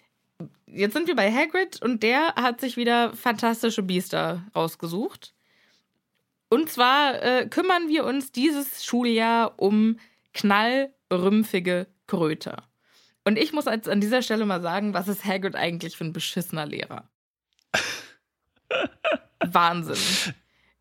jetzt 0.65 0.93
sind 0.93 1.07
wir 1.07 1.15
bei 1.15 1.31
Hagrid 1.31 1.81
und 1.81 2.03
der 2.03 2.35
hat 2.35 2.59
sich 2.59 2.77
wieder 2.77 3.13
fantastische 3.13 3.83
Biester 3.83 4.43
rausgesucht. 4.55 5.33
Und 6.49 6.69
zwar 6.69 7.21
äh, 7.21 7.47
kümmern 7.47 7.87
wir 7.87 8.05
uns 8.05 8.31
dieses 8.31 8.83
Schuljahr 8.85 9.53
um 9.57 9.99
knallrümpfige 10.33 11.87
Kröter. 12.07 12.63
Und 13.23 13.37
ich 13.37 13.53
muss 13.53 13.65
jetzt 13.65 13.87
an 13.87 14.01
dieser 14.01 14.21
Stelle 14.21 14.45
mal 14.45 14.61
sagen, 14.61 14.93
was 14.93 15.07
ist 15.07 15.25
Hagrid 15.25 15.55
eigentlich 15.55 15.95
für 15.95 16.03
ein 16.03 16.13
beschissener 16.13 16.65
Lehrer? 16.65 17.09
Wahnsinn. 19.51 20.33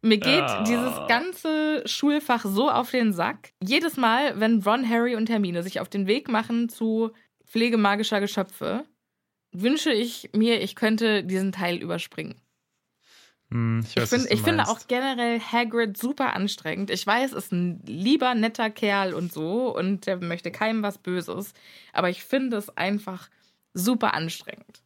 Mir 0.04 0.18
geht 0.18 0.42
Ah. 0.42 0.64
dieses 0.64 0.94
ganze 1.08 1.82
Schulfach 1.86 2.44
so 2.44 2.68
auf 2.70 2.90
den 2.90 3.12
Sack. 3.12 3.52
Jedes 3.62 3.96
Mal, 3.96 4.38
wenn 4.40 4.62
Ron, 4.62 4.88
Harry 4.88 5.14
und 5.14 5.30
Hermine 5.30 5.62
sich 5.62 5.78
auf 5.80 5.88
den 5.88 6.06
Weg 6.08 6.28
machen 6.28 6.68
zu 6.68 7.12
Pflege 7.46 7.76
magischer 7.76 8.20
Geschöpfe, 8.20 8.84
wünsche 9.52 9.92
ich 9.92 10.30
mir, 10.34 10.60
ich 10.60 10.74
könnte 10.74 11.22
diesen 11.22 11.52
Teil 11.52 11.76
überspringen. 11.76 12.34
Hm, 13.50 13.80
ich 13.84 13.90
Ich, 13.90 13.96
weiß, 13.96 14.08
find, 14.08 14.22
was 14.22 14.28
du 14.28 14.34
ich 14.34 14.42
finde 14.42 14.68
auch 14.68 14.80
generell 14.88 15.38
Hagrid 15.40 15.96
super 15.96 16.34
anstrengend. 16.34 16.90
Ich 16.90 17.06
weiß, 17.06 17.32
ist 17.32 17.52
ein 17.52 17.80
lieber, 17.86 18.34
netter 18.34 18.70
Kerl 18.70 19.14
und 19.14 19.32
so 19.32 19.76
und 19.76 20.06
der 20.06 20.16
möchte 20.16 20.50
keinem 20.50 20.82
was 20.82 20.98
Böses. 20.98 21.52
Aber 21.92 22.08
ich 22.10 22.24
finde 22.24 22.56
es 22.56 22.76
einfach 22.76 23.28
super 23.74 24.14
anstrengend. 24.14 24.82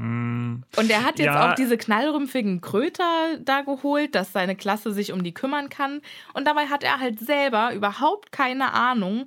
Hm, 0.00 0.62
Und 0.76 0.90
er 0.90 1.04
hat 1.04 1.18
jetzt 1.18 1.26
Ja. 1.26 1.50
auch 1.50 1.54
diese 1.54 1.76
knallrümpfigen 1.76 2.60
Kröter 2.62 3.36
da 3.40 3.60
geholt, 3.60 4.14
dass 4.14 4.32
seine 4.32 4.56
Klasse 4.56 4.92
sich 4.92 5.12
um 5.12 5.22
die 5.22 5.34
kümmern 5.34 5.68
kann. 5.68 6.00
Und 6.32 6.46
dabei 6.46 6.66
hat 6.68 6.82
er 6.82 7.00
halt 7.00 7.18
selber 7.20 7.74
überhaupt 7.74 8.32
keine 8.32 8.72
Ahnung, 8.72 9.26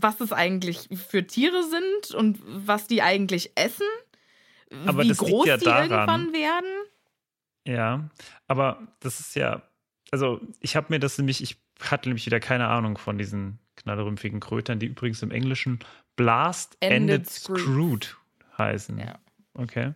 was 0.00 0.20
es 0.20 0.32
eigentlich 0.32 0.88
für 1.08 1.26
Tiere 1.26 1.64
sind 1.64 2.14
und 2.14 2.38
was 2.44 2.86
die 2.86 3.02
eigentlich 3.02 3.50
essen. 3.56 3.86
Aber 4.86 5.02
wie 5.02 5.08
groß 5.12 5.46
ja 5.46 5.56
die 5.56 5.64
daran- 5.64 5.90
irgendwann 5.90 6.32
werden. 6.32 6.70
Ja, 7.66 8.08
aber 8.48 8.86
das 9.00 9.18
ist 9.20 9.34
ja, 9.36 9.62
also 10.12 10.40
ich 10.60 10.76
habe 10.76 10.86
mir 10.90 10.98
das 11.00 11.18
nämlich, 11.18 11.42
ich 11.42 11.56
hatte 11.80 12.08
nämlich 12.08 12.26
wieder 12.26 12.40
keine 12.40 12.68
Ahnung 12.68 12.96
von 12.96 13.18
diesen 13.18 13.58
knallrümpfigen 13.76 14.40
Krötern, 14.40 14.78
die 14.78 14.86
übrigens 14.86 15.20
im 15.22 15.30
Englischen 15.32 15.80
Blast 16.16 16.76
Ended 16.80 16.96
Ended 17.26 17.30
Screwed. 17.30 17.60
Screwed 17.60 18.16
heißen. 18.58 18.98
Ja. 18.98 19.18
Okay. 19.54 19.92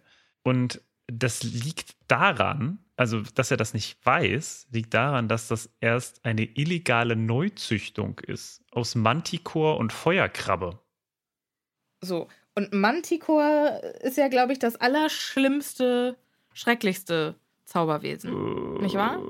Und 0.46 0.80
das 1.08 1.42
liegt 1.42 1.96
daran, 2.06 2.78
also 2.94 3.20
dass 3.20 3.50
er 3.50 3.56
das 3.56 3.74
nicht 3.74 3.98
weiß, 4.06 4.68
liegt 4.70 4.94
daran, 4.94 5.26
dass 5.26 5.48
das 5.48 5.70
erst 5.80 6.24
eine 6.24 6.44
illegale 6.44 7.16
Neuzüchtung 7.16 8.20
ist 8.20 8.62
aus 8.70 8.94
Manticore 8.94 9.76
und 9.76 9.92
Feuerkrabbe. 9.92 10.78
So. 12.00 12.28
Und 12.54 12.72
Manticore 12.72 13.98
ist 14.02 14.18
ja, 14.18 14.28
glaube 14.28 14.52
ich, 14.52 14.60
das 14.60 14.76
allerschlimmste, 14.76 16.16
schrecklichste 16.54 17.34
Zauberwesen. 17.64 18.74
Nicht 18.82 18.94
wahr? 18.94 19.20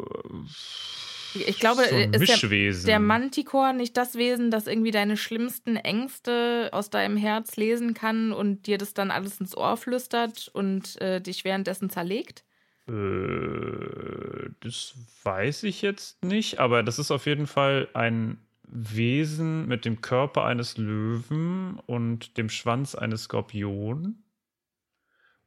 Ich 1.46 1.58
glaube, 1.58 1.82
so 1.88 1.96
ist 1.96 2.42
der, 2.42 2.72
der 2.86 3.00
Manticore 3.00 3.74
nicht 3.74 3.96
das 3.96 4.16
Wesen, 4.16 4.50
das 4.50 4.66
irgendwie 4.66 4.90
deine 4.90 5.16
schlimmsten 5.16 5.76
Ängste 5.76 6.70
aus 6.72 6.90
deinem 6.90 7.16
Herz 7.16 7.56
lesen 7.56 7.94
kann 7.94 8.32
und 8.32 8.66
dir 8.66 8.78
das 8.78 8.94
dann 8.94 9.10
alles 9.10 9.40
ins 9.40 9.56
Ohr 9.56 9.76
flüstert 9.76 10.48
und 10.52 11.00
äh, 11.00 11.20
dich 11.20 11.44
währenddessen 11.44 11.90
zerlegt? 11.90 12.44
Äh, 12.88 14.50
das 14.60 14.94
weiß 15.24 15.64
ich 15.64 15.82
jetzt 15.82 16.24
nicht, 16.24 16.60
aber 16.60 16.82
das 16.82 16.98
ist 16.98 17.10
auf 17.10 17.26
jeden 17.26 17.46
Fall 17.46 17.88
ein 17.94 18.38
Wesen 18.68 19.66
mit 19.66 19.84
dem 19.84 20.00
Körper 20.00 20.44
eines 20.44 20.76
Löwen 20.76 21.80
und 21.86 22.36
dem 22.36 22.48
Schwanz 22.48 22.94
eines 22.94 23.24
Skorpion. 23.24 24.22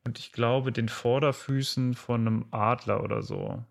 und 0.05 0.19
ich 0.19 0.31
glaube 0.31 0.71
den 0.71 0.89
Vorderfüßen 0.89 1.93
von 1.93 2.21
einem 2.21 2.45
Adler 2.51 3.03
oder 3.03 3.21
so. 3.21 3.63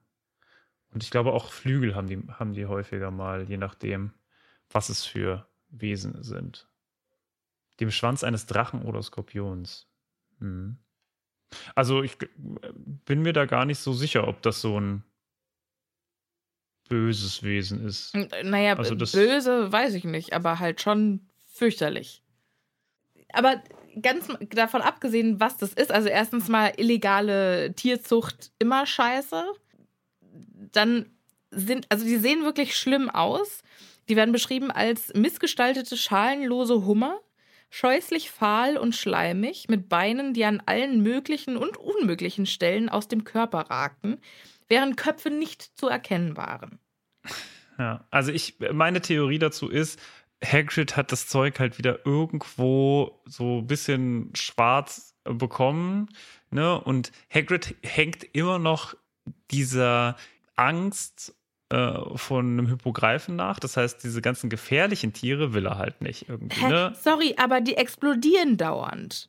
Und 0.91 1.03
ich 1.03 1.11
glaube 1.11 1.33
auch 1.33 1.53
Flügel 1.53 1.95
haben 1.95 2.07
die, 2.09 2.19
haben 2.29 2.53
die 2.55 2.67
häufiger 2.67 3.11
mal, 3.11 3.49
je 3.49 3.57
nachdem, 3.59 4.13
was 4.71 4.89
es 4.89 5.05
für 5.05 5.47
Wesen 5.69 6.23
sind. 6.23 6.69
Dem 7.81 7.91
Schwanz 7.91 8.25
eines 8.25 8.47
Drachen 8.47 8.83
oder 8.83 9.03
Skorpions. 9.03 9.87
Hm. 10.39 10.79
Also 11.75 12.03
ich 12.03 12.17
bin 13.05 13.23
mir 13.23 13.33
da 13.33 13.47
gar 13.47 13.65
nicht 13.65 13.79
so 13.79 13.93
sicher, 13.93 14.29
ob 14.29 14.43
das 14.43 14.61
so 14.61 14.79
ein 14.81 15.05
böses 16.89 17.43
Wesen 17.43 17.85
ist. 17.87 18.15
Naja, 18.43 18.75
Also 18.77 18.95
das- 18.95 19.13
böse 19.13 19.71
weiß 19.71 19.95
ich 19.95 20.05
nicht, 20.05 20.33
aber 20.33 20.59
halt 20.59 20.81
schon 20.81 21.29
fürchterlich. 21.47 22.23
Aber 23.33 23.63
ganz 24.01 24.29
davon 24.51 24.81
abgesehen, 24.81 25.39
was 25.39 25.59
das 25.59 25.75
ist, 25.75 25.91
also 25.93 26.09
erstens 26.09 26.49
mal 26.49 26.73
illegale 26.79 27.75
Tierzucht 27.75 28.53
immer 28.59 28.87
scheiße. 28.87 29.45
Dann 30.73 31.07
sind, 31.51 31.87
also 31.89 32.05
die 32.05 32.17
sehen 32.17 32.45
wirklich 32.45 32.77
schlimm 32.77 33.09
aus. 33.11 33.63
Die 34.09 34.17
werden 34.17 34.33
beschrieben 34.33 34.71
als 34.71 35.13
missgestaltete, 35.15 35.97
schalenlose 35.97 36.87
Hummer, 36.87 37.21
scheußlich 37.71 38.31
fahl 38.31 38.79
und 38.79 38.95
schleimig, 38.95 39.67
mit 39.69 39.89
Beinen, 39.89 40.33
die 40.33 40.45
an 40.45 40.63
allen 40.65 41.03
möglichen 41.03 41.57
und 41.57 41.77
unmöglichen 41.77 42.47
Stellen 42.47 42.89
aus 42.89 43.09
dem 43.09 43.25
Körper 43.25 43.71
ragten, 43.71 44.19
während 44.69 44.97
Köpfe 44.97 45.31
nicht 45.31 45.63
zu 45.79 45.89
erkennen 45.89 46.37
waren. 46.37 46.79
Ja, 47.79 48.07
also 48.11 48.33
ich, 48.33 48.59
meine 48.73 49.01
Theorie 49.01 49.39
dazu 49.39 49.69
ist, 49.69 50.01
Hagrid 50.45 50.97
hat 50.97 51.13
das 51.13 51.27
Zeug 51.27 51.59
halt 51.59 51.79
wieder 51.79 52.07
irgendwo 52.07 53.23
so 53.27 53.59
ein 53.59 53.67
bisschen 53.67 54.31
schwarz 54.35 55.15
bekommen, 55.25 56.09
ne? 56.51 56.81
Und 56.81 57.13
Hagrid 57.33 57.77
hängt 57.83 58.25
immer 58.35 58.59
noch 58.59 58.95
dieser 59.51 60.17
Angst 60.59 61.35
äh, 61.71 61.93
von 62.17 62.47
einem 62.47 62.67
Hippogreifen 62.67 63.37
nach. 63.37 63.59
Das 63.61 63.77
heißt, 63.77 64.03
diese 64.03 64.23
ganzen 64.23 64.49
gefährlichen 64.51 65.13
Tiere 65.13 65.53
will 65.55 65.67
er 65.67 65.79
halt 65.79 66.01
nicht 66.01 66.29
irgendwie, 66.29 66.61
Hä? 66.61 66.69
ne? 66.69 66.97
Sorry, 67.03 67.35
aber 67.39 67.61
die 67.61 67.77
explodieren 67.77 68.57
dauernd. 68.57 69.29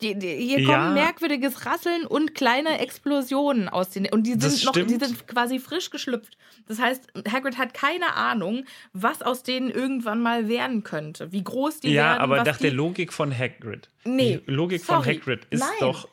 Die, 0.00 0.16
die, 0.16 0.28
hier 0.36 0.58
kommen 0.58 0.68
Ja. 0.68 0.90
merkwürdiges 0.90 1.66
Rasseln 1.66 2.06
und 2.06 2.32
kleine 2.36 2.78
Explosionen 2.78 3.68
aus 3.68 3.90
den 3.90 4.06
und 4.12 4.28
die 4.28 4.34
sind 4.38 4.64
noch, 4.64 4.72
die 4.72 4.94
sind 5.04 5.26
quasi 5.26 5.58
frisch 5.58 5.90
geschlüpft. 5.90 6.38
Das 6.68 6.78
heißt, 6.78 7.08
Hagrid 7.32 7.58
hat 7.58 7.74
keine 7.74 8.14
Ahnung, 8.14 8.64
was 8.92 9.22
aus 9.22 9.42
denen 9.42 9.70
irgendwann 9.70 10.20
mal 10.20 10.48
werden 10.48 10.84
könnte, 10.84 11.32
wie 11.32 11.42
groß 11.42 11.80
die 11.80 11.90
Ja, 11.90 12.10
werden. 12.10 12.20
aber 12.20 12.36
was 12.38 12.46
nach 12.46 12.58
der 12.58 12.70
Logik 12.70 13.12
von 13.12 13.36
Hagrid. 13.36 13.88
Nee, 14.04 14.40
Die 14.46 14.52
Logik 14.52 14.84
von 14.84 15.02
sorry. 15.02 15.16
Hagrid 15.16 15.46
ist 15.50 15.60
Nein. 15.60 15.70
doch, 15.80 16.08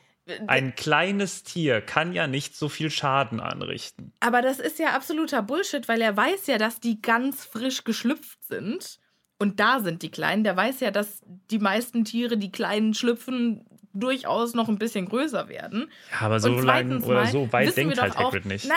ein 0.46 0.74
kleines 0.74 1.42
Tier 1.44 1.80
kann 1.80 2.12
ja 2.12 2.26
nicht 2.26 2.56
so 2.56 2.68
viel 2.68 2.90
Schaden 2.90 3.40
anrichten. 3.40 4.12
Aber 4.20 4.42
das 4.42 4.58
ist 4.58 4.78
ja 4.78 4.88
absoluter 4.94 5.42
Bullshit, 5.42 5.86
weil 5.88 6.00
er 6.00 6.16
weiß 6.16 6.46
ja, 6.48 6.58
dass 6.58 6.80
die 6.80 7.00
ganz 7.00 7.44
frisch 7.44 7.84
geschlüpft 7.84 8.44
sind. 8.44 8.98
Und 9.38 9.60
da 9.60 9.80
sind 9.80 10.02
die 10.02 10.10
Kleinen. 10.10 10.44
Der 10.44 10.56
weiß 10.56 10.80
ja, 10.80 10.90
dass 10.90 11.20
die 11.50 11.58
meisten 11.58 12.04
Tiere, 12.04 12.38
die 12.38 12.50
Kleinen 12.50 12.94
schlüpfen, 12.94 13.64
durchaus 13.92 14.54
noch 14.54 14.68
ein 14.68 14.78
bisschen 14.78 15.06
größer 15.06 15.48
werden. 15.48 15.90
Ja, 16.12 16.26
aber 16.26 16.40
so 16.40 16.58
lang 16.58 17.02
oder 17.02 17.14
mal 17.14 17.26
so 17.26 17.52
weit 17.52 17.76
denkt 17.76 18.00
halt 18.00 18.16
auch- 18.16 18.24
Hagrid 18.26 18.46
nicht. 18.46 18.66
Na, 18.68 18.74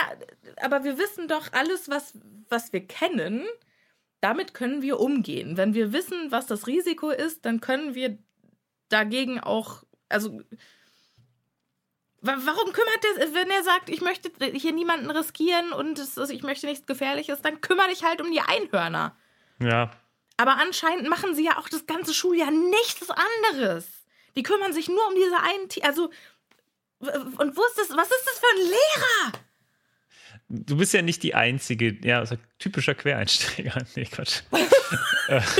aber 0.62 0.84
wir 0.84 0.98
wissen 0.98 1.28
doch 1.28 1.52
alles, 1.52 1.88
was, 1.90 2.18
was 2.48 2.72
wir 2.72 2.86
kennen. 2.86 3.44
Damit 4.20 4.52
können 4.54 4.82
wir 4.82 5.00
umgehen. 5.00 5.56
Wenn 5.56 5.72
wir 5.74 5.92
wissen, 5.92 6.30
was 6.30 6.46
das 6.46 6.66
Risiko 6.66 7.10
ist, 7.10 7.44
dann 7.46 7.60
können 7.60 7.94
wir 7.94 8.18
dagegen 8.90 9.40
auch, 9.40 9.82
also 10.08 10.40
warum 12.22 12.72
kümmert 12.72 13.04
er, 13.18 13.34
wenn 13.34 13.50
er 13.50 13.62
sagt, 13.62 13.88
ich 13.88 14.00
möchte 14.00 14.30
hier 14.52 14.72
niemanden 14.72 15.10
riskieren 15.10 15.72
und 15.72 15.98
es, 15.98 16.16
ich 16.30 16.42
möchte 16.42 16.66
nichts 16.66 16.86
Gefährliches, 16.86 17.42
dann 17.42 17.60
kümmere 17.60 17.88
dich 17.88 18.04
halt 18.04 18.20
um 18.20 18.30
die 18.30 18.40
Einhörner. 18.40 19.16
Ja, 19.60 19.90
Aber 20.36 20.58
anscheinend 20.58 21.08
machen 21.08 21.34
sie 21.34 21.44
ja 21.44 21.58
auch 21.58 21.68
das 21.68 21.86
ganze 21.86 22.14
Schuljahr 22.14 22.50
nichts 22.50 23.08
anderes. 23.10 23.86
Die 24.36 24.42
kümmern 24.42 24.72
sich 24.72 24.88
nur 24.88 25.06
um 25.08 25.14
diese 25.14 25.40
einen 25.40 25.68
Tier. 25.68 25.84
Also, 25.84 26.10
und 27.00 27.56
wo 27.56 27.64
ist 27.64 27.78
das, 27.78 27.90
was 27.90 28.10
ist 28.10 28.26
das 28.26 28.38
für 28.38 28.56
ein 28.56 28.66
Lehrer? 28.66 29.32
du 30.50 30.76
bist 30.76 30.92
ja 30.92 31.00
nicht 31.00 31.22
die 31.22 31.34
einzige, 31.34 31.96
ja, 32.06 32.26
so 32.26 32.36
typischer 32.58 32.94
Quereinsteiger. 32.94 33.82
Nee, 33.96 34.04
Quatsch. 34.04 34.42
Äh, 35.28 35.40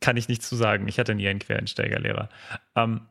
Kann 0.00 0.16
ich 0.16 0.28
nicht 0.28 0.42
zu 0.42 0.56
sagen. 0.56 0.88
Ich 0.88 0.98
hatte 0.98 1.14
nie 1.14 1.28
einen 1.28 1.40
Quereinsteigerlehrer. 1.40 2.30
Ähm, 2.74 3.06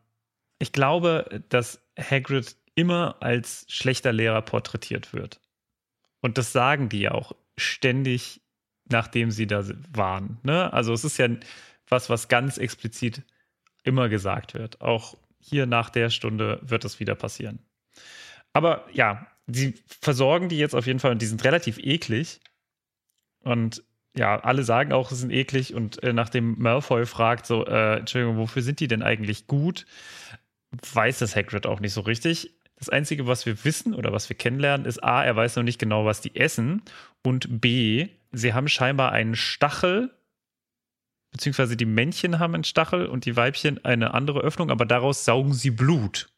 ich 0.62 0.72
glaube, 0.72 1.44
dass 1.50 1.82
Hagrid 1.98 2.56
immer 2.76 3.18
als 3.20 3.66
schlechter 3.68 4.14
Lehrer 4.14 4.44
porträtiert 4.44 5.12
wird. 5.12 5.42
Und 6.22 6.38
das 6.38 6.54
sagen 6.54 6.88
die 6.88 7.02
ja 7.02 7.12
auch 7.12 7.34
ständig, 7.58 8.42
nachdem 8.86 9.32
sie 9.32 9.48
da 9.48 9.66
waren. 9.92 10.40
Ne? 10.44 10.72
Also 10.72 10.94
es 10.94 11.04
ist 11.04 11.18
ja 11.18 11.30
was, 11.88 12.10
was 12.10 12.28
ganz 12.28 12.58
explizit 12.58 13.24
immer 13.84 14.08
gesagt 14.08 14.54
wird. 14.54 14.82
Auch 14.82 15.18
hier 15.40 15.66
nach 15.66 15.90
der 15.90 16.12
Stunde 16.12 16.60
wird 16.62 16.86
es 16.86 17.00
wieder 17.00 17.16
passieren. 17.16 17.60
Aber 18.54 18.86
ja, 18.94 19.26
sie 19.48 19.74
versorgen 19.88 20.48
die 20.48 20.60
jetzt 20.60 20.76
auf 20.76 20.86
jeden 20.86 21.00
Fall 21.00 21.12
und 21.12 21.22
die 21.22 21.28
sind 21.28 21.44
relativ 21.44 21.80
eklig. 21.80 22.40
Und 23.44 23.84
ja, 24.16 24.40
alle 24.40 24.64
sagen 24.64 24.92
auch, 24.92 25.10
sie 25.10 25.16
sind 25.16 25.32
eklig. 25.32 25.74
Und 25.74 26.04
äh, 26.04 26.14
nachdem 26.14 26.60
Malfoy 26.60 27.06
fragt, 27.06 27.46
so, 27.46 27.66
äh, 27.66 28.00
Entschuldigung, 28.00 28.38
wofür 28.38 28.62
sind 28.62 28.80
die 28.80 28.88
denn 28.88 29.02
eigentlich 29.02 29.48
gut, 29.48 29.86
weiß 30.94 31.20
das 31.20 31.36
Hagrid 31.36 31.66
auch 31.66 31.80
nicht 31.80 31.94
so 31.94 32.02
richtig. 32.02 32.52
Das 32.78 32.90
Einzige, 32.90 33.28
was 33.28 33.46
wir 33.46 33.64
wissen 33.64 33.94
oder 33.94 34.12
was 34.12 34.30
wir 34.30 34.36
kennenlernen, 34.36 34.88
ist 34.88 35.04
A, 35.04 35.24
er 35.24 35.36
weiß 35.36 35.56
noch 35.56 35.64
nicht 35.64 35.80
genau, 35.80 36.06
was 36.06 36.22
die 36.22 36.36
essen. 36.36 36.82
Und 37.24 37.62
B, 37.62 38.08
sie 38.32 38.54
haben 38.54 38.68
scheinbar 38.68 39.12
einen 39.12 39.36
Stachel, 39.36 40.12
beziehungsweise 41.32 41.78
die 41.78 41.86
Männchen 41.86 42.40
haben 42.40 42.56
einen 42.56 42.64
Stachel 42.64 43.06
und 43.06 43.26
die 43.26 43.36
Weibchen 43.36 43.84
eine 43.86 44.14
andere 44.14 44.40
Öffnung, 44.40 44.72
aber 44.72 44.86
daraus 44.86 45.26
saugen 45.26 45.54
sie 45.54 45.70
Blut. 45.70 46.30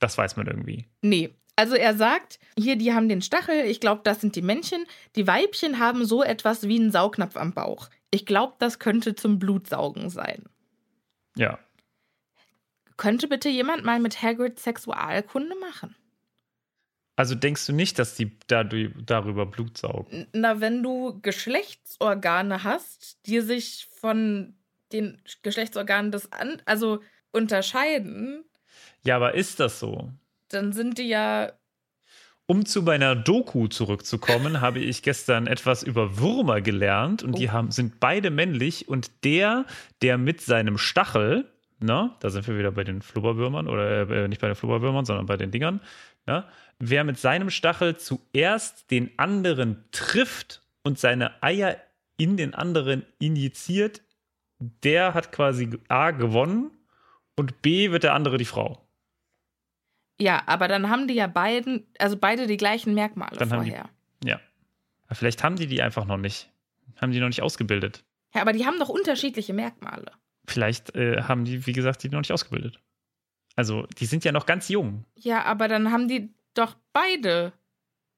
Das 0.00 0.16
weiß 0.16 0.36
man 0.36 0.46
irgendwie. 0.46 0.86
Nee. 1.02 1.34
Also 1.56 1.76
er 1.76 1.94
sagt, 1.94 2.40
hier, 2.58 2.76
die 2.76 2.92
haben 2.94 3.08
den 3.08 3.22
Stachel, 3.22 3.66
ich 3.66 3.78
glaube, 3.78 4.00
das 4.02 4.20
sind 4.20 4.34
die 4.34 4.42
Männchen. 4.42 4.86
Die 5.14 5.26
Weibchen 5.26 5.78
haben 5.78 6.04
so 6.04 6.22
etwas 6.24 6.66
wie 6.66 6.80
einen 6.80 6.90
Saugnapf 6.90 7.36
am 7.36 7.52
Bauch. 7.52 7.90
Ich 8.10 8.26
glaube, 8.26 8.54
das 8.58 8.80
könnte 8.80 9.14
zum 9.14 9.38
Blutsaugen 9.38 10.10
sein. 10.10 10.44
Ja, 11.36 11.58
Könnte 12.96 13.28
bitte 13.28 13.48
jemand 13.48 13.84
mal 13.84 13.98
mit 14.00 14.22
Hagrid 14.22 14.58
Sexualkunde 14.58 15.54
machen? 15.60 15.94
Also 17.16 17.34
denkst 17.36 17.66
du 17.66 17.72
nicht, 17.72 17.98
dass 17.98 18.14
die 18.16 18.36
dadurch, 18.48 18.90
darüber 19.06 19.46
Blut 19.46 19.78
saugen? 19.78 20.26
Na, 20.32 20.60
wenn 20.60 20.82
du 20.82 21.20
Geschlechtsorgane 21.22 22.64
hast, 22.64 23.18
die 23.26 23.40
sich 23.40 23.86
von 24.00 24.54
den 24.92 25.20
Geschlechtsorganen 25.42 26.10
des 26.10 26.32
an 26.32 26.60
also 26.66 27.00
unterscheiden, 27.32 28.44
Ja, 29.04 29.16
aber 29.16 29.34
ist 29.34 29.60
das 29.60 29.78
so? 29.80 30.10
dann 30.48 30.72
sind 30.72 30.98
die 30.98 31.08
ja 31.08 31.52
Um 32.46 32.66
zu 32.66 32.82
meiner 32.82 33.16
Doku 33.16 33.68
zurückzukommen, 33.68 34.60
habe 34.60 34.80
ich 34.80 35.02
gestern 35.02 35.46
etwas 35.46 35.82
über 35.82 36.18
Würmer 36.18 36.60
gelernt 36.60 37.22
und 37.22 37.38
die 37.38 37.48
Oh. 37.48 37.52
haben, 37.52 37.70
sind 37.70 38.00
beide 38.00 38.30
männlich 38.30 38.88
und 38.88 39.24
der, 39.24 39.66
der 40.02 40.18
mit 40.18 40.40
seinem 40.42 40.78
Stachel, 40.78 41.50
ne, 41.80 42.12
da 42.20 42.30
sind 42.30 42.46
wir 42.46 42.58
wieder 42.58 42.72
bei 42.72 42.84
den 42.84 43.02
Flubberwürmern 43.02 43.68
oder 43.68 44.08
äh, 44.10 44.28
nicht 44.28 44.40
bei 44.40 44.46
den 44.48 44.56
Flubberwürmern, 44.56 45.04
sondern 45.04 45.26
bei 45.26 45.36
den 45.36 45.50
Dingern, 45.50 45.80
ne, 46.26 46.44
wer 46.78 47.04
mit 47.04 47.18
seinem 47.18 47.50
Stachel 47.50 47.96
zuerst 47.96 48.90
den 48.90 49.10
anderen 49.18 49.84
trifft 49.92 50.62
und 50.82 50.98
seine 50.98 51.42
Eier 51.42 51.76
in 52.16 52.36
den 52.36 52.54
anderen 52.54 53.04
injiziert, 53.18 54.02
der 54.58 55.14
hat 55.14 55.32
quasi 55.32 55.70
A 55.88 56.10
gewonnen 56.12 56.70
und 57.36 57.60
B 57.62 57.90
wird 57.90 58.04
der 58.04 58.14
andere 58.14 58.38
die 58.38 58.44
Frau. 58.44 58.80
Ja, 60.20 60.42
aber 60.46 60.68
dann 60.68 60.90
haben 60.90 61.08
die 61.08 61.14
ja 61.14 61.26
beiden, 61.26 61.86
also 61.98 62.16
beide 62.16 62.46
die 62.46 62.56
gleichen 62.56 62.94
Merkmale 62.94 63.36
Dann 63.36 63.50
haben 63.52 63.64
die- 63.64 63.70
vorher. 63.70 63.90
Ja. 64.24 64.40
Vielleicht 65.10 65.42
haben 65.42 65.56
die 65.56 65.66
die 65.66 65.82
einfach 65.82 66.04
noch 66.06 66.16
nicht. 66.16 66.50
Haben 67.00 67.10
die 67.12 67.18
noch 67.20 67.26
nicht 67.28 67.42
ausgebildet. 67.42 68.04
Ja, 68.34 68.40
aber 68.40 68.52
die 68.52 68.64
haben 68.64 68.78
doch 68.78 68.88
unterschiedliche 68.88 69.52
Merkmale. 69.52 70.12
Vielleicht 70.46 70.94
äh, 70.94 71.22
haben 71.22 71.44
die, 71.44 71.66
wie 71.66 71.72
gesagt, 71.72 72.02
die 72.02 72.08
noch 72.08 72.20
nicht 72.20 72.32
ausgebildet. 72.32 72.80
Also, 73.56 73.86
die 73.98 74.06
sind 74.06 74.24
ja 74.24 74.32
noch 74.32 74.46
ganz 74.46 74.68
jung. 74.68 75.04
Ja, 75.14 75.44
aber 75.44 75.68
dann 75.68 75.92
haben 75.92 76.08
die 76.08 76.34
doch 76.54 76.76
beide. 76.92 77.52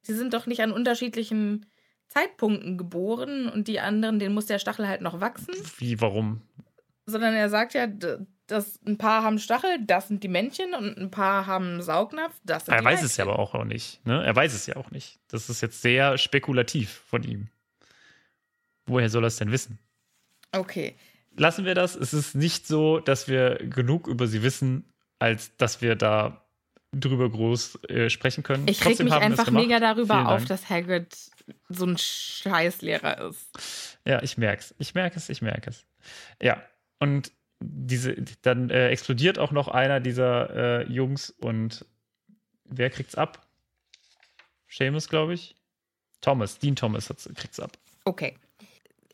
Sie 0.02 0.14
sind 0.14 0.34
doch 0.34 0.46
nicht 0.46 0.62
an 0.62 0.72
unterschiedlichen 0.72 1.66
Zeitpunkten 2.08 2.78
geboren 2.78 3.48
und 3.48 3.68
die 3.68 3.80
anderen, 3.80 4.18
denen 4.18 4.34
muss 4.34 4.46
der 4.46 4.58
Stachel 4.58 4.88
halt 4.88 5.00
noch 5.00 5.20
wachsen. 5.20 5.54
Wie, 5.78 6.00
warum? 6.00 6.42
Sondern 7.04 7.34
er 7.34 7.48
sagt 7.48 7.74
ja, 7.74 7.86
dass 8.46 8.80
ein 8.86 8.98
paar 8.98 9.22
haben 9.22 9.38
Stachel, 9.38 9.78
das 9.84 10.08
sind 10.08 10.22
die 10.22 10.28
Männchen 10.28 10.74
und 10.74 10.96
ein 10.96 11.10
paar 11.10 11.46
haben 11.46 11.82
Saugnapf, 11.82 12.40
das 12.44 12.66
sind 12.66 12.74
Er 12.74 12.80
die 12.80 12.86
weiß 12.86 13.02
es 13.02 13.16
ja 13.16 13.24
aber 13.24 13.38
auch 13.38 13.64
nicht. 13.64 14.04
Ne? 14.06 14.24
Er 14.24 14.34
weiß 14.34 14.54
es 14.54 14.66
ja 14.66 14.76
auch 14.76 14.90
nicht. 14.90 15.18
Das 15.28 15.50
ist 15.50 15.60
jetzt 15.60 15.82
sehr 15.82 16.16
spekulativ 16.18 17.02
von 17.06 17.22
ihm. 17.22 17.48
Woher 18.86 19.10
soll 19.10 19.24
er 19.24 19.28
es 19.28 19.36
denn 19.36 19.50
wissen? 19.50 19.78
Okay. 20.52 20.96
Lassen 21.36 21.64
wir 21.64 21.74
das. 21.74 21.96
Es 21.96 22.14
ist 22.14 22.34
nicht 22.34 22.66
so, 22.66 23.00
dass 23.00 23.28
wir 23.28 23.56
genug 23.56 24.06
über 24.06 24.26
sie 24.26 24.42
wissen, 24.42 24.84
als 25.18 25.56
dass 25.56 25.82
wir 25.82 25.96
da 25.96 26.46
drüber 26.92 27.28
groß 27.30 27.84
äh, 27.88 28.10
sprechen 28.10 28.42
können. 28.42 28.66
Ich 28.68 28.84
reg 28.84 28.98
mich 29.00 29.12
einfach 29.12 29.50
mega 29.50 29.80
darüber 29.80 30.28
auf, 30.28 30.44
dass 30.46 30.70
Hagrid 30.70 31.14
so 31.68 31.86
ein 31.86 31.96
Scheißlehrer 31.98 33.28
ist. 33.28 33.98
Ja, 34.06 34.22
ich 34.22 34.38
merk's. 34.38 34.74
Ich 34.78 34.94
merke 34.94 35.16
es, 35.16 35.28
ich 35.28 35.42
merke 35.42 35.70
es. 35.70 35.84
Ja, 36.40 36.62
und 36.98 37.32
diese, 37.60 38.14
dann 38.42 38.70
äh, 38.70 38.88
explodiert 38.88 39.38
auch 39.38 39.52
noch 39.52 39.68
einer 39.68 40.00
dieser 40.00 40.84
äh, 40.84 40.92
Jungs 40.92 41.30
und 41.30 41.84
wer 42.64 42.90
kriegt's 42.90 43.14
ab? 43.14 43.46
Seamus, 44.68 45.08
glaube 45.08 45.34
ich. 45.34 45.56
Thomas, 46.20 46.58
Dean 46.58 46.76
Thomas 46.76 47.12
kriegt's 47.34 47.60
ab. 47.60 47.72
Okay. 48.04 48.36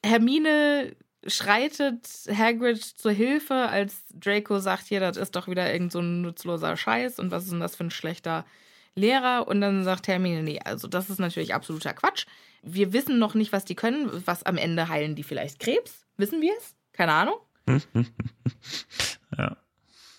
Hermine 0.04 0.96
schreitet 1.26 2.06
Hagrid 2.28 2.82
zur 2.82 3.12
Hilfe, 3.12 3.54
als 3.54 4.04
Draco 4.12 4.58
sagt, 4.58 4.86
hier, 4.86 5.00
das 5.00 5.16
ist 5.16 5.36
doch 5.36 5.48
wieder 5.48 5.72
irgend 5.72 5.92
so 5.92 6.00
ein 6.00 6.22
nutzloser 6.22 6.76
Scheiß 6.76 7.18
und 7.18 7.30
was 7.30 7.44
ist 7.44 7.52
denn 7.52 7.60
das 7.60 7.76
für 7.76 7.84
ein 7.84 7.90
schlechter 7.90 8.44
Lehrer? 8.94 9.46
Und 9.48 9.60
dann 9.60 9.84
sagt 9.84 10.08
Hermine, 10.08 10.42
nee, 10.42 10.60
also 10.64 10.88
das 10.88 11.10
ist 11.10 11.18
natürlich 11.18 11.54
absoluter 11.54 11.94
Quatsch. 11.94 12.26
Wir 12.62 12.92
wissen 12.92 13.18
noch 13.18 13.34
nicht, 13.34 13.52
was 13.52 13.64
die 13.64 13.74
können. 13.74 14.08
Was 14.26 14.44
am 14.44 14.56
Ende 14.56 14.88
heilen 14.88 15.14
die 15.14 15.22
vielleicht 15.22 15.58
Krebs? 15.58 16.06
Wissen 16.16 16.40
wir 16.40 16.52
es? 16.58 16.74
Keine 16.92 17.12
Ahnung. 17.12 17.36
ja. 19.38 19.56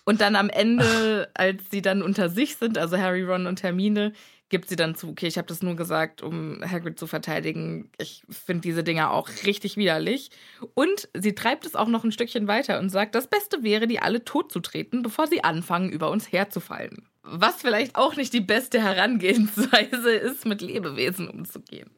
Und 0.06 0.20
dann 0.20 0.36
am 0.36 0.50
Ende, 0.50 1.30
als 1.34 1.64
sie 1.72 1.82
dann 1.82 2.02
unter 2.02 2.30
sich 2.30 2.58
sind, 2.58 2.78
also 2.78 2.98
Harry, 2.98 3.24
Ron 3.24 3.48
und 3.48 3.64
Hermine, 3.64 4.12
gibt 4.50 4.70
sie 4.70 4.76
dann 4.76 4.96
zu, 4.96 5.10
okay, 5.10 5.28
ich 5.28 5.38
habe 5.38 5.48
das 5.48 5.64
nur 5.64 5.76
gesagt, 5.76 6.22
um 6.22 6.62
Hagrid 6.64 7.00
zu 7.00 7.08
verteidigen. 7.08 7.90
Ich 7.98 8.24
finde 8.30 8.62
diese 8.62 8.84
Dinger 8.84 9.12
auch 9.12 9.30
richtig 9.46 9.78
widerlich. 9.78 10.30
Und 10.76 11.10
sie 11.16 11.34
treibt 11.34 11.66
es 11.66 11.76
auch 11.76 11.88
noch 11.88 12.04
ein 12.04 12.12
Stückchen 12.12 12.48
weiter 12.48 12.80
und 12.80 12.90
sagt, 12.90 13.16
das 13.16 13.28
Beste 13.28 13.64
wäre, 13.64 13.88
die 13.88 14.00
alle 14.00 14.24
totzutreten, 14.24 15.02
bevor 15.02 15.28
sie 15.28 15.44
anfangen, 15.44 15.90
über 15.90 16.12
uns 16.12 16.32
herzufallen. 16.32 17.10
Was 17.24 17.62
vielleicht 17.62 17.96
auch 17.96 18.16
nicht 18.16 18.34
die 18.34 18.42
beste 18.42 18.82
Herangehensweise 18.82 20.12
ist, 20.14 20.46
mit 20.46 20.62
Lebewesen 20.62 21.30
umzugehen. 21.30 21.90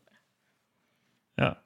Ja, 1.38 1.58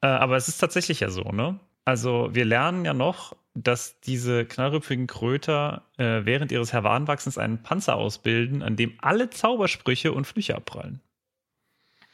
äh, 0.00 0.06
aber 0.06 0.36
es 0.36 0.48
ist 0.48 0.58
tatsächlich 0.58 1.00
ja 1.00 1.10
so, 1.10 1.24
ne? 1.24 1.58
Also 1.84 2.28
wir 2.32 2.44
lernen 2.44 2.84
ja 2.84 2.94
noch, 2.94 3.34
dass 3.64 4.00
diese 4.00 4.44
knallrüpfigen 4.44 5.06
Kröter 5.06 5.84
äh, 5.96 6.24
während 6.24 6.52
ihres 6.52 6.72
Heranwachsens 6.72 7.38
einen 7.38 7.62
Panzer 7.62 7.96
ausbilden, 7.96 8.62
an 8.62 8.76
dem 8.76 8.94
alle 9.00 9.30
Zaubersprüche 9.30 10.12
und 10.12 10.26
Flüche 10.26 10.54
abprallen. 10.54 11.00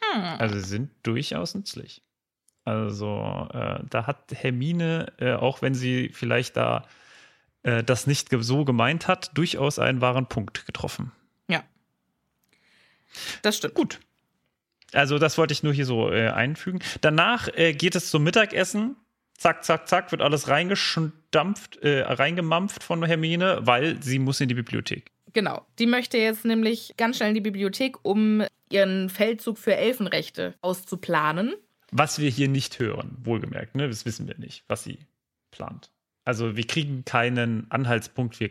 Hm. 0.00 0.22
Also 0.38 0.58
sie 0.58 0.68
sind 0.68 0.90
durchaus 1.02 1.54
nützlich. 1.54 2.02
Also 2.64 3.48
äh, 3.52 3.80
da 3.90 4.06
hat 4.06 4.32
Hermine, 4.32 5.12
äh, 5.18 5.34
auch 5.34 5.60
wenn 5.60 5.74
sie 5.74 6.10
vielleicht 6.12 6.56
da 6.56 6.86
äh, 7.62 7.84
das 7.84 8.06
nicht 8.06 8.28
so 8.30 8.64
gemeint 8.64 9.06
hat, 9.06 9.36
durchaus 9.36 9.78
einen 9.78 10.00
wahren 10.00 10.26
Punkt 10.26 10.64
getroffen. 10.64 11.12
Ja. 11.48 11.62
Das 13.42 13.58
stimmt. 13.58 13.74
Gut. 13.74 14.00
Also 14.92 15.18
das 15.18 15.36
wollte 15.36 15.52
ich 15.52 15.62
nur 15.62 15.74
hier 15.74 15.86
so 15.86 16.10
äh, 16.10 16.28
einfügen. 16.28 16.80
Danach 17.00 17.48
äh, 17.48 17.74
geht 17.74 17.96
es 17.96 18.10
zum 18.10 18.22
Mittagessen 18.22 18.96
zack, 19.44 19.62
zack, 19.62 19.88
zack, 19.88 20.10
wird 20.10 20.22
alles 20.22 20.48
reingedampft, 20.48 21.76
äh, 21.82 22.00
reingemampft 22.00 22.82
von 22.82 23.04
Hermine, 23.04 23.58
weil 23.60 24.02
sie 24.02 24.18
muss 24.18 24.40
in 24.40 24.48
die 24.48 24.54
Bibliothek. 24.54 25.10
Genau. 25.34 25.66
Die 25.78 25.86
möchte 25.86 26.16
jetzt 26.16 26.46
nämlich 26.46 26.94
ganz 26.96 27.18
schnell 27.18 27.28
in 27.28 27.34
die 27.34 27.42
Bibliothek, 27.42 27.96
um 28.02 28.42
ihren 28.70 29.10
Feldzug 29.10 29.58
für 29.58 29.76
Elfenrechte 29.76 30.54
auszuplanen. 30.62 31.54
Was 31.90 32.18
wir 32.18 32.30
hier 32.30 32.48
nicht 32.48 32.78
hören, 32.78 33.18
wohlgemerkt, 33.22 33.74
ne? 33.74 33.86
Das 33.86 34.06
wissen 34.06 34.26
wir 34.26 34.38
nicht, 34.38 34.64
was 34.66 34.82
sie 34.82 34.98
plant. 35.50 35.90
Also 36.24 36.56
wir 36.56 36.66
kriegen 36.66 37.04
keinen 37.04 37.70
Anhaltspunkt, 37.70 38.40
wir 38.40 38.50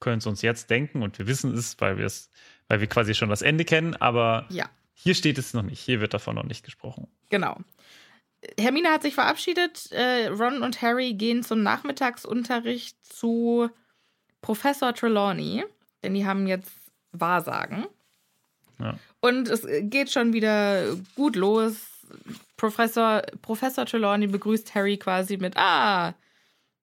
können 0.00 0.18
es 0.18 0.26
uns 0.26 0.40
jetzt 0.40 0.70
denken 0.70 1.02
und 1.02 1.18
wir 1.18 1.26
wissen 1.26 1.52
es, 1.52 1.78
weil 1.78 1.98
wir 1.98 2.06
es, 2.06 2.30
weil 2.68 2.80
wir 2.80 2.86
quasi 2.86 3.14
schon 3.14 3.28
das 3.28 3.42
Ende 3.42 3.66
kennen, 3.66 3.96
aber 3.96 4.46
ja. 4.48 4.70
hier 4.94 5.14
steht 5.14 5.36
es 5.36 5.52
noch 5.52 5.62
nicht, 5.62 5.80
hier 5.80 6.00
wird 6.00 6.14
davon 6.14 6.36
noch 6.36 6.44
nicht 6.44 6.64
gesprochen. 6.64 7.06
Genau. 7.28 7.58
Hermine 8.58 8.90
hat 8.90 9.02
sich 9.02 9.14
verabschiedet. 9.14 9.90
Äh, 9.92 10.28
Ron 10.28 10.62
und 10.62 10.82
Harry 10.82 11.14
gehen 11.14 11.42
zum 11.42 11.62
Nachmittagsunterricht 11.62 12.96
zu 13.04 13.70
Professor 14.40 14.94
Trelawney, 14.94 15.64
denn 16.02 16.14
die 16.14 16.26
haben 16.26 16.46
jetzt 16.46 16.72
Wahrsagen. 17.12 17.86
Ja. 18.78 18.98
Und 19.20 19.48
es 19.48 19.66
geht 19.82 20.10
schon 20.10 20.32
wieder 20.32 20.96
gut 21.14 21.36
los. 21.36 21.76
Professor, 22.56 23.22
Professor 23.40 23.86
Trelawney 23.86 24.26
begrüßt 24.26 24.74
Harry 24.74 24.96
quasi 24.96 25.36
mit: 25.36 25.56
Ah, 25.56 26.14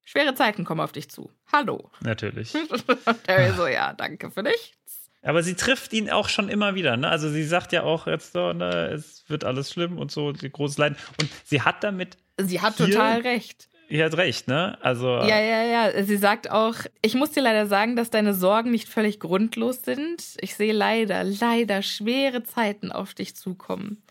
schwere 0.03 0.33
Zeiten 0.35 0.63
kommen 0.63 0.81
auf 0.81 0.93
dich 0.93 1.09
zu. 1.09 1.29
Hallo. 1.51 1.91
Natürlich. 2.01 2.55
und 3.05 3.27
Harry 3.27 3.51
so: 3.55 3.67
Ja, 3.67 3.93
danke 3.93 4.31
für 4.31 4.43
dich. 4.43 4.78
Aber 5.21 5.43
sie 5.43 5.55
trifft 5.55 5.91
ihn 5.93 6.09
auch 6.09 6.29
schon 6.29 6.49
immer 6.49 6.75
wieder. 6.75 6.95
Ne? 6.95 7.09
Also 7.09 7.29
sie 7.29 7.43
sagt 7.43 7.73
ja 7.73 7.83
auch 7.83 8.07
jetzt 8.07 8.33
so, 8.33 8.53
ne, 8.53 8.91
es 8.93 9.25
wird 9.27 9.43
alles 9.43 9.71
schlimm 9.71 9.97
und 9.97 10.11
so, 10.11 10.31
großes 10.33 10.77
Leiden. 10.77 10.97
Und 11.19 11.29
sie 11.43 11.61
hat 11.61 11.83
damit. 11.83 12.17
Sie 12.37 12.61
hat 12.61 12.77
total 12.77 13.21
recht. 13.21 13.67
Sie 13.89 14.03
hat 14.03 14.15
recht, 14.17 14.47
ne? 14.47 14.77
Also. 14.81 15.07
Ja, 15.07 15.39
ja, 15.39 15.63
ja. 15.63 16.03
Sie 16.03 16.17
sagt 16.17 16.51
auch, 16.51 16.75
ich 17.01 17.15
muss 17.15 17.31
dir 17.31 17.41
leider 17.41 17.65
sagen, 17.65 17.95
dass 17.95 18.11
deine 18.11 18.35
Sorgen 18.35 18.69
nicht 18.69 18.87
völlig 18.87 19.19
grundlos 19.19 19.81
sind. 19.81 20.37
Ich 20.41 20.55
sehe 20.55 20.73
leider, 20.73 21.23
leider 21.23 21.81
schwere 21.81 22.43
Zeiten 22.43 22.91
auf 22.91 23.15
dich 23.15 23.35
zukommen. 23.35 24.03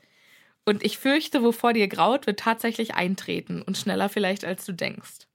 Und 0.65 0.85
ich 0.85 0.99
fürchte, 0.99 1.43
wovor 1.43 1.73
dir 1.73 1.89
graut, 1.89 2.27
wird 2.27 2.41
tatsächlich 2.41 2.95
eintreten 2.95 3.63
und 3.63 3.79
schneller 3.79 4.09
vielleicht, 4.09 4.45
als 4.45 4.67
du 4.67 4.73
denkst. 4.73 5.29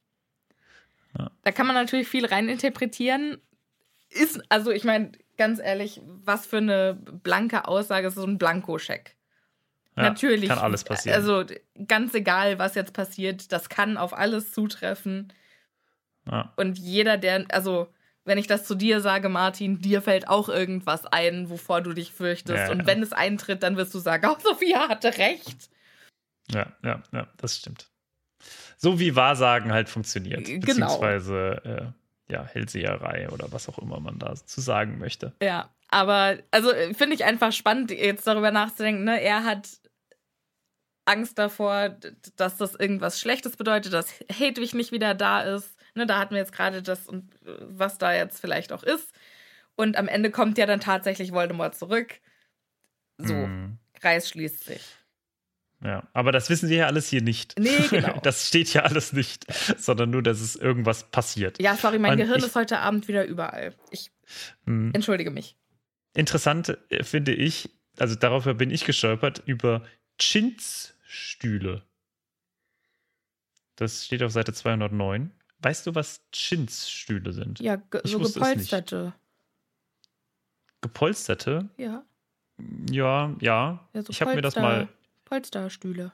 Ja. 1.17 1.31
Da 1.43 1.51
kann 1.51 1.65
man 1.65 1.75
natürlich 1.75 2.07
viel 2.07 2.25
reininterpretieren. 2.25 3.37
Ist, 4.09 4.41
also 4.49 4.71
ich 4.71 4.83
meine, 4.83 5.13
ganz 5.37 5.59
ehrlich, 5.59 6.01
was 6.05 6.45
für 6.45 6.57
eine 6.57 6.93
blanke 6.93 7.67
Aussage 7.67 8.07
ist 8.07 8.15
so 8.15 8.25
ein 8.25 8.37
Blankoscheck. 8.37 9.15
Ja, 9.95 10.03
Natürlich. 10.03 10.49
Kann 10.49 10.59
alles 10.59 10.83
passieren. 10.83 11.15
Also 11.15 11.45
ganz 11.87 12.13
egal, 12.13 12.57
was 12.59 12.75
jetzt 12.75 12.93
passiert, 12.93 13.51
das 13.51 13.69
kann 13.69 13.97
auf 13.97 14.13
alles 14.13 14.51
zutreffen. 14.51 15.31
Ja. 16.25 16.51
Und 16.55 16.79
jeder, 16.79 17.17
der, 17.17 17.45
also 17.51 17.87
wenn 18.25 18.37
ich 18.37 18.47
das 18.47 18.65
zu 18.65 18.75
dir 18.75 19.01
sage, 19.01 19.29
Martin, 19.29 19.79
dir 19.79 20.01
fällt 20.01 20.27
auch 20.27 20.49
irgendwas 20.49 21.05
ein, 21.05 21.49
wovor 21.49 21.81
du 21.81 21.93
dich 21.93 22.11
fürchtest. 22.11 22.57
Ja, 22.57 22.71
und 22.71 22.87
wenn 22.87 23.03
es 23.03 23.11
eintritt, 23.11 23.63
dann 23.63 23.77
wirst 23.77 23.93
du 23.93 23.99
sagen, 23.99 24.27
oh, 24.31 24.39
Sophia 24.41 24.87
hatte 24.87 25.17
recht. 25.17 25.69
Ja, 26.49 26.71
ja, 26.83 27.03
ja, 27.11 27.27
das 27.37 27.57
stimmt. 27.57 27.89
So 28.77 28.99
wie 28.99 29.15
Wahrsagen 29.15 29.71
halt 29.71 29.89
funktioniert. 29.89 30.45
Genau. 30.45 30.59
Beziehungsweise 30.59 31.93
äh, 31.95 32.02
ja, 32.29 32.43
Hellseherei 32.45 33.29
oder 33.29 33.51
was 33.51 33.69
auch 33.69 33.79
immer 33.79 33.99
man 33.99 34.19
da 34.19 34.35
zu 34.35 34.61
sagen 34.61 34.97
möchte. 34.97 35.33
Ja, 35.41 35.73
aber 35.89 36.39
also 36.51 36.69
finde 36.93 37.15
ich 37.15 37.23
einfach 37.23 37.51
spannend, 37.51 37.91
jetzt 37.91 38.25
darüber 38.25 38.51
nachzudenken. 38.51 39.03
Ne? 39.03 39.21
Er 39.21 39.43
hat 39.43 39.69
Angst 41.05 41.37
davor, 41.37 41.97
dass 42.37 42.57
das 42.57 42.75
irgendwas 42.75 43.19
Schlechtes 43.19 43.57
bedeutet, 43.57 43.93
dass 43.93 44.13
Hedwig 44.31 44.73
nicht 44.73 44.91
wieder 44.91 45.13
da 45.13 45.41
ist. 45.41 45.77
Ne, 45.95 46.07
da 46.07 46.17
hatten 46.17 46.33
wir 46.33 46.39
jetzt 46.39 46.53
gerade 46.53 46.81
das, 46.81 47.07
was 47.41 47.97
da 47.97 48.13
jetzt 48.13 48.39
vielleicht 48.39 48.71
auch 48.71 48.83
ist. 48.83 49.13
Und 49.75 49.97
am 49.97 50.07
Ende 50.07 50.31
kommt 50.31 50.57
ja 50.57 50.65
dann 50.65 50.79
tatsächlich 50.79 51.31
Voldemort 51.31 51.75
zurück. 51.75 52.19
So, 53.17 53.33
mm. 53.33 53.77
Kreis 53.99 54.29
schließt 54.29 54.63
sich. 54.63 54.81
Ja, 55.83 56.07
aber 56.13 56.31
das 56.31 56.49
wissen 56.49 56.69
Sie 56.69 56.75
ja 56.75 56.87
alles 56.87 57.09
hier 57.09 57.21
nicht. 57.21 57.59
Nee, 57.59 57.69
genau. 57.89 58.19
Das 58.23 58.47
steht 58.47 58.73
ja 58.73 58.83
alles 58.83 59.11
nicht, 59.11 59.45
sondern 59.77 60.11
nur, 60.11 60.23
dass 60.23 60.39
es 60.39 60.55
irgendwas 60.55 61.03
passiert. 61.11 61.61
Ja, 61.61 61.75
sorry, 61.75 61.99
mein 61.99 62.13
Und 62.13 62.17
Gehirn 62.19 62.39
ich, 62.39 62.45
ist 62.45 62.55
heute 62.55 62.79
Abend 62.79 63.07
wieder 63.07 63.25
überall. 63.25 63.75
Ich 63.91 64.11
mh. 64.65 64.91
entschuldige 64.93 65.29
mich. 65.29 65.57
Interessant 66.15 66.77
äh, 66.89 67.03
finde 67.03 67.33
ich, 67.33 67.69
also 67.99 68.15
darüber 68.15 68.53
bin 68.53 68.71
ich 68.71 68.85
gestolpert, 68.85 69.43
über 69.45 69.83
Chinsstühle. 70.19 71.83
Das 73.75 74.05
steht 74.05 74.23
auf 74.23 74.31
Seite 74.31 74.53
209. 74.53 75.31
Weißt 75.59 75.87
du, 75.87 75.95
was 75.95 76.21
Chinsstühle 76.31 77.33
sind? 77.33 77.59
Ja, 77.59 77.75
ge 77.75 78.01
so 78.05 78.19
gepolsterte. 78.19 79.13
Gepolsterte? 80.81 81.69
Ja. 81.77 82.03
Ja, 82.89 83.35
ja. 83.41 83.89
ja 83.93 84.01
so 84.01 84.09
ich 84.09 84.21
habe 84.21 84.35
mir 84.35 84.41
das 84.41 84.55
mal 84.55 84.87
Polsterstühle. 85.33 86.11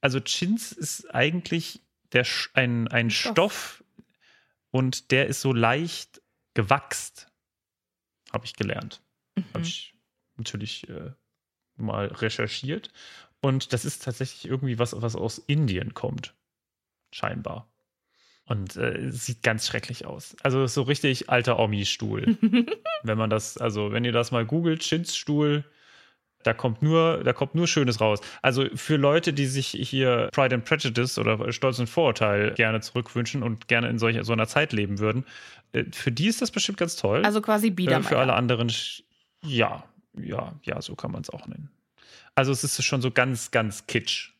Also 0.00 0.20
Chins 0.20 0.72
ist 0.72 1.14
eigentlich 1.14 1.82
der, 2.12 2.24
ein, 2.54 2.88
ein 2.88 3.10
Stoff. 3.10 3.34
Stoff 3.34 3.84
und 4.70 5.10
der 5.10 5.26
ist 5.26 5.42
so 5.42 5.52
leicht 5.52 6.22
gewachst, 6.54 7.30
habe 8.32 8.46
ich 8.46 8.54
gelernt. 8.54 9.02
Mhm. 9.36 9.44
Habe 9.52 9.64
ich 9.64 9.94
natürlich 10.38 10.88
äh, 10.88 11.12
mal 11.76 12.06
recherchiert. 12.06 12.90
Und 13.42 13.74
das 13.74 13.84
ist 13.84 14.02
tatsächlich 14.02 14.46
irgendwie 14.46 14.78
was, 14.78 14.98
was 15.02 15.14
aus 15.14 15.36
Indien 15.36 15.92
kommt. 15.92 16.34
Scheinbar. 17.12 17.70
Und 18.46 18.76
äh, 18.76 19.10
sieht 19.10 19.42
ganz 19.42 19.66
schrecklich 19.66 20.06
aus. 20.06 20.36
Also 20.42 20.66
so 20.66 20.80
richtig 20.82 21.28
alter 21.28 21.58
Omi-Stuhl. 21.58 22.38
wenn 23.02 23.18
man 23.18 23.28
das, 23.28 23.58
also 23.58 23.92
wenn 23.92 24.06
ihr 24.06 24.12
das 24.12 24.30
mal 24.30 24.46
googelt, 24.46 24.80
Chinsstuhl, 24.80 25.66
Da 26.44 26.54
kommt 26.54 26.82
nur, 26.82 27.22
da 27.24 27.32
kommt 27.32 27.54
nur 27.54 27.66
Schönes 27.66 28.00
raus. 28.00 28.20
Also 28.42 28.66
für 28.74 28.96
Leute, 28.96 29.32
die 29.32 29.46
sich 29.46 29.68
hier 29.68 30.28
Pride 30.32 30.54
and 30.54 30.64
Prejudice 30.64 31.18
oder 31.18 31.52
Stolz 31.52 31.78
und 31.78 31.88
Vorurteil 31.88 32.54
gerne 32.54 32.80
zurückwünschen 32.80 33.42
und 33.42 33.68
gerne 33.68 33.88
in 33.88 33.98
solch, 33.98 34.16
so 34.22 34.32
einer 34.32 34.46
Zeit 34.46 34.72
leben 34.72 34.98
würden, 34.98 35.24
äh, 35.72 35.84
für 35.92 36.12
die 36.12 36.28
ist 36.28 36.40
das 36.40 36.50
bestimmt 36.50 36.78
ganz 36.78 36.96
toll. 36.96 37.24
Also 37.24 37.40
quasi 37.40 37.68
äh, 37.68 37.70
Biedermeier. 37.70 38.08
Für 38.08 38.18
alle 38.18 38.34
anderen, 38.34 38.72
ja, 39.44 39.84
ja, 40.16 40.54
ja, 40.62 40.80
so 40.80 40.94
kann 40.94 41.10
man 41.12 41.22
es 41.22 41.30
auch 41.30 41.46
nennen. 41.46 41.70
Also 42.34 42.52
es 42.52 42.62
ist 42.62 42.82
schon 42.84 43.02
so 43.02 43.10
ganz, 43.10 43.50
ganz 43.50 43.86
kitsch 43.86 44.30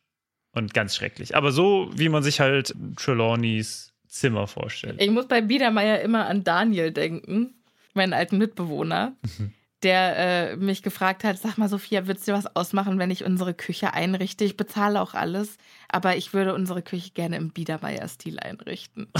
und 0.53 0.73
ganz 0.73 0.95
schrecklich. 0.95 1.35
Aber 1.35 1.51
so, 1.51 1.89
wie 1.93 2.09
man 2.09 2.23
sich 2.23 2.39
halt 2.39 2.73
Trelawneys 2.95 3.93
Zimmer 4.07 4.47
vorstellt. 4.47 5.01
Ich 5.01 5.11
muss 5.11 5.27
bei 5.27 5.41
Biedermeier 5.41 6.01
immer 6.01 6.25
an 6.27 6.43
Daniel 6.43 6.91
denken, 6.91 7.53
meinen 7.93 8.13
alten 8.13 8.37
Mitbewohner, 8.37 9.13
Mhm. 9.37 9.53
Der 9.83 10.17
äh, 10.17 10.55
mich 10.57 10.83
gefragt 10.83 11.23
hat, 11.23 11.37
sag 11.37 11.57
mal 11.57 11.69
Sophia, 11.69 12.07
würdest 12.07 12.27
du 12.27 12.33
was 12.33 12.55
ausmachen, 12.55 12.99
wenn 12.99 13.11
ich 13.11 13.23
unsere 13.23 13.53
Küche 13.53 13.93
einrichte? 13.93 14.43
Ich 14.43 14.57
bezahle 14.57 15.01
auch 15.01 15.13
alles, 15.13 15.57
aber 15.87 16.17
ich 16.17 16.33
würde 16.33 16.53
unsere 16.53 16.81
Küche 16.81 17.11
gerne 17.11 17.37
im 17.37 17.51
Biedermeier-Stil 17.51 18.39
einrichten. 18.39 19.11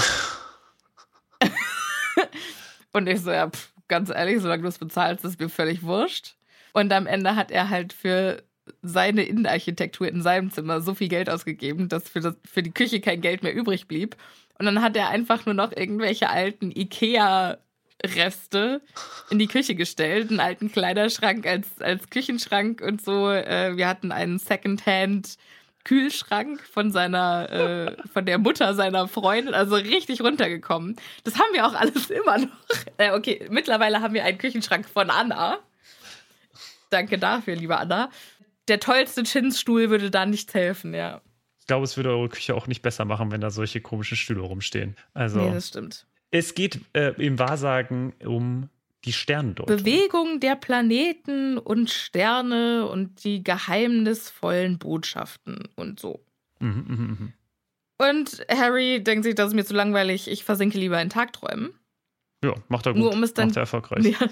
Und 2.92 3.08
ich 3.08 3.20
so, 3.20 3.30
ja, 3.30 3.48
pff, 3.48 3.72
ganz 3.88 4.10
ehrlich, 4.10 4.40
solange 4.40 4.62
du 4.62 4.68
es 4.68 4.78
bezahlst, 4.78 5.24
ist 5.24 5.40
mir 5.40 5.48
völlig 5.48 5.82
wurscht. 5.82 6.34
Und 6.72 6.92
am 6.92 7.06
Ende 7.06 7.36
hat 7.36 7.50
er 7.50 7.70
halt 7.70 7.92
für 7.92 8.42
seine 8.82 9.24
Innenarchitektur 9.24 10.08
in 10.08 10.22
seinem 10.22 10.50
Zimmer 10.50 10.80
so 10.80 10.94
viel 10.94 11.08
Geld 11.08 11.30
ausgegeben, 11.30 11.88
dass 11.88 12.08
für, 12.08 12.20
das, 12.20 12.36
für 12.44 12.62
die 12.62 12.72
Küche 12.72 13.00
kein 13.00 13.20
Geld 13.20 13.42
mehr 13.42 13.54
übrig 13.54 13.88
blieb. 13.88 14.16
Und 14.58 14.66
dann 14.66 14.82
hat 14.82 14.96
er 14.96 15.08
einfach 15.08 15.46
nur 15.46 15.54
noch 15.54 15.72
irgendwelche 15.72 16.28
alten 16.28 16.70
Ikea-Reste 18.04 18.82
in 19.30 19.38
die 19.38 19.46
Küche 19.46 19.74
gestellt, 19.74 20.30
einen 20.30 20.40
alten 20.40 20.72
Kleiderschrank 20.72 21.46
als, 21.46 21.80
als 21.80 22.10
Küchenschrank 22.10 22.80
und 22.80 23.02
so. 23.02 23.30
Äh, 23.30 23.76
wir 23.76 23.88
hatten 23.88 24.12
einen 24.12 24.38
Secondhand 24.38 25.36
Kühlschrank 25.84 26.60
von 26.60 26.92
seiner, 26.92 27.50
äh, 27.50 28.08
von 28.12 28.26
der 28.26 28.38
Mutter 28.38 28.74
seiner 28.74 29.08
Freundin, 29.08 29.54
also 29.54 29.76
richtig 29.76 30.20
runtergekommen. 30.20 30.96
Das 31.24 31.36
haben 31.36 31.52
wir 31.52 31.66
auch 31.66 31.74
alles 31.74 32.10
immer 32.10 32.38
noch. 32.38 32.48
Äh, 32.98 33.12
okay, 33.12 33.46
mittlerweile 33.50 34.00
haben 34.00 34.14
wir 34.14 34.24
einen 34.24 34.38
Küchenschrank 34.38 34.88
von 34.88 35.10
Anna. 35.10 35.58
Danke 36.90 37.18
dafür, 37.18 37.54
liebe 37.56 37.78
Anna. 37.78 38.10
Der 38.68 38.78
tollste 38.78 39.22
Chinsstuhl 39.22 39.90
würde 39.90 40.10
da 40.10 40.26
nichts 40.26 40.52
helfen, 40.54 40.92
ja. 40.92 41.22
Ich 41.60 41.66
glaube, 41.66 41.84
es 41.84 41.96
würde 41.96 42.10
eure 42.10 42.28
Küche 42.28 42.54
auch 42.54 42.66
nicht 42.66 42.82
besser 42.82 43.04
machen, 43.04 43.30
wenn 43.30 43.40
da 43.40 43.50
solche 43.50 43.80
komischen 43.80 44.16
Stühle 44.16 44.40
rumstehen. 44.40 44.96
Also, 45.14 45.40
Nee, 45.40 45.52
das 45.52 45.68
stimmt. 45.68 46.06
Es 46.30 46.54
geht 46.54 46.80
äh, 46.92 47.12
im 47.24 47.38
Wahrsagen 47.38 48.12
um 48.24 48.68
die 49.04 49.12
Sterndeutung. 49.12 49.76
Bewegung 49.76 50.40
der 50.40 50.56
Planeten 50.56 51.56
und 51.58 51.90
Sterne 51.90 52.86
und 52.86 53.24
die 53.24 53.42
geheimnisvollen 53.42 54.78
Botschaften 54.78 55.68
und 55.76 55.98
so. 56.00 56.24
Mhm, 56.60 56.84
mhm, 56.86 57.06
mhm. 57.18 57.32
Und 57.98 58.44
Harry 58.50 59.02
denkt 59.02 59.24
sich, 59.24 59.34
das 59.34 59.48
ist 59.48 59.54
mir 59.54 59.64
zu 59.64 59.74
langweilig, 59.74 60.28
ich 60.28 60.44
versinke 60.44 60.78
lieber 60.78 61.00
in 61.00 61.10
Tagträumen. 61.10 61.70
Ja, 62.44 62.54
macht 62.68 62.86
er 62.86 62.92
gut. 62.92 63.02
Nur 63.02 63.12
um 63.12 63.22
es 63.22 63.34
dann- 63.34 63.48
macht 63.48 63.56
er 63.56 63.60
erfolgreich. 63.62 64.04
Ja. 64.20 64.28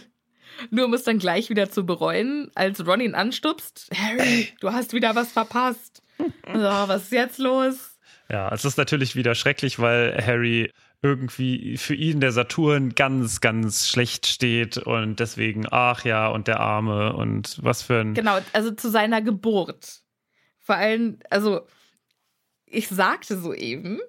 Nur 0.70 0.86
um 0.86 0.94
es 0.94 1.05
dann 1.05 1.18
gleich 1.18 1.51
wieder 1.51 1.70
zu 1.70 1.84
bereuen, 1.86 2.51
als 2.55 2.84
Ron 2.84 3.01
ihn 3.01 3.14
anstupst. 3.14 3.90
Harry, 3.94 4.49
du 4.61 4.72
hast 4.72 4.92
wieder 4.92 5.14
was 5.14 5.30
verpasst. 5.32 6.03
So, 6.53 6.59
was 6.62 7.05
ist 7.05 7.12
jetzt 7.12 7.38
los? 7.38 7.96
Ja, 8.28 8.53
es 8.53 8.64
ist 8.64 8.76
natürlich 8.76 9.14
wieder 9.14 9.34
schrecklich, 9.36 9.78
weil 9.78 10.16
Harry 10.26 10.72
irgendwie 11.03 11.76
für 11.76 11.94
ihn 11.94 12.20
der 12.20 12.32
Saturn 12.32 12.94
ganz, 12.94 13.40
ganz 13.40 13.88
schlecht 13.88 14.26
steht 14.26 14.78
und 14.78 15.20
deswegen, 15.20 15.66
ach 15.70 16.05
ja, 16.05 16.28
und 16.28 16.49
der 16.49 16.61
Arme 16.61 17.12
und 17.12 17.59
was 17.62 17.82
für 17.82 18.01
ein. 18.01 18.14
Genau, 18.14 18.38
also 18.53 18.72
zu 18.72 18.90
seiner 18.90 19.22
Geburt. 19.22 20.03
Vor 20.59 20.74
allem, 20.74 21.18
also 21.30 21.66
ich 22.66 22.88
sagte 22.88 23.38
soeben, 23.38 24.01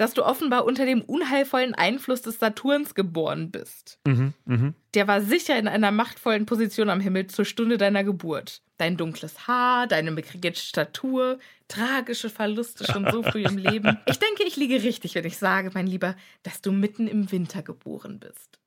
dass 0.00 0.14
du 0.14 0.24
offenbar 0.24 0.64
unter 0.64 0.86
dem 0.86 1.02
unheilvollen 1.02 1.74
Einfluss 1.74 2.22
des 2.22 2.38
Saturns 2.38 2.94
geboren 2.94 3.50
bist. 3.50 3.98
Mhm, 4.06 4.32
mhm. 4.46 4.74
Der 4.94 5.06
war 5.06 5.20
sicher 5.20 5.58
in 5.58 5.68
einer 5.68 5.90
machtvollen 5.90 6.46
Position 6.46 6.88
am 6.88 7.00
Himmel 7.00 7.26
zur 7.26 7.44
Stunde 7.44 7.76
deiner 7.76 8.02
Geburt. 8.02 8.62
Dein 8.78 8.96
dunkles 8.96 9.46
Haar, 9.46 9.86
deine 9.86 10.10
mickrige 10.10 10.54
Statur, 10.54 11.38
tragische 11.68 12.30
Verluste 12.30 12.90
schon 12.90 13.10
so 13.10 13.22
früh 13.22 13.42
im 13.42 13.58
Leben. 13.58 13.98
Ich 14.06 14.18
denke, 14.18 14.44
ich 14.44 14.56
liege 14.56 14.82
richtig, 14.82 15.14
wenn 15.16 15.26
ich 15.26 15.36
sage, 15.36 15.70
mein 15.74 15.86
Lieber, 15.86 16.16
dass 16.44 16.62
du 16.62 16.72
mitten 16.72 17.06
im 17.06 17.30
Winter 17.30 17.62
geboren 17.62 18.20
bist. 18.20 18.58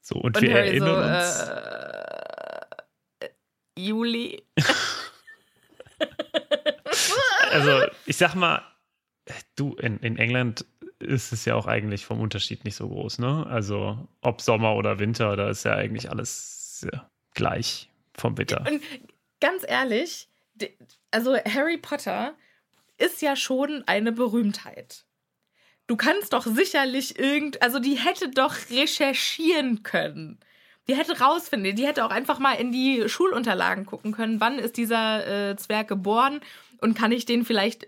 So, 0.00 0.14
und, 0.20 0.36
Und 0.36 0.42
wir 0.42 0.52
Harry 0.54 0.68
erinnern 0.68 1.24
so, 1.24 1.42
uns. 1.42 1.48
äh, 3.18 3.28
Juli. 3.76 4.44
Also, 7.50 7.86
ich 8.06 8.16
sag 8.16 8.36
mal, 8.36 8.62
du, 9.56 9.74
in, 9.74 9.98
in 9.98 10.16
England 10.16 10.64
ist 10.98 11.32
es 11.32 11.44
ja 11.44 11.54
auch 11.54 11.66
eigentlich 11.66 12.04
vom 12.04 12.20
Unterschied 12.20 12.64
nicht 12.64 12.76
so 12.76 12.88
groß, 12.88 13.18
ne? 13.18 13.46
Also, 13.48 14.08
ob 14.20 14.40
Sommer 14.40 14.76
oder 14.76 14.98
Winter, 14.98 15.34
da 15.36 15.48
ist 15.48 15.64
ja 15.64 15.74
eigentlich 15.74 16.10
alles 16.10 16.86
ja, 16.92 17.10
gleich 17.34 17.88
vom 18.14 18.36
Wetter. 18.38 18.64
Und 18.70 18.82
ganz 19.40 19.64
ehrlich, 19.66 20.28
also 21.10 21.36
Harry 21.36 21.78
Potter 21.78 22.34
ist 22.98 23.22
ja 23.22 23.34
schon 23.34 23.82
eine 23.86 24.12
Berühmtheit. 24.12 25.04
Du 25.86 25.96
kannst 25.96 26.34
doch 26.34 26.46
sicherlich 26.46 27.18
irgend, 27.18 27.62
also 27.62 27.80
die 27.80 27.94
hätte 27.94 28.28
doch 28.28 28.54
recherchieren 28.70 29.82
können. 29.82 30.38
Die 30.86 30.96
hätte 30.96 31.18
rausfinden, 31.18 31.76
die 31.76 31.86
hätte 31.86 32.04
auch 32.04 32.10
einfach 32.10 32.38
mal 32.38 32.54
in 32.54 32.72
die 32.72 33.08
Schulunterlagen 33.08 33.86
gucken 33.86 34.12
können, 34.12 34.40
wann 34.40 34.58
ist 34.58 34.76
dieser 34.76 35.50
äh, 35.50 35.56
Zwerg 35.56 35.88
geboren 35.88 36.40
und 36.80 36.94
kann 36.96 37.12
ich 37.12 37.24
den 37.26 37.44
vielleicht, 37.44 37.86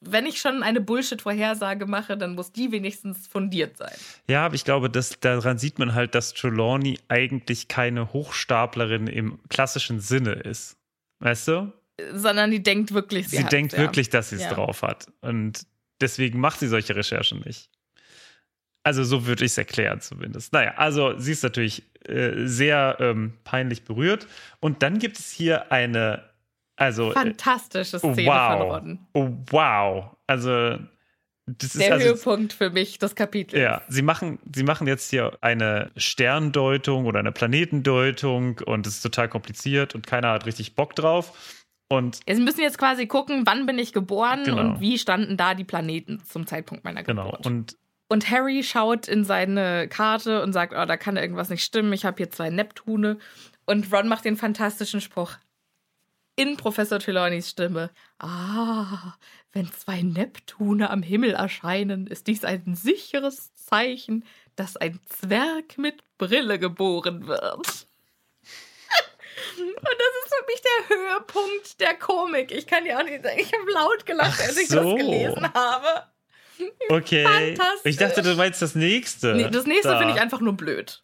wenn 0.00 0.26
ich 0.26 0.40
schon 0.40 0.62
eine 0.62 0.80
Bullshit-Vorhersage 0.80 1.86
mache, 1.86 2.16
dann 2.16 2.34
muss 2.34 2.52
die 2.52 2.72
wenigstens 2.72 3.26
fundiert 3.26 3.76
sein. 3.76 3.94
Ja, 4.28 4.46
aber 4.46 4.54
ich 4.54 4.64
glaube, 4.64 4.90
dass, 4.90 5.18
daran 5.20 5.58
sieht 5.58 5.78
man 5.78 5.94
halt, 5.94 6.14
dass 6.14 6.34
Trelawney 6.34 6.98
eigentlich 7.08 7.68
keine 7.68 8.12
Hochstaplerin 8.12 9.06
im 9.06 9.38
klassischen 9.48 10.00
Sinne 10.00 10.32
ist. 10.32 10.76
Weißt 11.20 11.48
du? 11.48 11.72
Sondern 12.14 12.50
die 12.50 12.62
denkt 12.62 12.92
wirklich, 12.92 13.28
Sie, 13.28 13.36
sie, 13.36 13.44
denkt 13.44 13.72
ja. 13.74 13.78
wirklich, 13.78 14.10
dass 14.10 14.30
sie 14.30 14.36
es 14.36 14.42
Ja. 14.42 14.54
drauf 14.54 14.82
hat. 14.82 15.06
Und 15.20 15.66
deswegen 16.00 16.40
macht 16.40 16.58
sie 16.58 16.68
solche 16.68 16.96
Recherchen 16.96 17.40
nicht. 17.46 17.70
Also 18.84 19.04
so 19.04 19.26
würde 19.26 19.44
ich 19.44 19.52
es 19.52 19.58
erklären 19.58 20.00
zumindest. 20.00 20.52
Naja, 20.52 20.74
also 20.76 21.16
sie 21.18 21.32
ist 21.32 21.44
natürlich 21.44 21.84
äh, 22.04 22.46
sehr 22.46 22.96
ähm, 22.98 23.34
peinlich 23.44 23.84
berührt. 23.84 24.26
Und 24.58 24.82
dann 24.82 24.98
gibt 24.98 25.20
es 25.20 25.30
hier 25.30 25.70
eine, 25.70 26.24
also 26.76 27.10
äh, 27.10 27.14
Fantastische 27.14 27.98
Szene 27.98 28.26
wow. 28.26 28.58
von 28.58 28.70
Ron. 28.70 28.98
Oh, 29.12 29.28
wow. 29.50 30.04
Also 30.26 30.78
das 31.46 31.74
ist 31.74 31.80
Der 31.80 31.94
also, 31.94 32.06
Höhepunkt 32.06 32.52
für 32.52 32.70
mich 32.70 32.98
des 32.98 33.14
Kapitels. 33.16 33.60
ja, 33.60 33.82
sie 33.88 34.02
machen, 34.02 34.38
sie 34.54 34.62
machen 34.62 34.86
jetzt 34.86 35.10
hier 35.10 35.36
eine 35.40 35.90
Sterndeutung 35.96 37.04
oder 37.06 37.18
eine 37.18 37.32
Planetendeutung 37.32 38.60
und 38.64 38.86
es 38.86 38.96
ist 38.96 39.02
total 39.02 39.28
kompliziert 39.28 39.94
und 39.94 40.06
keiner 40.06 40.30
hat 40.30 40.46
richtig 40.46 40.74
Bock 40.74 40.94
drauf. 40.94 41.58
Und 41.88 42.20
Sie 42.26 42.40
müssen 42.40 42.60
jetzt 42.62 42.78
quasi 42.78 43.06
gucken, 43.06 43.42
wann 43.44 43.66
bin 43.66 43.78
ich 43.78 43.92
geboren 43.92 44.44
Genau. 44.44 44.60
und 44.60 44.80
wie 44.80 44.98
standen 44.98 45.36
da 45.36 45.54
die 45.54 45.64
Planeten 45.64 46.22
zum 46.24 46.46
Zeitpunkt 46.46 46.84
meiner 46.84 47.02
genau, 47.02 47.26
Geburt. 47.32 47.46
und 47.46 47.76
Und 48.08 48.30
Harry 48.30 48.62
schaut 48.62 49.08
in 49.08 49.24
seine 49.24 49.88
Karte 49.88 50.42
und 50.42 50.52
sagt, 50.54 50.72
oh, 50.74 50.86
da 50.86 50.96
kann 50.96 51.16
irgendwas 51.18 51.50
nicht 51.50 51.64
stimmen, 51.64 51.92
ich 51.92 52.04
habe 52.06 52.16
hier 52.16 52.30
zwei 52.30 52.48
Neptune. 52.50 53.18
Und 53.66 53.92
Ron 53.92 54.08
macht 54.08 54.24
den 54.24 54.36
fantastischen 54.36 55.00
Spruch 55.02 55.32
in 56.36 56.56
Professor 56.56 56.98
Trelawneys 56.98 57.50
Stimme. 57.50 57.90
Ah, 58.18 59.14
wenn 59.52 59.70
zwei 59.72 60.02
Neptune 60.02 60.90
am 60.90 61.02
Himmel 61.02 61.32
erscheinen, 61.34 62.06
ist 62.06 62.26
dies 62.26 62.44
ein 62.44 62.74
sicheres 62.74 63.54
Zeichen, 63.54 64.24
dass 64.56 64.76
ein 64.76 65.00
Zwerg 65.06 65.78
mit 65.78 66.02
Brille 66.18 66.58
geboren 66.58 67.26
wird. 67.26 67.40
Und 69.58 69.98
das 69.98 70.24
ist 70.24 70.34
für 70.34 70.46
mich 70.46 70.62
der 70.62 70.96
Höhepunkt 70.96 71.80
der 71.80 71.94
Komik. 71.94 72.52
Ich 72.52 72.66
kann 72.66 72.86
ja 72.86 72.98
auch 72.98 73.04
nicht 73.04 73.22
sagen, 73.22 73.38
ich 73.38 73.52
habe 73.52 73.70
laut 73.72 74.06
gelacht, 74.06 74.38
Ach 74.42 74.48
als 74.48 74.56
ich 74.56 74.68
so. 74.68 74.76
das 74.76 74.94
gelesen 75.02 75.52
habe. 75.54 76.06
okay. 76.88 77.24
Fantastisch. 77.24 77.90
Ich 77.90 77.96
dachte, 77.96 78.22
du 78.22 78.34
meinst 78.36 78.62
das 78.62 78.74
nächste. 78.74 79.34
Nee, 79.34 79.48
das 79.50 79.66
nächste 79.66 79.88
Da. 79.88 79.98
finde 79.98 80.14
ich 80.14 80.20
einfach 80.20 80.40
nur 80.40 80.54
blöd. 80.54 81.02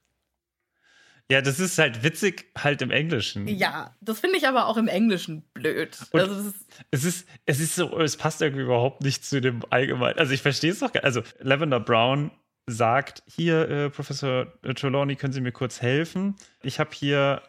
Ja, 1.30 1.42
das 1.42 1.60
ist 1.60 1.76
halt 1.78 2.02
witzig, 2.02 2.46
halt 2.56 2.80
im 2.80 2.90
Englischen. 2.90 3.46
Ja, 3.48 3.94
das 4.00 4.20
finde 4.20 4.38
ich 4.38 4.48
aber 4.48 4.66
auch 4.66 4.78
im 4.78 4.88
Englischen 4.88 5.42
blöd. 5.52 5.98
Also 6.12 6.48
ist, 6.48 6.66
Es 6.90 7.04
ist, 7.04 7.28
es 7.44 7.60
ist 7.60 7.74
so, 7.74 7.98
es 7.98 8.16
passt 8.16 8.40
irgendwie 8.40 8.62
überhaupt 8.62 9.02
nicht 9.02 9.24
zu 9.24 9.40
dem 9.40 9.60
allgemeinen. 9.68 10.18
Also 10.18 10.32
ich 10.32 10.40
verstehe 10.40 10.72
es 10.72 10.78
doch 10.78 10.92
gar 10.92 11.04
Also 11.04 11.22
Lavender 11.40 11.80
Brown 11.80 12.30
sagt, 12.66 13.22
hier, 13.26 13.68
äh, 13.68 13.90
Professor 13.90 14.52
Trelawney, 14.74 15.16
können 15.16 15.32
Sie 15.34 15.40
mir 15.42 15.52
kurz 15.52 15.82
helfen? 15.82 16.36
Ich 16.62 16.80
habe 16.80 16.90
hier 16.94 17.42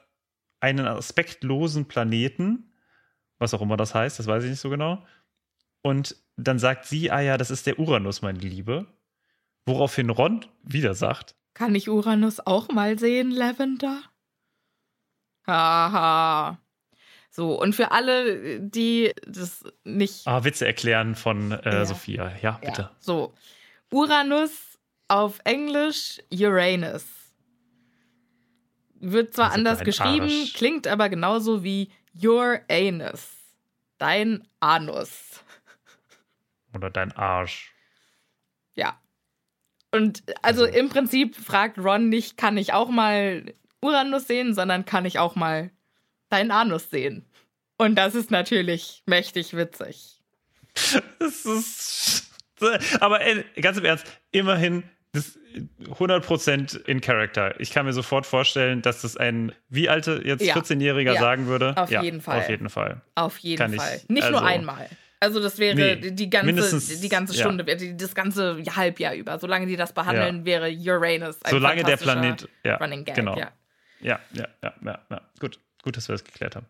einen 0.60 0.86
aspektlosen 0.86 1.86
Planeten, 1.86 2.74
was 3.38 3.54
auch 3.54 3.62
immer 3.62 3.78
das 3.78 3.96
heißt, 3.96 4.20
das 4.20 4.28
weiß 4.28 4.44
ich 4.44 4.50
nicht 4.50 4.60
so 4.60 4.70
genau. 4.70 5.06
Und 5.82 6.18
dann 6.36 6.60
sagt 6.60 6.86
sie, 6.86 7.12
ah 7.12 7.22
ja, 7.22 7.38
das 7.38 7.52
ist 7.52 7.66
der 7.66 7.80
Uranus, 7.80 8.22
meine 8.22 8.40
Liebe. 8.40 8.88
Woraufhin 9.66 10.10
Ron 10.10 10.46
wieder 10.64 10.94
sagt, 10.94 11.36
kann 11.60 11.76
ich 11.76 11.90
Uranus 11.90 12.40
auch 12.40 12.70
mal 12.70 12.98
sehen, 12.98 13.32
Lavender? 13.32 14.02
Haha. 15.46 16.58
So, 17.32 17.60
und 17.60 17.76
für 17.76 17.92
alle, 17.92 18.62
die 18.62 19.14
das 19.28 19.66
nicht. 19.84 20.26
Ah, 20.26 20.46
Witze 20.46 20.66
erklären 20.66 21.16
von 21.16 21.52
äh, 21.52 21.70
Ja. 21.80 21.86
Sophia. 21.86 22.32
Ja, 22.42 22.52
bitte. 22.64 22.82
Ja, 22.84 22.96
so. 23.00 23.34
Uranus 23.92 24.80
auf 25.10 25.40
Englisch 25.44 26.20
Uranus. 26.34 27.06
Wird 29.02 29.34
zwar 29.34 29.48
Also 29.48 29.58
anders 29.58 29.80
geschrieben, 29.84 30.30
Arsch. 30.30 30.54
klingt 30.54 30.88
aber 30.88 31.10
genauso 31.10 31.62
wie 31.64 31.92
Your 32.24 32.62
Anus. 32.70 33.28
Dein 33.98 34.48
Anus. 34.62 35.44
Oder 36.74 36.90
dein 36.90 37.12
Arsch. 37.12 37.74
Ja. 38.76 38.98
Und 39.92 40.24
also, 40.42 40.64
Also- 40.66 40.78
im 40.78 40.90
Prinzip 40.90 41.36
fragt 41.36 41.78
Ron 41.78 42.10
nicht, 42.10 42.38
kann 42.38 42.58
ich 42.58 42.74
auch 42.74 42.90
mal 42.90 43.54
Uranus 43.82 44.28
sehen, 44.28 44.54
sondern 44.54 44.86
kann 44.86 45.06
ich 45.06 45.20
auch 45.20 45.36
mal 45.36 45.72
deinen 46.30 46.52
Anus 46.52 46.90
sehen. 46.90 47.26
Und 47.78 47.96
das 47.96 48.14
ist 48.14 48.30
natürlich 48.30 49.04
mächtig 49.06 49.56
witzig. 49.56 50.22
Das 51.20 51.46
ist. 51.46 52.30
Aber 53.00 53.22
ey, 53.22 53.44
ganz 53.62 53.78
im 53.78 53.86
Ernst, 53.86 54.06
immerhin 54.32 54.84
das 55.14 55.38
100% 55.86 56.76
in 56.88 57.02
Character. 57.02 57.60
Ich 57.60 57.72
kann 57.72 57.86
mir 57.86 57.94
sofort 57.94 58.26
vorstellen, 58.26 58.82
dass 58.82 59.02
das 59.02 59.18
ein, 59.18 59.54
wie 59.70 59.90
alte 59.90 60.22
jetzt 60.26 60.44
Ja. 60.44 60.56
14-Jähriger 60.56 61.14
Ja. 61.14 61.20
sagen 61.20 61.48
würde. 61.48 61.76
Auf 61.78 61.90
ja, 61.90 62.04
jeden 62.04 62.22
Fall. 62.22 62.40
Auf 62.40 62.50
jeden 62.50 62.70
Fall. 62.70 63.02
Auf 63.16 63.38
jeden 63.40 63.58
Kann 63.58 63.74
ich- 63.74 63.80
Fall. 63.82 64.02
Nicht 64.10 64.30
nur 64.30 64.42
also- 64.42 64.46
einmal. 64.54 64.90
Also 65.22 65.42
das 65.42 65.58
wäre 65.60 65.76
Nee, 65.76 66.12
die- 66.12 66.30
ganze, 66.30 66.98
die 67.02 67.10
ganze 67.10 67.34
ja. 67.36 67.40
Stunde, 67.42 67.64
die- 67.76 67.98
das 67.98 68.16
ganze 68.16 68.64
Halbjahr 68.76 69.16
über. 69.16 69.38
Solange 69.38 69.66
die 69.68 69.76
das 69.76 69.92
behandeln, 69.94 70.46
wäre 70.46 70.72
Uranus 70.72 71.42
ein 71.44 71.52
Solange 71.52 71.84
der 71.84 71.98
Planet. 71.98 72.48
Ja, 72.64 72.78
Running 72.78 73.04
Gag. 73.04 73.16
genau. 73.16 73.38
Ja. 73.38 73.52
Ja, 74.02 74.20
ja, 74.32 74.48
ja, 74.64 74.74
ja, 74.84 75.00
ja. 75.10 75.22
Gut, 75.42 75.60
gut, 75.84 75.98
dass 75.98 76.08
wir 76.08 76.14
das 76.14 76.24
geklärt 76.24 76.56
haben. 76.56 76.68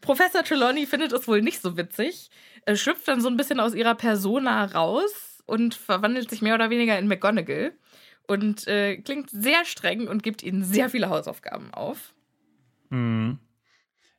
Professor 0.00 0.42
Trelawney 0.42 0.86
findet 0.86 1.12
es 1.12 1.28
wohl 1.28 1.42
nicht 1.42 1.60
so 1.60 1.76
witzig, 1.76 2.30
äh, 2.64 2.74
schlüpft 2.74 3.06
dann 3.06 3.20
so 3.20 3.28
ein 3.28 3.36
bisschen 3.36 3.60
aus 3.60 3.74
ihrer 3.74 3.94
Persona 3.94 4.64
raus 4.64 5.42
und 5.46 5.74
verwandelt 5.74 6.30
sich 6.30 6.42
mehr 6.42 6.54
oder 6.54 6.70
weniger 6.70 6.98
in 6.98 7.06
McGonagall 7.06 7.72
und 8.26 8.66
äh, 8.66 8.96
klingt 8.96 9.30
sehr 9.30 9.64
streng 9.64 10.08
und 10.08 10.22
gibt 10.22 10.42
ihnen 10.42 10.64
sehr 10.64 10.88
viele 10.88 11.10
Hausaufgaben 11.10 11.72
auf. 11.74 12.14
Mhm. 12.88 13.38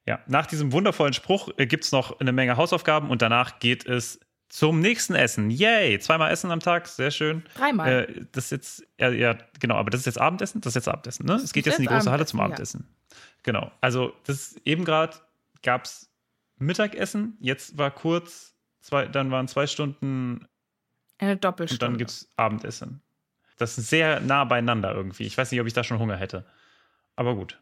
Ja, 0.07 0.19
nach 0.27 0.47
diesem 0.47 0.71
wundervollen 0.71 1.13
Spruch 1.13 1.49
äh, 1.57 1.67
gibt 1.67 1.83
es 1.83 1.91
noch 1.91 2.19
eine 2.19 2.31
Menge 2.31 2.57
Hausaufgaben 2.57 3.09
und 3.09 3.21
danach 3.21 3.59
geht 3.59 3.85
es 3.85 4.19
zum 4.49 4.79
nächsten 4.81 5.15
Essen. 5.15 5.49
Yay! 5.49 5.97
Zweimal 5.99 6.31
Essen 6.31 6.51
am 6.51 6.59
Tag, 6.59 6.87
sehr 6.87 7.11
schön. 7.11 7.43
Dreimal. 7.55 7.89
Äh, 8.09 8.25
das 8.31 8.45
ist 8.45 8.51
jetzt, 8.51 8.87
ja, 8.99 9.09
ja, 9.09 9.37
genau, 9.59 9.75
aber 9.75 9.89
das 9.91 10.01
ist 10.01 10.05
jetzt 10.07 10.19
Abendessen? 10.19 10.59
Das 10.61 10.71
ist 10.71 10.75
jetzt 10.75 10.87
Abendessen, 10.89 11.25
ne? 11.25 11.35
Es 11.35 11.53
geht 11.53 11.65
jetzt 11.65 11.77
in 11.77 11.83
die 11.83 11.87
große 11.87 12.11
Halle 12.11 12.25
zum 12.25 12.41
Abendessen, 12.41 12.81
Abendessen. 12.81 13.41
Genau. 13.43 13.71
Also, 13.79 14.13
das 14.25 14.55
eben 14.65 14.83
gerade 14.83 15.15
gab 15.63 15.85
es 15.85 16.09
Mittagessen, 16.57 17.37
jetzt 17.39 17.77
war 17.77 17.91
kurz, 17.91 18.55
zwei, 18.81 19.05
dann 19.07 19.31
waren 19.31 19.47
zwei 19.47 19.67
Stunden 19.67 20.47
Eine 21.17 21.33
und 21.33 21.43
Doppelstunde. 21.43 21.85
dann 21.85 21.97
gibt 21.97 22.11
es 22.11 22.29
Abendessen. 22.35 23.01
Das 23.57 23.77
ist 23.77 23.89
sehr 23.89 24.19
nah 24.19 24.43
beieinander 24.43 24.93
irgendwie. 24.93 25.23
Ich 25.23 25.37
weiß 25.37 25.51
nicht, 25.51 25.61
ob 25.61 25.67
ich 25.67 25.73
da 25.73 25.83
schon 25.83 25.99
Hunger 25.99 26.17
hätte. 26.17 26.45
Aber 27.15 27.35
gut. 27.35 27.59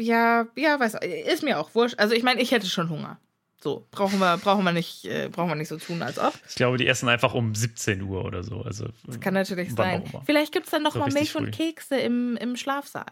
Ja, 0.00 0.46
ja, 0.56 0.78
weiß, 0.80 0.94
ist 1.26 1.42
mir 1.42 1.58
auch 1.58 1.74
wurscht. 1.74 1.98
Also 1.98 2.14
ich 2.14 2.22
meine, 2.22 2.40
ich 2.40 2.50
hätte 2.52 2.66
schon 2.66 2.88
Hunger. 2.88 3.18
So, 3.62 3.86
brauchen 3.90 4.18
wir, 4.20 4.38
brauchen 4.38 4.64
wir 4.64 4.72
nicht, 4.72 5.04
äh, 5.04 5.28
brauchen 5.30 5.50
wir 5.50 5.54
nicht 5.54 5.68
so 5.68 5.76
tun, 5.76 6.00
als 6.02 6.18
ob. 6.18 6.32
Ich 6.48 6.54
glaube, 6.54 6.78
die 6.78 6.86
essen 6.86 7.08
einfach 7.10 7.34
um 7.34 7.54
17 7.54 8.00
Uhr 8.02 8.24
oder 8.24 8.42
so. 8.42 8.62
Also, 8.62 8.88
Das 9.04 9.20
kann 9.20 9.34
natürlich 9.34 9.74
sein. 9.74 10.02
Vielleicht 10.24 10.52
gibt 10.52 10.64
es 10.66 10.70
dann 10.70 10.82
noch 10.82 10.92
So 10.94 10.98
mal 11.00 11.12
Milch 11.12 11.36
und 11.36 11.44
früh. 11.44 11.50
Kekse 11.50 11.96
im, 11.98 12.38
im 12.38 12.56
Schlafsaal. 12.56 13.04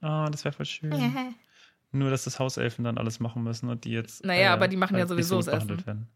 Ah, 0.00 0.28
das 0.30 0.44
wäre 0.44 0.54
voll 0.54 0.66
schön. 0.66 0.92
Nur, 1.92 2.10
dass 2.10 2.24
das 2.24 2.38
Hauselfen 2.38 2.84
dann 2.84 2.98
alles 2.98 3.18
machen 3.20 3.42
müssen 3.42 3.68
und 3.68 3.84
die 3.84 3.90
jetzt. 3.92 4.22
äh, 4.22 4.26
Naja, 4.28 4.52
aber 4.52 4.68
die 4.68 4.76
machen 4.76 4.96
ja 4.96 5.06
sowieso 5.06 5.36
das 5.42 5.48
Essen. 5.48 5.86
werden. 5.86 6.08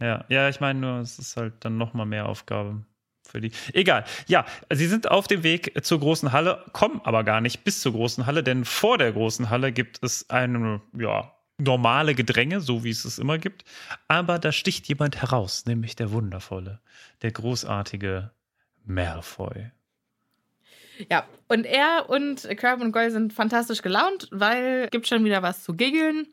Ja, 0.00 0.24
ja, 0.28 0.48
ich 0.48 0.60
meine 0.60 0.78
nur, 0.78 0.98
es 1.00 1.18
ist 1.18 1.36
halt 1.36 1.54
dann 1.64 1.76
nochmal 1.76 2.06
mehr 2.06 2.28
Aufgabe 2.28 2.84
für 3.28 3.40
die. 3.40 3.52
Egal. 3.72 4.04
Ja, 4.26 4.44
sie 4.70 4.86
sind 4.86 5.10
auf 5.10 5.26
dem 5.26 5.42
Weg 5.42 5.84
zur 5.84 6.00
großen 6.00 6.32
Halle, 6.32 6.64
kommen 6.72 7.00
aber 7.04 7.24
gar 7.24 7.40
nicht 7.40 7.64
bis 7.64 7.80
zur 7.80 7.92
großen 7.92 8.26
Halle, 8.26 8.42
denn 8.42 8.64
vor 8.64 8.98
der 8.98 9.12
großen 9.12 9.50
Halle 9.50 9.72
gibt 9.72 10.02
es 10.02 10.28
eine, 10.30 10.80
ja, 10.98 11.32
normale 11.58 12.14
Gedränge, 12.14 12.60
so 12.60 12.84
wie 12.84 12.90
es 12.90 13.04
es 13.04 13.18
immer 13.18 13.38
gibt. 13.38 13.64
Aber 14.06 14.38
da 14.38 14.52
sticht 14.52 14.88
jemand 14.88 15.20
heraus, 15.20 15.66
nämlich 15.66 15.96
der 15.96 16.12
wundervolle, 16.12 16.80
der 17.22 17.32
großartige 17.32 18.30
Malfoy. 18.84 19.70
Ja, 21.10 21.26
und 21.46 21.64
er 21.64 22.06
und 22.08 22.48
Crab 22.56 22.80
und 22.80 22.92
Goyle 22.92 23.10
sind 23.10 23.32
fantastisch 23.32 23.82
gelaunt, 23.82 24.28
weil 24.32 24.88
gibt 24.88 25.06
schon 25.06 25.24
wieder 25.24 25.42
was 25.42 25.62
zu 25.62 25.74
giggeln, 25.74 26.26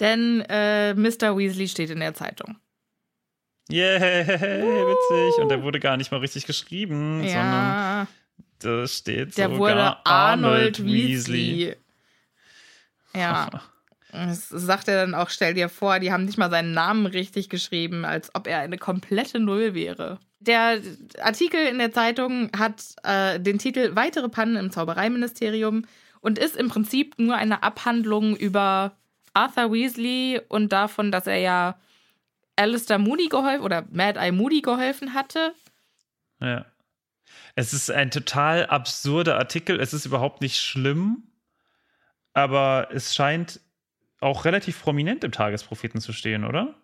denn 0.00 0.42
äh, 0.48 0.94
Mr. 0.94 1.36
Weasley 1.36 1.68
steht 1.68 1.90
in 1.90 2.00
der 2.00 2.14
Zeitung. 2.14 2.56
Yay, 3.68 4.26
witzig. 4.26 5.42
Und 5.42 5.48
der 5.48 5.62
wurde 5.62 5.80
gar 5.80 5.96
nicht 5.96 6.10
mal 6.10 6.20
richtig 6.20 6.46
geschrieben, 6.46 7.18
sondern 7.22 7.28
Ja, 7.28 8.06
da 8.58 8.86
steht 8.86 9.36
der 9.38 9.48
sogar 9.48 9.58
wurde 9.58 9.96
Arnold 10.06 10.84
Weasley. 10.84 11.58
Weasley. 11.58 11.76
Ja. 13.14 13.48
Das 14.14 14.50
sagt 14.50 14.88
er 14.88 14.96
dann 14.96 15.14
auch, 15.14 15.30
stell 15.30 15.54
dir 15.54 15.70
vor, 15.70 15.98
die 15.98 16.12
haben 16.12 16.26
nicht 16.26 16.36
mal 16.36 16.50
seinen 16.50 16.74
Namen 16.74 17.06
richtig 17.06 17.48
geschrieben, 17.48 18.04
als 18.04 18.30
ob 18.34 18.46
er 18.46 18.58
eine 18.58 18.76
komplette 18.76 19.40
Null 19.40 19.72
wäre. 19.72 20.18
Der 20.38 20.82
Artikel 21.22 21.66
in 21.66 21.78
der 21.78 21.92
Zeitung 21.92 22.50
hat 22.54 22.82
äh, 23.04 23.40
den 23.40 23.58
Titel 23.58 23.92
Weitere 23.94 24.28
Pannen 24.28 24.56
im 24.56 24.70
Zaubereiministerium 24.70 25.86
und 26.20 26.38
ist 26.38 26.56
im 26.56 26.68
Prinzip 26.68 27.14
nur 27.18 27.36
eine 27.36 27.62
Abhandlung 27.62 28.36
über 28.36 28.92
Arthur 29.32 29.72
Weasley 29.72 30.42
und 30.46 30.72
davon, 30.72 31.10
dass 31.10 31.26
er 31.26 31.38
ja 31.38 31.76
Alistair 32.56 32.98
Moody 32.98 33.28
geholfen 33.28 33.64
oder 33.64 33.86
Mad 33.90 34.18
Eye 34.18 34.32
Moody 34.32 34.60
geholfen 34.60 35.14
hatte. 35.14 35.54
Ja. 36.40 36.66
Es 37.54 37.72
ist 37.72 37.90
ein 37.90 38.10
total 38.10 38.66
absurder 38.66 39.38
Artikel. 39.38 39.80
Es 39.80 39.92
ist 39.92 40.06
überhaupt 40.06 40.40
nicht 40.40 40.58
schlimm, 40.58 41.24
aber 42.34 42.88
es 42.92 43.14
scheint 43.14 43.60
auch 44.20 44.44
relativ 44.44 44.80
prominent 44.82 45.24
im 45.24 45.32
Tagespropheten 45.32 46.00
zu 46.00 46.12
stehen, 46.12 46.44
oder? 46.44 46.74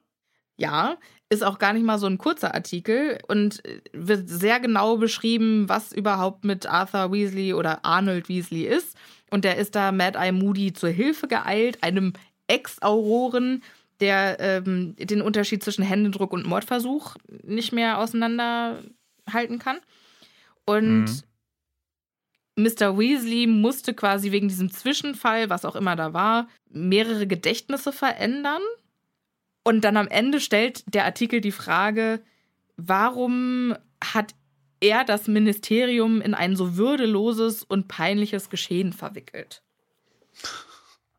Ja, 0.56 0.96
ist 1.30 1.44
auch 1.44 1.58
gar 1.58 1.72
nicht 1.72 1.84
mal 1.84 1.98
so 1.98 2.06
ein 2.06 2.18
kurzer 2.18 2.54
Artikel 2.54 3.18
und 3.28 3.64
äh, 3.64 3.80
wird 3.92 4.28
sehr 4.28 4.58
genau 4.60 4.96
beschrieben, 4.96 5.68
was 5.68 5.92
überhaupt 5.92 6.44
mit 6.44 6.66
Arthur 6.66 7.12
Weasley 7.12 7.54
oder 7.54 7.84
Arnold 7.84 8.28
Weasley 8.28 8.62
ist. 8.62 8.96
Und 9.30 9.44
der 9.44 9.56
ist 9.56 9.74
da 9.74 9.92
Mad 9.92 10.18
Eye 10.18 10.32
Moody 10.32 10.72
zur 10.72 10.88
Hilfe 10.88 11.28
geeilt, 11.28 11.82
einem 11.82 12.14
Ex-Auroren, 12.48 13.62
der 14.00 14.38
ähm, 14.40 14.94
den 14.96 15.22
Unterschied 15.22 15.62
zwischen 15.62 15.84
Händedruck 15.84 16.32
und 16.32 16.46
Mordversuch 16.46 17.16
nicht 17.42 17.72
mehr 17.72 17.98
auseinanderhalten 17.98 19.58
kann. 19.58 19.78
Und 20.64 21.04
Mhm. 21.04 21.22
Mr. 22.56 22.98
Weasley 22.98 23.46
musste 23.46 23.94
quasi 23.94 24.32
wegen 24.32 24.48
diesem 24.48 24.70
Zwischenfall, 24.70 25.48
was 25.48 25.64
auch 25.64 25.76
immer 25.76 25.94
da 25.94 26.12
war, 26.12 26.48
mehrere 26.68 27.28
Gedächtnisse 27.28 27.92
verändern. 27.92 28.62
Und 29.62 29.82
dann 29.82 29.96
am 29.96 30.08
Ende 30.08 30.40
stellt 30.40 30.82
der 30.92 31.04
Artikel 31.04 31.40
die 31.40 31.52
Frage, 31.52 32.20
warum 32.76 33.76
hat 34.02 34.34
er 34.80 35.04
das 35.04 35.28
Ministerium 35.28 36.20
in 36.20 36.34
ein 36.34 36.56
so 36.56 36.76
würdeloses 36.76 37.62
und 37.62 37.86
peinliches 37.86 38.50
Geschehen 38.50 38.92
verwickelt? 38.92 39.62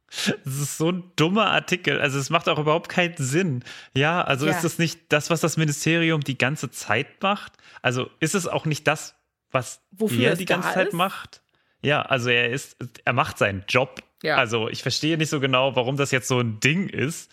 Es 0.09 0.59
ist 0.59 0.77
so 0.77 0.91
ein 0.91 1.11
dummer 1.15 1.47
Artikel. 1.51 1.99
Also 2.01 2.17
es 2.19 2.29
macht 2.29 2.49
auch 2.49 2.57
überhaupt 2.59 2.89
keinen 2.89 3.15
Sinn. 3.17 3.63
Ja, 3.93 4.21
also 4.23 4.45
Ja. 4.47 4.51
ist 4.53 4.63
das 4.63 4.79
nicht 4.79 4.99
das, 5.09 5.29
was 5.29 5.41
das 5.41 5.57
Ministerium 5.57 6.21
die 6.21 6.37
ganze 6.37 6.71
Zeit 6.71 7.21
macht? 7.21 7.53
Also 7.81 8.09
ist 8.19 8.35
es 8.35 8.47
auch 8.47 8.65
nicht 8.65 8.87
das, 8.87 9.15
was 9.51 9.81
Wofür 9.91 10.29
er 10.29 10.35
die 10.35 10.45
ganze 10.45 10.71
Zeit 10.73 10.87
ist? 10.89 10.93
macht? 10.93 11.41
Ja, 11.81 12.01
also 12.01 12.29
er 12.29 12.49
ist, 12.49 12.75
er 13.05 13.13
macht 13.13 13.37
seinen 13.37 13.63
Job. 13.67 14.01
Ja. 14.23 14.35
Also 14.37 14.67
ich 14.69 14.81
verstehe 14.81 15.17
nicht 15.17 15.29
so 15.29 15.39
genau, 15.39 15.75
warum 15.75 15.95
das 15.95 16.11
jetzt 16.11 16.27
so 16.27 16.39
ein 16.39 16.59
Ding 16.59 16.89
ist. 16.89 17.31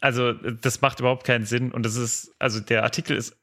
Also 0.00 0.32
das 0.32 0.80
macht 0.80 1.00
überhaupt 1.00 1.24
keinen 1.26 1.46
Sinn 1.46 1.72
und 1.72 1.84
das 1.84 1.96
ist, 1.96 2.32
also 2.38 2.60
der 2.60 2.82
Artikel 2.84 3.16
ist 3.16 3.36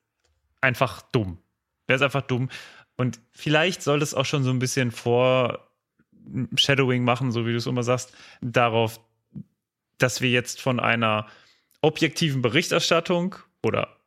einfach 0.61 1.01
dumm. 1.11 1.39
Der 1.87 1.95
ist 1.95 2.01
einfach 2.01 2.21
dumm. 2.21 2.49
Und 2.97 3.19
vielleicht 3.31 3.81
soll 3.81 3.99
das 3.99 4.13
auch 4.13 4.25
schon 4.25 4.43
so 4.43 4.49
ein 4.51 4.59
bisschen 4.59 4.91
vor 4.91 5.68
Shadowing 6.55 7.03
machen, 7.03 7.31
so 7.31 7.45
wie 7.45 7.51
du 7.51 7.57
es 7.57 7.65
immer 7.65 7.83
sagst, 7.83 8.13
darauf, 8.41 8.99
dass 9.97 10.21
wir 10.21 10.29
jetzt 10.29 10.61
von 10.61 10.79
einer 10.79 11.27
objektiven 11.81 12.41
Berichterstattung 12.41 13.35
oder 13.63 13.97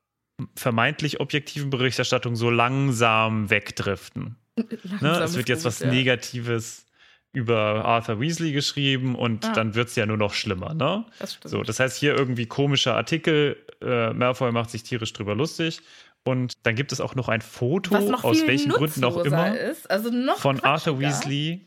vermeintlich 0.56 1.20
objektiven 1.20 1.70
Berichterstattung 1.70 2.36
so 2.36 2.50
langsam 2.50 3.50
wegdriften. 3.50 4.36
Ne? 4.56 4.66
Langsam 5.00 5.22
Es 5.24 5.36
wird 5.36 5.48
jetzt 5.48 5.64
was 5.64 5.80
ja. 5.80 5.90
Negatives 5.90 6.86
über 7.32 7.84
Arthur 7.84 8.20
Weasley 8.20 8.52
geschrieben 8.52 9.14
und 9.14 9.44
Ah. 9.46 9.52
dann 9.52 9.74
wird 9.74 9.88
es 9.88 9.96
ja 9.96 10.04
nur 10.04 10.18
noch 10.18 10.34
schlimmer. 10.34 10.74
Ne? 10.74 11.06
Das 11.18 11.34
stimmt. 11.34 11.50
So, 11.50 11.62
das 11.62 11.80
heißt 11.80 11.96
hier 11.98 12.14
irgendwie 12.14 12.46
komischer 12.46 12.94
Artikel, 12.94 13.56
äh, 13.80 14.12
Malfoy 14.12 14.52
macht 14.52 14.70
sich 14.70 14.82
tierisch 14.82 15.12
drüber 15.14 15.34
lustig 15.34 15.80
und 16.24 16.54
dann 16.66 16.74
gibt 16.74 16.92
es 16.92 17.00
auch 17.00 17.14
noch 17.14 17.28
ein 17.28 17.40
Foto, 17.40 17.98
noch 17.98 18.24
aus 18.24 18.46
welchen 18.46 18.70
Gründen 18.72 19.04
auch 19.04 19.18
immer, 19.24 19.58
ist. 19.58 19.90
Also 19.90 20.10
von 20.36 20.60
Arthur 20.60 20.98
quatschiger. 20.98 21.00
Weasley, 21.00 21.60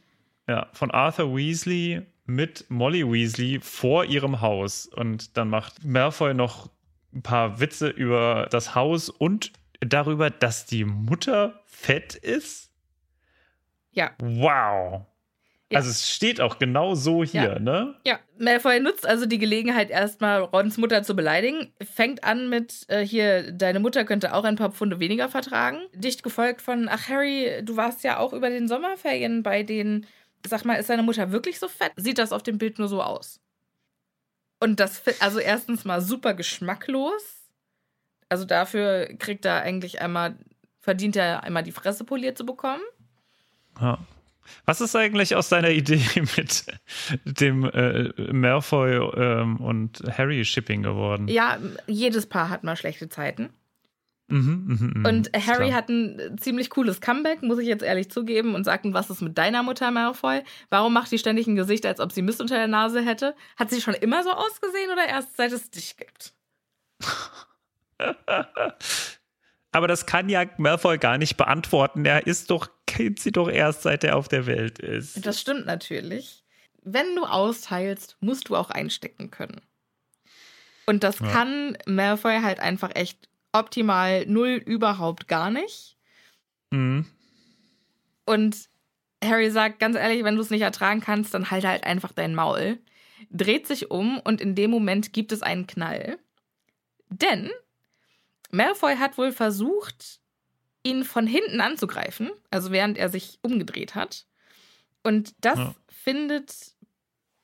ja, 0.48 0.68
von 0.74 0.92
Arthur 0.92 1.36
Weasley 1.36 2.02
mit 2.26 2.66
Molly 2.70 3.04
Weasley 3.10 3.60
vor 3.62 4.06
ihrem 4.06 4.42
Haus 4.42 4.88
und 4.88 5.38
dann 5.38 5.50
macht 5.50 5.84
Malfoy 5.84 6.34
noch 6.34 6.70
ein 7.14 7.22
paar 7.22 7.60
Witze 7.60 7.88
über 7.90 8.48
das 8.50 8.76
Haus 8.76 9.10
und 9.10 9.54
darüber, 9.80 10.30
dass 10.30 10.66
die 10.66 10.86
Mutter 10.86 11.62
fett 11.66 12.16
ist. 12.16 12.72
Ja. 13.92 14.12
Wow. 14.20 15.06
Ja. 15.72 15.78
Also 15.80 15.90
es 15.90 16.10
steht 16.10 16.42
auch 16.42 16.60
genau 16.60 16.94
so 16.94 17.24
hier, 17.24 17.42
Ja. 17.44 17.60
ne? 17.60 17.96
Ja, 18.06 18.20
Malfoy 18.38 18.80
nutzt 18.80 19.08
also 19.08 19.26
die 19.26 19.40
Gelegenheit, 19.40 19.90
erstmal 19.90 20.42
Rons 20.42 20.78
Mutter 20.78 21.02
zu 21.04 21.16
beleidigen. 21.16 21.74
Fängt 21.82 22.24
an 22.24 22.50
mit, 22.50 22.86
äh, 22.88 23.02
hier, 23.06 23.52
deine 23.52 23.80
Mutter 23.80 24.04
könnte 24.06 24.34
auch 24.34 24.44
ein 24.44 24.58
paar 24.58 24.72
Pfunde 24.72 25.00
weniger 25.00 25.28
vertragen. 25.30 25.80
Dicht 25.94 26.22
gefolgt 26.22 26.62
von, 26.62 26.88
ach 26.90 27.10
Harry, 27.10 27.62
du 27.64 27.78
warst 27.78 28.04
ja 28.04 28.20
auch 28.20 28.34
über 28.34 28.50
den 28.50 28.68
Sommerferien 28.68 29.42
bei 29.42 29.64
den, 29.64 30.06
sag 30.48 30.66
mal, 30.66 30.76
ist 30.76 30.90
deine 30.90 31.04
Mutter 31.04 31.32
wirklich 31.32 31.60
so 31.60 31.68
fett? 31.68 31.92
Sieht 31.96 32.18
das 32.18 32.32
auf 32.32 32.44
dem 32.44 32.58
Bild 32.58 32.80
nur 32.80 32.88
so 32.88 33.02
aus? 33.02 33.40
Und 34.60 34.80
das, 34.80 35.04
also 35.20 35.40
erstens 35.40 35.86
mal 35.86 36.02
super 36.02 36.34
geschmacklos. 36.34 37.42
Also 38.30 38.46
dafür 38.46 39.08
kriegt 39.20 39.46
er 39.46 39.62
eigentlich 39.62 40.02
einmal, 40.02 40.38
verdient 40.80 41.16
er 41.16 41.44
einmal 41.44 41.64
die 41.64 41.72
Fresse 41.72 42.04
poliert 42.04 42.38
zu 42.38 42.46
bekommen. 42.46 42.82
Ja. 43.80 44.00
Was 44.66 44.80
ist 44.80 44.96
eigentlich 44.96 45.36
aus 45.36 45.50
deiner 45.50 45.70
Idee 45.70 46.02
mit 46.38 46.66
dem 47.26 47.66
äh, 47.66 48.10
Malfoy 48.32 48.96
ähm, 49.16 49.58
und 49.58 50.04
Harry 50.18 50.46
Shipping 50.46 50.84
geworden? 50.84 51.28
Ja, 51.28 51.60
jedes 51.88 52.28
Paar 52.28 52.50
hat 52.50 52.64
mal 52.64 52.76
schlechte 52.76 53.10
Zeiten. 53.10 53.50
Mhm, 54.28 54.64
mhm, 54.66 54.94
mhm. 54.96 55.06
Und 55.06 55.30
Harry 55.36 55.68
klar. 55.68 55.78
hat 55.78 55.90
ein 55.90 56.20
äh, 56.20 56.36
ziemlich 56.38 56.72
cooles 56.72 57.00
Comeback, 57.00 57.44
muss 57.44 57.60
ich 57.60 57.68
jetzt 57.68 57.84
ehrlich 57.84 58.10
zugeben, 58.10 58.56
und 58.56 58.64
sagt, 58.64 58.86
was 58.88 59.10
ist 59.12 59.22
mit 59.22 59.38
deiner 59.38 59.62
Mutter 59.62 59.92
Malfoy? 59.92 60.42
Warum 60.70 60.94
macht 60.94 61.12
die 61.12 61.20
ständig 61.20 61.46
ein 61.48 61.56
Gesicht, 61.56 61.86
als 61.86 62.00
ob 62.00 62.12
sie 62.12 62.24
Mist 62.24 62.42
unter 62.42 62.56
der 62.56 62.68
Nase 62.68 63.02
hätte? 63.06 63.36
Hat 63.56 63.70
sie 63.70 63.82
schon 63.82 63.94
immer 63.94 64.24
so 64.24 64.32
ausgesehen 64.32 64.92
oder 64.92 65.08
erst 65.08 65.38
seit 65.38 65.52
es 65.52 65.70
dich 65.70 65.96
gibt? 65.98 66.34
Aber 69.72 69.88
das 69.88 70.06
kann 70.06 70.30
ja 70.30 70.46
Malfoy 70.58 70.98
gar 70.98 71.18
nicht 71.18 71.36
beantworten. 71.38 72.06
Er 72.06 72.26
ist 72.28 72.50
doch, 72.50 72.70
kennt 72.88 73.20
sie 73.20 73.32
doch 73.32 73.50
erst, 73.50 73.82
seit 73.84 74.04
er 74.04 74.16
auf 74.16 74.28
der 74.28 74.46
Welt 74.46 74.80
ist. 74.80 75.26
Das 75.26 75.40
stimmt 75.40 75.66
natürlich. 75.66 76.44
Wenn 76.82 77.16
du 77.16 77.26
austeilst, 77.26 78.18
musst 78.22 78.50
du 78.50 78.56
auch 78.56 78.70
einstecken 78.70 79.32
können. 79.32 79.62
Und 80.86 81.04
das 81.04 81.20
Ja. 81.20 81.28
kann 81.28 81.78
Malfoy 81.88 82.40
halt 82.42 82.60
einfach 82.60 82.92
echt 82.96 83.28
optimal 83.60 84.26
null 84.28 84.62
überhaupt 84.66 85.28
gar 85.28 85.50
nicht. 85.50 85.98
Mhm. 86.72 87.06
Und 88.26 88.70
Harry 89.24 89.50
sagt, 89.52 89.80
ganz 89.80 89.96
ehrlich, 89.96 90.24
wenn 90.24 90.36
du 90.36 90.42
es 90.42 90.50
nicht 90.50 90.62
ertragen 90.62 91.02
kannst, 91.02 91.34
dann 91.34 91.52
halt 91.52 91.66
halt 91.66 91.84
einfach 91.84 92.12
dein 92.12 92.36
Maul. 92.36 92.80
Dreht 93.32 93.66
sich 93.68 93.90
um 93.92 94.20
und 94.20 94.42
in 94.42 94.56
dem 94.56 94.72
Moment 94.72 95.14
gibt 95.14 95.32
es 95.32 95.42
einen 95.42 95.68
Knall. 95.68 96.18
Denn 97.10 97.50
Malfoy 98.52 98.96
hat 98.98 99.18
wohl 99.18 99.32
versucht, 99.32 100.20
ihn 100.84 101.04
von 101.04 101.26
hinten 101.28 101.62
anzugreifen, 101.62 102.32
also 102.52 102.72
während 102.72 102.98
er 102.98 103.10
sich 103.10 103.40
umgedreht 103.42 103.96
hat. 103.96 104.26
Und 105.04 105.34
das 105.40 105.58
Ja. 105.58 105.76
findet 105.90 106.74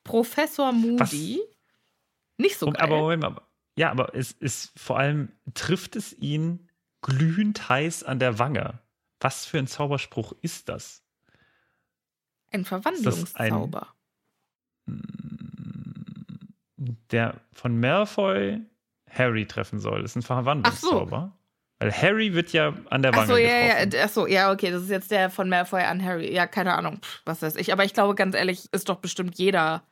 Professor 0.04 0.72
Moody 0.72 1.40
nicht 2.38 2.58
so 2.58 2.68
geil. 2.68 2.82
aber 2.82 2.98
Moment 2.98 3.22
mal. 3.24 3.42
Ja, 3.76 3.92
aber 3.92 4.16
es 4.16 4.32
ist 4.32 4.78
vor 4.78 5.00
allem, 5.00 5.32
trifft 5.54 5.96
es 5.96 6.14
ihn 6.14 6.70
glühend 7.02 7.70
heiß 7.70 8.04
an 8.04 8.20
der 8.20 8.38
Wange. 8.40 8.80
Was 9.20 9.46
für 9.46 9.60
ein 9.60 9.68
Zauberspruch 9.68 10.34
ist 10.42 10.70
das? 10.70 11.04
ein 12.52 12.66
Verwandlungszauber. 12.66 13.88
Der 17.12 17.36
von 17.54 17.80
Malfoy 17.80 18.62
Harry 19.10 19.46
treffen 19.46 19.80
soll. 19.80 20.02
Das 20.02 20.12
ist 20.12 20.18
ein 20.18 20.22
Verwandlungszauber. 20.22 21.38
Weil 21.80 21.92
Harry 21.92 22.34
wird 22.34 22.54
ja 22.54 22.74
an 22.90 23.02
der 23.02 23.14
Wange 23.14 23.24
Ach 23.24 23.28
so, 23.28 23.38
ja, 23.38 23.84
getroffen. 23.84 23.92
ja, 23.92 24.04
ach 24.06 24.10
so, 24.10 24.28
ja, 24.28 24.52
okay, 24.52 24.72
das 24.72 24.84
ist 24.84 24.90
jetzt 24.90 25.12
der 25.12 25.30
von 25.30 25.50
Malfoy 25.50 25.82
an 25.82 26.04
Harry. 26.04 26.34
Ja, 26.34 26.46
keine 26.46 26.76
Ahnung, 26.76 27.00
was 27.26 27.42
weiß 27.42 27.56
ich. 27.56 27.74
Aber 27.74 27.84
ich 27.86 27.94
glaube, 27.94 28.16
ganz 28.16 28.36
ehrlich, 28.36 28.72
ist 28.72 28.90
doch 28.90 28.98
bestimmt 28.98 29.38
jeder 29.38 29.84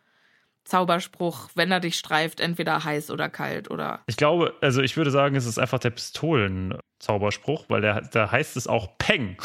Zauberspruch, 0.69 1.49
wenn 1.55 1.71
er 1.71 1.79
dich 1.79 1.97
streift, 1.97 2.39
entweder 2.39 2.83
heiß 2.83 3.11
oder 3.11 3.29
kalt 3.29 3.69
oder. 3.69 4.01
Ich 4.07 4.17
glaube, 4.17 4.55
also 4.61 4.81
ich 4.81 4.95
würde 4.95 5.11
sagen, 5.11 5.35
es 5.35 5.45
ist 5.45 5.59
einfach 5.59 5.79
der 5.79 5.89
Pistolen-Zauberspruch, 5.89 7.65
weil 7.67 7.81
der, 7.81 8.01
da 8.01 8.31
heißt 8.31 8.55
es 8.55 8.67
auch 8.67 8.97
Peng. 8.97 9.37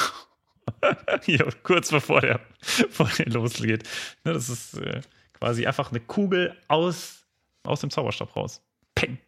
Hier, 1.23 1.49
kurz 1.63 1.91
bevor 1.91 2.21
der, 2.21 2.41
bevor 2.79 3.09
der 3.19 3.27
losgeht. 3.27 3.89
Ne, 4.25 4.33
das 4.33 4.49
ist 4.49 4.79
äh, 4.79 5.01
quasi 5.35 5.67
einfach 5.67 5.91
eine 5.91 6.01
Kugel 6.01 6.57
aus, 6.69 7.27
aus 7.65 7.81
dem 7.81 7.91
Zauberstab 7.91 8.37
raus. 8.37 8.63
Peng. 8.95 9.19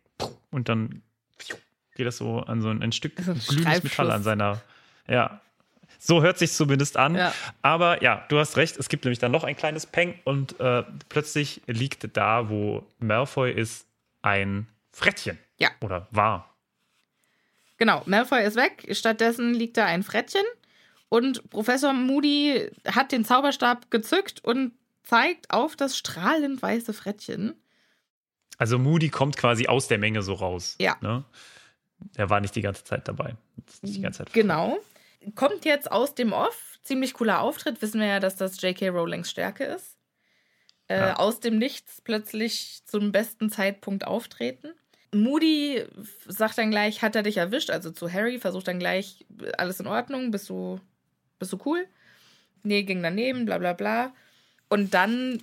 Und 0.51 0.69
dann 0.69 1.03
geht 1.95 2.07
das 2.07 2.19
so 2.19 2.41
an 2.41 2.61
so 2.63 2.69
ein, 2.69 2.83
ein 2.83 2.93
Stück 2.93 3.17
glühendes 3.17 3.83
Metall 3.83 4.11
an 4.11 4.23
seiner. 4.23 4.63
Ja. 5.09 5.41
So 6.07 6.23
hört 6.23 6.39
sich 6.39 6.53
zumindest 6.53 6.97
an. 6.97 7.17
Ja. 7.17 7.35
Aber 7.63 8.01
ja, 8.01 8.25
du 8.29 8.39
hast 8.39 8.57
recht. 8.57 8.77
Es 8.77 8.89
gibt 8.89 9.05
nämlich 9.05 9.19
dann 9.19 9.33
noch 9.33 9.43
ein 9.43 9.57
kleines 9.57 9.87
Peng 9.87 10.15
und 10.23 10.59
äh, 10.61 10.85
plötzlich 11.09 11.63
liegt 11.67 12.17
da, 12.17 12.49
wo 12.49 12.87
Malfoy 13.01 13.51
ist, 13.51 13.87
ein 14.23 14.69
Frettchen. 14.93 15.37
Ja. 15.59 15.71
Oder 15.81 16.07
war. 16.13 16.55
Genau, 17.79 18.03
Malfoy 18.07 18.45
ist 18.45 18.55
weg. 18.57 18.87
Stattdessen 18.93 19.53
liegt 19.53 19.77
da 19.77 19.87
ein 19.87 20.05
Frettchen. 20.05 20.45
Und 21.09 21.51
Professor 21.51 21.93
Moody 21.93 22.71
hat 22.87 23.11
den 23.11 23.25
Zauberstab 23.25 23.91
gezückt 23.91 24.45
und 24.45 24.73
zeigt 25.03 25.51
auf 25.51 25.75
das 25.75 25.97
strahlend 25.97 26.63
weiße 26.63 26.93
Frettchen. 26.93 27.55
Also 28.59 28.79
Moody 28.79 29.09
kommt 29.09 29.37
quasi 29.37 29.67
aus 29.67 29.89
der 29.89 29.99
Menge 29.99 30.23
so 30.23 30.35
raus. 30.35 30.77
Ja. 30.81 30.97
Ne? 31.01 31.25
Er 32.17 32.31
war 32.31 32.41
nicht 32.41 32.55
die 32.55 32.63
ganze 32.63 32.85
Zeit 32.85 33.09
dabei. 33.09 33.35
Die 33.83 34.01
ganze 34.01 34.19
Zeit 34.19 34.33
Genau. 34.33 34.79
Kommt 35.35 35.65
jetzt 35.65 35.91
aus 35.91 36.15
dem 36.15 36.33
Off. 36.33 36.79
Ziemlich 36.83 37.15
cooler 37.15 37.41
Auftritt. 37.41 37.83
Wissen 37.83 38.01
wir 38.01 38.07
ja, 38.07 38.21
dass 38.21 38.37
das 38.37 38.61
J.K. 38.61 38.89
Rowlings 38.91 39.31
Stärke 39.31 39.65
ist. 39.65 39.97
Äh, 40.89 40.99
Ja. 40.99 41.17
Aus 41.17 41.41
dem 41.41 41.59
Nichts 41.59 42.01
plötzlich 42.01 42.83
zum 42.85 43.11
besten 43.13 43.51
Zeitpunkt 43.51 44.07
auftreten. 44.07 44.73
Moody 45.13 45.85
sagt 46.27 46.59
dann 46.59 46.71
gleich, 46.71 47.03
hat 47.03 47.17
er 47.17 47.23
dich 47.23 47.39
erwischt, 47.39 47.71
also 47.71 47.91
zu 47.91 48.13
Harry, 48.13 48.39
versucht 48.39 48.69
dann 48.69 48.79
gleich, 48.79 49.25
alles 49.57 49.81
in 49.81 49.87
Ordnung, 49.87 50.31
bist 50.31 50.49
du, 50.51 50.79
bist 51.39 51.53
du 51.53 51.59
cool? 51.65 51.87
Nee, 52.63 52.83
ging 52.83 53.03
daneben, 53.03 53.47
bla 53.47 53.59
bla 53.59 53.73
bla. 53.73 54.13
Und 54.69 54.95
dann 54.95 55.41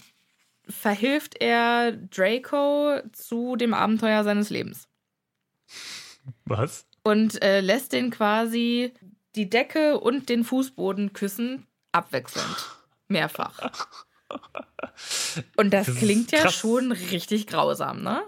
verhilft 0.68 1.42
er 1.42 1.92
Draco 1.94 3.00
zu 3.14 3.56
dem 3.56 3.74
Abenteuer 3.74 4.24
seines 4.24 4.50
Lebens 4.50 4.88
Was? 6.46 6.86
und 7.04 7.42
äh, 7.42 7.62
lässt 7.62 7.94
den 7.94 8.12
quasi 8.12 8.94
die 9.36 9.50
Decke 9.50 10.00
und 10.00 10.30
den 10.30 10.44
Fußboden 10.44 11.14
küssen, 11.14 11.66
abwechselnd. 11.92 12.70
Mehrfach. 13.08 13.88
Und 15.56 15.74
das, 15.74 15.88
Das 15.88 15.96
klingt 15.98 16.32
ja 16.32 16.40
krass. 16.42 16.56
schon 16.56 16.92
richtig 16.92 17.48
grausam, 17.48 18.02
ne? 18.04 18.24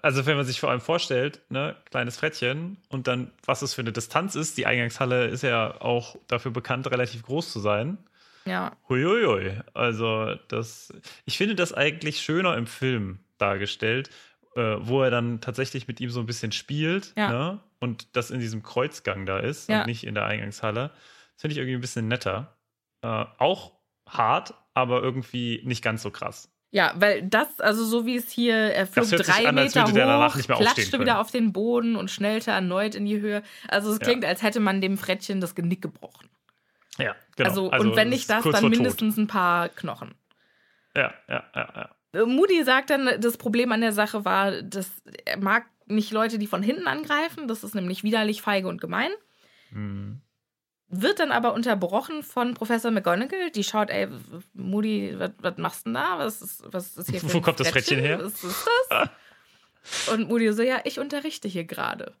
Also 0.00 0.26
wenn 0.26 0.36
man 0.36 0.46
sich 0.46 0.60
vor 0.60 0.70
allem 0.70 0.80
vorstellt, 0.80 1.40
ne, 1.48 1.74
kleines 1.90 2.16
Frettchen 2.16 2.76
und 2.88 3.08
dann, 3.08 3.32
was 3.44 3.62
es 3.62 3.74
für 3.74 3.80
eine 3.80 3.90
Distanz 3.90 4.36
ist. 4.36 4.56
Die 4.58 4.66
Eingangshalle 4.66 5.26
ist 5.26 5.42
ja 5.42 5.80
auch 5.80 6.16
dafür 6.28 6.52
bekannt, 6.52 6.88
relativ 6.88 7.22
groß 7.24 7.50
zu 7.52 7.58
sein. 7.58 7.98
Ja. 8.44 8.76
Huiuiui. 8.88 9.60
Also 9.74 10.36
das, 10.46 10.92
ich 11.24 11.36
finde 11.36 11.56
das 11.56 11.72
eigentlich 11.72 12.20
schöner 12.20 12.56
im 12.56 12.68
Film 12.68 13.18
dargestellt, 13.38 14.08
äh, 14.56 14.76
wo 14.80 15.02
er 15.02 15.10
dann 15.10 15.40
tatsächlich 15.40 15.86
mit 15.86 16.00
ihm 16.00 16.10
so 16.10 16.20
ein 16.20 16.26
bisschen 16.26 16.50
spielt 16.52 17.12
Ja. 17.16 17.28
ne? 17.28 17.60
und 17.78 18.16
das 18.16 18.30
in 18.30 18.40
diesem 18.40 18.62
Kreuzgang 18.62 19.26
da 19.26 19.38
ist 19.38 19.68
Ja. 19.68 19.80
und 19.80 19.86
nicht 19.86 20.04
in 20.04 20.14
der 20.14 20.24
Eingangshalle. 20.26 20.90
Das 21.34 21.42
finde 21.42 21.52
ich 21.52 21.58
irgendwie 21.58 21.76
ein 21.76 21.80
bisschen 21.82 22.08
netter. 22.08 22.56
Äh, 23.02 23.26
auch 23.38 23.72
hart, 24.08 24.54
aber 24.74 25.02
irgendwie 25.02 25.60
nicht 25.64 25.82
ganz 25.84 26.02
so 26.02 26.10
krass. 26.10 26.50
Ja, 26.72 26.92
weil 26.96 27.22
das, 27.22 27.60
also 27.60 27.84
so 27.84 28.06
wie 28.06 28.16
es 28.16 28.30
hier, 28.30 28.54
er 28.56 28.86
flog 28.86 29.08
drei 29.08 29.46
an, 29.48 29.54
Meter 29.54 29.84
hoch, 29.86 30.34
klatschte 30.56 30.98
wieder 31.00 31.20
auf 31.20 31.30
den 31.30 31.52
Boden 31.52 31.96
und 31.96 32.10
schnellte 32.10 32.50
erneut 32.50 32.94
in 32.94 33.04
die 33.06 33.20
Höhe. 33.20 33.42
Also 33.68 33.90
es 33.92 33.98
Ja. 34.00 34.04
klingt, 34.04 34.24
als 34.24 34.42
hätte 34.42 34.60
man 34.60 34.80
dem 34.80 34.98
Frettchen 34.98 35.40
das 35.40 35.54
Genick 35.54 35.80
gebrochen. 35.80 36.28
Ja, 36.98 37.14
genau. 37.36 37.48
Also, 37.50 37.70
und 37.72 37.94
wenn 37.96 38.08
nicht 38.08 38.28
das, 38.30 38.42
dann 38.42 38.52
vor 38.52 38.60
Tod. 38.60 38.70
mindestens 38.70 39.16
ein 39.16 39.26
paar 39.26 39.68
Knochen. 39.68 40.14
Ja, 40.96 41.12
ja, 41.28 41.44
ja, 41.54 41.72
ja. 41.76 41.90
Moody 42.24 42.64
sagt 42.64 42.90
dann, 42.90 43.20
das 43.20 43.36
Problem 43.36 43.72
an 43.72 43.80
der 43.80 43.92
Sache 43.92 44.24
war, 44.24 44.62
dass 44.62 44.90
er 45.24 45.38
mag 45.38 45.66
nicht 45.86 46.12
Leute, 46.12 46.38
die 46.38 46.46
von 46.46 46.62
hinten 46.62 46.88
angreifen. 46.88 47.48
Das 47.48 47.64
ist 47.64 47.74
nämlich 47.74 48.02
widerlich, 48.02 48.42
feige 48.42 48.68
und 48.68 48.80
gemein. 48.80 49.10
Hm. 49.70 50.20
Wird 50.88 51.18
dann 51.18 51.32
aber 51.32 51.52
unterbrochen 51.52 52.22
von 52.22 52.54
Professor 52.54 52.92
McGonagall, 52.92 53.50
die 53.50 53.64
schaut, 53.64 53.90
ey, 53.90 54.08
Moody, 54.52 55.16
was, 55.18 55.56
machst 55.56 55.80
du 55.80 55.90
denn 55.90 55.94
da? 55.94 56.18
Was 56.18 56.40
ist, 56.42 56.62
was 56.66 56.96
ist 56.96 57.10
hier 57.10 57.20
Wo 57.34 57.40
kommt 57.40 57.58
das 57.58 57.70
Frettchen 57.70 57.98
her? 57.98 58.20
Was 58.22 58.44
ist 58.44 58.66
das? 58.90 59.08
Und 60.14 60.28
Moody 60.28 60.52
so, 60.52 60.62
ja, 60.62 60.80
ich 60.84 60.98
unterrichte 60.98 61.48
hier 61.48 61.64
gerade. 61.64 62.14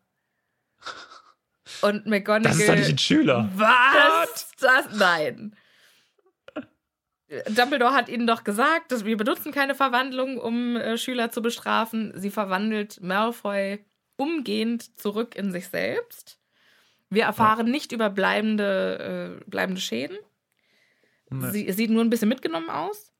Und 1.82 2.06
McGonagall. 2.06 2.42
Das 2.42 2.58
ist 2.58 2.68
doch 2.68 2.74
nicht 2.74 2.90
ein 2.90 2.98
Schüler. 2.98 3.48
Was? 3.54 4.50
Das? 4.58 4.86
Nein. 4.96 5.56
Dumbledore 7.48 7.92
hat 7.92 8.08
ihnen 8.08 8.26
doch 8.26 8.44
gesagt, 8.44 8.92
dass 8.92 9.04
wir 9.04 9.16
benutzen 9.16 9.50
keine 9.52 9.74
Verwandlung, 9.74 10.38
um 10.38 10.76
äh, 10.76 10.96
Schüler 10.96 11.30
zu 11.30 11.42
bestrafen. 11.42 12.12
Sie 12.14 12.30
verwandelt 12.30 13.02
Malfoy 13.02 13.84
umgehend 14.16 14.98
zurück 14.98 15.34
in 15.34 15.50
sich 15.50 15.68
selbst. 15.68 16.38
Wir 17.10 17.24
erfahren 17.24 17.66
ja. 17.66 17.72
nicht 17.72 17.92
über 17.92 18.10
bleibende, 18.10 19.40
äh, 19.42 19.50
bleibende 19.50 19.80
Schäden. 19.80 20.18
Nee. 21.30 21.50
Sie 21.50 21.72
sieht 21.72 21.90
nur 21.90 22.04
ein 22.04 22.10
bisschen 22.10 22.28
mitgenommen 22.28 22.70
aus. 22.70 23.12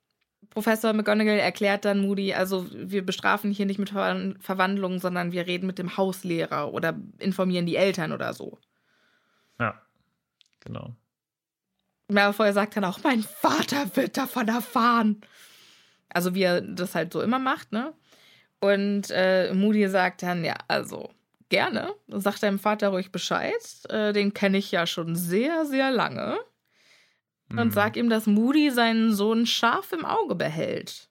Professor 0.51 0.93
McGonagall 0.93 1.39
erklärt 1.39 1.85
dann 1.85 2.01
Moody, 2.01 2.33
also 2.33 2.67
wir 2.73 3.05
bestrafen 3.05 3.51
hier 3.51 3.67
nicht 3.67 3.79
mit 3.79 3.91
Ver 3.91 4.35
Verwandlungen, 4.39 5.01
sondern 5.01 5.33
wir 5.33 5.47
reden 5.47 5.67
mit 5.67 5.79
dem 5.79 5.97
Hauslehrer 5.97 6.73
oder 6.73 6.99
informieren 7.19 7.67
die 7.67 7.77
Eltern 7.77 8.13
oder 8.13 8.33
so. 8.33 8.59
Ja, 9.59 9.83
genau. 10.61 10.95
Malfoy 12.09 12.53
sagt 12.53 12.77
dann 12.77 12.85
auch, 12.85 13.01
mein 13.03 13.23
Vater 13.23 13.97
wird 13.97 14.17
davon 14.17 14.49
erfahren. 14.49 15.21
Also 16.09 16.35
wie 16.35 16.43
er 16.43 16.61
das 16.61 16.95
halt 16.95 17.13
so 17.13 17.21
immer 17.21 17.39
macht, 17.39 17.73
ne? 17.73 17.93
Und 18.61 19.11
äh, 19.11 19.53
Moody 19.53 19.89
sagt 19.89 20.23
dann, 20.23 20.45
ja, 20.45 20.55
also 20.69 21.11
gerne. 21.49 21.95
Sagt 22.09 22.43
deinem 22.43 22.59
Vater 22.59 22.89
ruhig 22.89 23.13
Bescheid. 23.13 23.61
Äh, 23.89 24.13
den 24.13 24.35
kenne 24.35 24.59
ich 24.59 24.73
ja 24.73 24.87
schon 24.87 25.15
sehr, 25.15 25.67
sehr 25.67 25.91
lange. 25.91 26.39
Mhm. 27.49 27.59
Und 27.59 27.73
sag 27.73 27.97
ihm, 27.97 28.09
dass 28.09 28.27
Moody 28.27 28.71
seinen 28.71 29.13
Sohn 29.13 29.47
scharf 29.47 29.93
im 29.93 30.05
Auge 30.05 30.35
behält. 30.35 31.09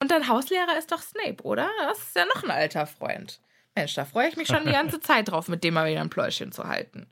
Und 0.00 0.10
dein 0.10 0.28
Hauslehrer 0.28 0.76
ist 0.78 0.92
doch 0.92 1.00
Snape, 1.00 1.42
oder? 1.44 1.68
Das 1.82 1.98
ist 1.98 2.16
ja 2.16 2.26
noch 2.26 2.42
ein 2.42 2.50
alter 2.50 2.86
Freund. 2.86 3.40
Mensch, 3.74 3.94
da 3.94 4.04
freue 4.04 4.28
ich 4.28 4.36
mich 4.36 4.48
schon 4.48 4.66
die 4.66 4.72
ganze 4.72 5.00
Zeit 5.00 5.30
drauf, 5.30 5.48
mit 5.48 5.64
dem 5.64 5.74
mal 5.74 5.90
wieder 5.90 6.00
ein 6.00 6.10
Pläuschen 6.10 6.52
zu 6.52 6.64
halten. 6.64 7.06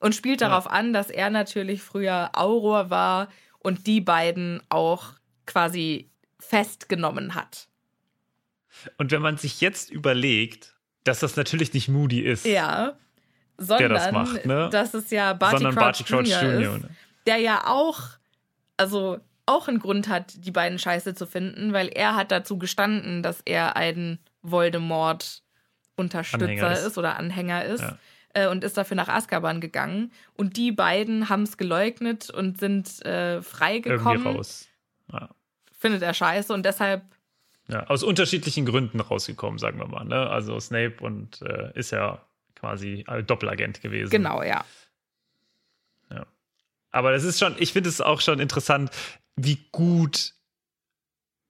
Und 0.00 0.14
spielt 0.14 0.40
darauf 0.40 0.66
ja. 0.66 0.70
an, 0.70 0.92
dass 0.92 1.10
er 1.10 1.30
natürlich 1.30 1.82
früher 1.82 2.30
Auror 2.34 2.90
war 2.90 3.28
und 3.58 3.86
die 3.86 4.00
beiden 4.00 4.62
auch 4.68 5.14
quasi 5.46 6.10
festgenommen 6.38 7.34
hat. 7.34 7.68
Und 8.96 9.10
wenn 9.10 9.20
man 9.22 9.38
sich 9.38 9.60
jetzt 9.60 9.90
überlegt, 9.90 10.76
dass 11.04 11.20
das 11.20 11.36
natürlich 11.36 11.74
nicht 11.74 11.88
Moody 11.88 12.20
ist, 12.20 12.44
ja, 12.44 12.96
sondern 13.56 13.78
der 13.78 13.88
das 13.98 14.12
macht, 14.12 14.44
ne? 14.46 14.68
dass 14.70 14.94
es 14.94 15.10
ja 15.10 15.32
Barty, 15.32 15.56
sondern 15.56 15.74
Crouch, 15.74 15.84
Barty 15.84 16.04
Crouch 16.04 16.28
Jr. 16.28 16.60
Jr. 16.60 16.76
Ist, 16.76 16.84
der 17.26 17.38
ja 17.38 17.66
auch, 17.66 18.02
also 18.76 19.18
auch 19.46 19.66
einen 19.68 19.80
Grund 19.80 20.08
hat, 20.08 20.44
die 20.44 20.50
beiden 20.50 20.78
scheiße 20.78 21.14
zu 21.14 21.26
finden, 21.26 21.72
weil 21.72 21.88
er 21.88 22.14
hat 22.14 22.30
dazu 22.30 22.58
gestanden, 22.58 23.22
dass 23.22 23.40
er 23.44 23.76
ein 23.76 24.18
Voldemort-Unterstützer 24.42 26.72
ist. 26.72 26.84
ist. 26.84 26.98
oder 26.98 27.16
Anhänger 27.16 27.64
ist. 27.64 27.80
Ja. 27.80 27.96
Äh, 28.34 28.48
und 28.48 28.64
ist 28.64 28.76
dafür 28.76 28.96
nach 28.96 29.08
Azkaban 29.08 29.60
gegangen. 29.60 30.12
Und 30.34 30.56
die 30.56 30.72
beiden 30.72 31.28
haben 31.28 31.42
es 31.42 31.56
geleugnet 31.56 32.30
und 32.30 32.58
sind 32.58 33.04
äh, 33.04 33.42
freigekommen. 33.42 34.18
Irgendwie 34.18 34.38
raus. 34.38 34.68
Ja. 35.12 35.30
Findet 35.72 36.02
er 36.02 36.14
scheiße 36.14 36.52
und 36.52 36.64
deshalb 36.64 37.02
ja, 37.68 37.86
aus 37.86 38.02
unterschiedlichen 38.02 38.64
Gründen 38.64 39.00
rausgekommen, 39.00 39.58
sagen 39.58 39.78
wir 39.78 39.86
mal. 39.86 40.04
Ne? 40.04 40.28
Also 40.28 40.58
Snape 40.58 40.96
und 41.00 41.42
äh, 41.42 41.70
ist 41.74 41.90
ja 41.90 42.24
quasi 42.54 43.04
Doppelagent 43.26 43.80
gewesen. 43.82 44.10
Genau, 44.10 44.42
ja. 44.42 44.64
Ja. 46.10 46.26
Aber 46.90 47.12
das 47.12 47.24
ist 47.24 47.38
schon, 47.38 47.54
ich 47.58 47.72
finde 47.72 47.90
es 47.90 48.00
auch 48.00 48.20
schon 48.20 48.40
interessant, 48.40 48.90
wie 49.36 49.58
gut 49.70 50.34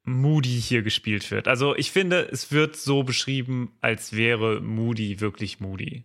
Moody 0.03 0.61
hier 0.61 0.83
gespielt 0.83 1.31
wird. 1.31 1.49
Also 1.49 1.77
ich 1.77 1.93
finde, 1.93 2.29
es 2.31 2.51
wird 2.51 2.77
so 2.77 3.05
beschrieben, 3.05 3.77
als 3.81 4.15
wäre 4.15 4.61
Moody 4.61 5.21
wirklich 5.21 5.61
Moody. 5.61 6.05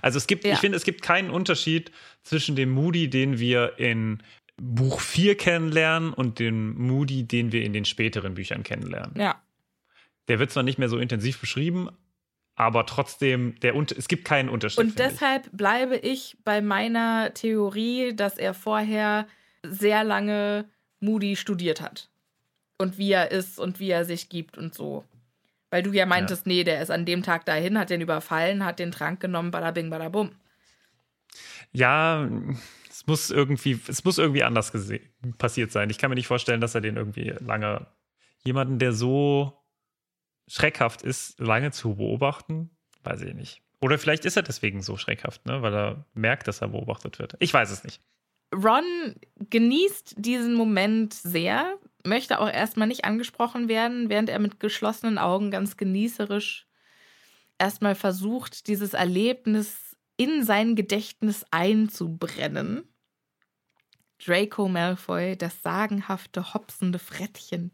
Also 0.00 0.18
es 0.18 0.26
gibt, 0.26 0.44
ja. 0.44 0.54
ich 0.54 0.58
finde, 0.60 0.76
es 0.76 0.84
gibt 0.84 1.02
keinen 1.02 1.30
Unterschied 1.30 1.92
zwischen 2.22 2.56
dem 2.56 2.70
Moody, 2.70 3.10
den 3.10 3.38
wir 3.38 3.78
in 3.78 4.22
Buch 4.56 5.00
4 5.00 5.36
kennenlernen 5.36 6.12
und 6.12 6.38
dem 6.38 6.74
Moody, 6.74 7.24
den 7.24 7.52
wir 7.52 7.64
in 7.64 7.72
den 7.72 7.84
späteren 7.84 8.34
Büchern 8.34 8.62
kennenlernen. 8.62 9.14
Ja. 9.18 9.42
Der 10.28 10.38
wird 10.38 10.50
zwar 10.50 10.62
nicht 10.62 10.78
mehr 10.78 10.88
so 10.88 10.98
intensiv 10.98 11.40
beschrieben, 11.40 11.90
aber 12.54 12.86
trotzdem, 12.86 13.58
der, 13.60 13.74
es 13.74 14.08
gibt 14.08 14.24
keinen 14.24 14.48
Unterschied. 14.48 14.78
Und 14.78 14.98
deshalb 14.98 15.46
ich. 15.46 15.52
bleibe 15.52 15.96
ich 15.96 16.36
bei 16.44 16.60
meiner 16.60 17.34
Theorie, 17.34 18.14
dass 18.14 18.38
er 18.38 18.54
vorher 18.54 19.26
sehr 19.64 20.04
lange 20.04 20.68
Moody 21.00 21.36
studiert 21.36 21.80
hat. 21.80 22.08
Und 22.78 22.98
wie 22.98 23.12
er 23.12 23.30
ist 23.30 23.58
und 23.58 23.80
wie 23.80 23.90
er 23.90 24.04
sich 24.04 24.28
gibt 24.28 24.58
und 24.58 24.74
so. 24.74 25.04
Weil 25.72 25.82
du 25.82 25.90
ja 25.92 26.04
meintest, 26.04 26.44
ja. 26.44 26.52
nee, 26.52 26.64
der 26.64 26.82
ist 26.82 26.90
an 26.90 27.06
dem 27.06 27.22
Tag 27.22 27.46
dahin, 27.46 27.78
hat 27.78 27.88
den 27.88 28.02
überfallen, 28.02 28.62
hat 28.62 28.78
den 28.78 28.92
Trank 28.92 29.20
genommen, 29.20 29.50
badabing, 29.50 29.88
badabum. 29.88 30.32
Ja, 31.72 32.28
es 32.90 33.06
muss 33.06 33.30
irgendwie, 33.30 33.80
es 33.88 34.04
muss 34.04 34.18
irgendwie 34.18 34.42
anders 34.42 34.70
passiert 35.38 35.72
sein. 35.72 35.88
Ich 35.88 35.96
kann 35.96 36.10
mir 36.10 36.16
nicht 36.16 36.26
vorstellen, 36.26 36.60
dass 36.60 36.74
er 36.74 36.82
den 36.82 36.98
irgendwie 36.98 37.32
lange, 37.40 37.86
jemanden, 38.44 38.78
der 38.78 38.92
so 38.92 39.64
schreckhaft 40.46 41.00
ist, 41.00 41.40
lange 41.40 41.70
zu 41.70 41.94
beobachten, 41.94 42.68
weiß 43.04 43.22
ich 43.22 43.32
nicht. 43.32 43.62
Oder 43.80 43.98
vielleicht 43.98 44.26
ist 44.26 44.36
er 44.36 44.42
deswegen 44.42 44.82
so 44.82 44.98
schreckhaft, 44.98 45.46
ne? 45.46 45.62
weil 45.62 45.74
er 45.74 46.04
merkt, 46.12 46.48
dass 46.48 46.60
er 46.60 46.68
beobachtet 46.68 47.18
wird. 47.18 47.34
Ich 47.38 47.54
weiß 47.54 47.70
es 47.70 47.82
nicht. 47.82 48.02
Ron 48.54 49.16
genießt 49.48 50.16
diesen 50.18 50.52
Moment 50.52 51.14
sehr, 51.14 51.78
möchte 52.04 52.40
auch 52.40 52.48
erstmal 52.48 52.88
nicht 52.88 53.04
angesprochen 53.04 53.68
werden, 53.68 54.08
während 54.08 54.28
er 54.28 54.38
mit 54.38 54.60
geschlossenen 54.60 55.18
Augen 55.18 55.50
ganz 55.50 55.76
genießerisch 55.76 56.66
erstmal 57.58 57.94
versucht, 57.94 58.66
dieses 58.66 58.94
Erlebnis 58.94 59.96
in 60.16 60.44
sein 60.44 60.76
Gedächtnis 60.76 61.44
einzubrennen. 61.50 62.84
Draco 64.24 64.68
Malfoy, 64.68 65.36
das 65.36 65.62
sagenhafte, 65.62 66.54
hopsende 66.54 66.98
Frettchen. 66.98 67.72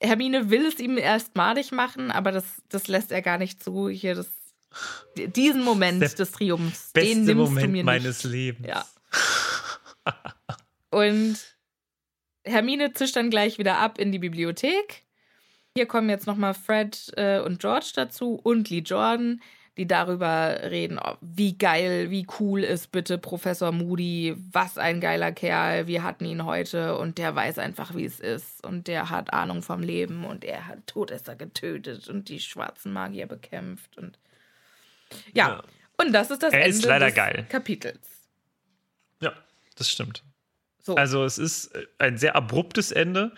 Hermine 0.00 0.50
will 0.50 0.66
es 0.66 0.78
ihm 0.78 0.98
erst 0.98 1.34
madig 1.34 1.72
machen, 1.72 2.10
aber 2.10 2.32
das, 2.32 2.44
das 2.68 2.88
lässt 2.88 3.10
er 3.10 3.22
gar 3.22 3.38
nicht 3.38 3.62
zu. 3.62 3.88
Hier, 3.88 4.14
das, 4.14 4.30
diesen 5.16 5.64
Moment 5.64 6.18
des 6.18 6.32
Triumphs, 6.32 6.92
den 6.92 7.24
nimmst 7.24 7.34
Moment 7.34 7.66
du 7.66 7.70
mir 7.70 7.76
nicht. 7.78 7.84
meines 7.84 8.24
Lebens. 8.24 8.68
Ja. 8.68 8.84
Und 10.90 11.53
Hermine 12.44 12.92
zischt 12.92 13.16
dann 13.16 13.30
gleich 13.30 13.58
wieder 13.58 13.78
ab 13.78 13.98
in 13.98 14.12
die 14.12 14.18
Bibliothek. 14.18 15.02
Hier 15.76 15.86
kommen 15.86 16.08
jetzt 16.08 16.26
nochmal 16.26 16.54
Fred 16.54 17.12
äh, 17.16 17.40
und 17.40 17.60
George 17.60 17.92
dazu 17.94 18.38
und 18.42 18.70
Lee 18.70 18.78
Jordan 18.78 19.40
die 19.76 19.86
darüber 19.86 20.60
reden, 20.70 21.00
oh, 21.02 21.16
wie 21.20 21.58
geil, 21.58 22.10
wie 22.10 22.26
cool 22.38 22.62
ist 22.62 22.92
bitte 22.92 23.18
Professor 23.18 23.72
Moody, 23.72 24.36
was 24.52 24.78
ein 24.78 25.00
geiler 25.00 25.32
Kerl, 25.32 25.88
wir 25.88 26.04
hatten 26.04 26.24
ihn 26.26 26.44
heute 26.44 26.96
und 26.96 27.18
der 27.18 27.34
weiß 27.34 27.58
einfach, 27.58 27.94
wie 27.94 28.04
es 28.04 28.20
ist 28.20 28.64
und 28.64 28.86
der 28.86 29.10
hat 29.10 29.32
Ahnung 29.32 29.62
vom 29.62 29.82
Leben 29.82 30.24
und 30.24 30.44
er 30.44 30.68
hat 30.68 30.86
Todesser 30.86 31.34
getötet 31.34 32.08
und 32.08 32.28
die 32.28 32.38
schwarzen 32.38 32.92
Magier 32.92 33.26
bekämpft 33.26 33.98
und 33.98 34.18
ja, 35.32 35.48
ja. 35.48 35.62
und 35.96 36.12
das 36.12 36.30
ist 36.30 36.42
das 36.42 36.52
er 36.52 36.60
Ende 36.60 36.76
ist 36.76 36.84
des 36.84 37.14
geil. 37.14 37.46
Kapitels. 37.48 38.28
Ja, 39.20 39.32
das 39.76 39.90
stimmt. 39.90 40.22
So. 40.84 40.96
Also 40.96 41.24
es 41.24 41.38
ist 41.38 41.72
ein 41.98 42.18
sehr 42.18 42.36
abruptes 42.36 42.92
Ende. 42.92 43.32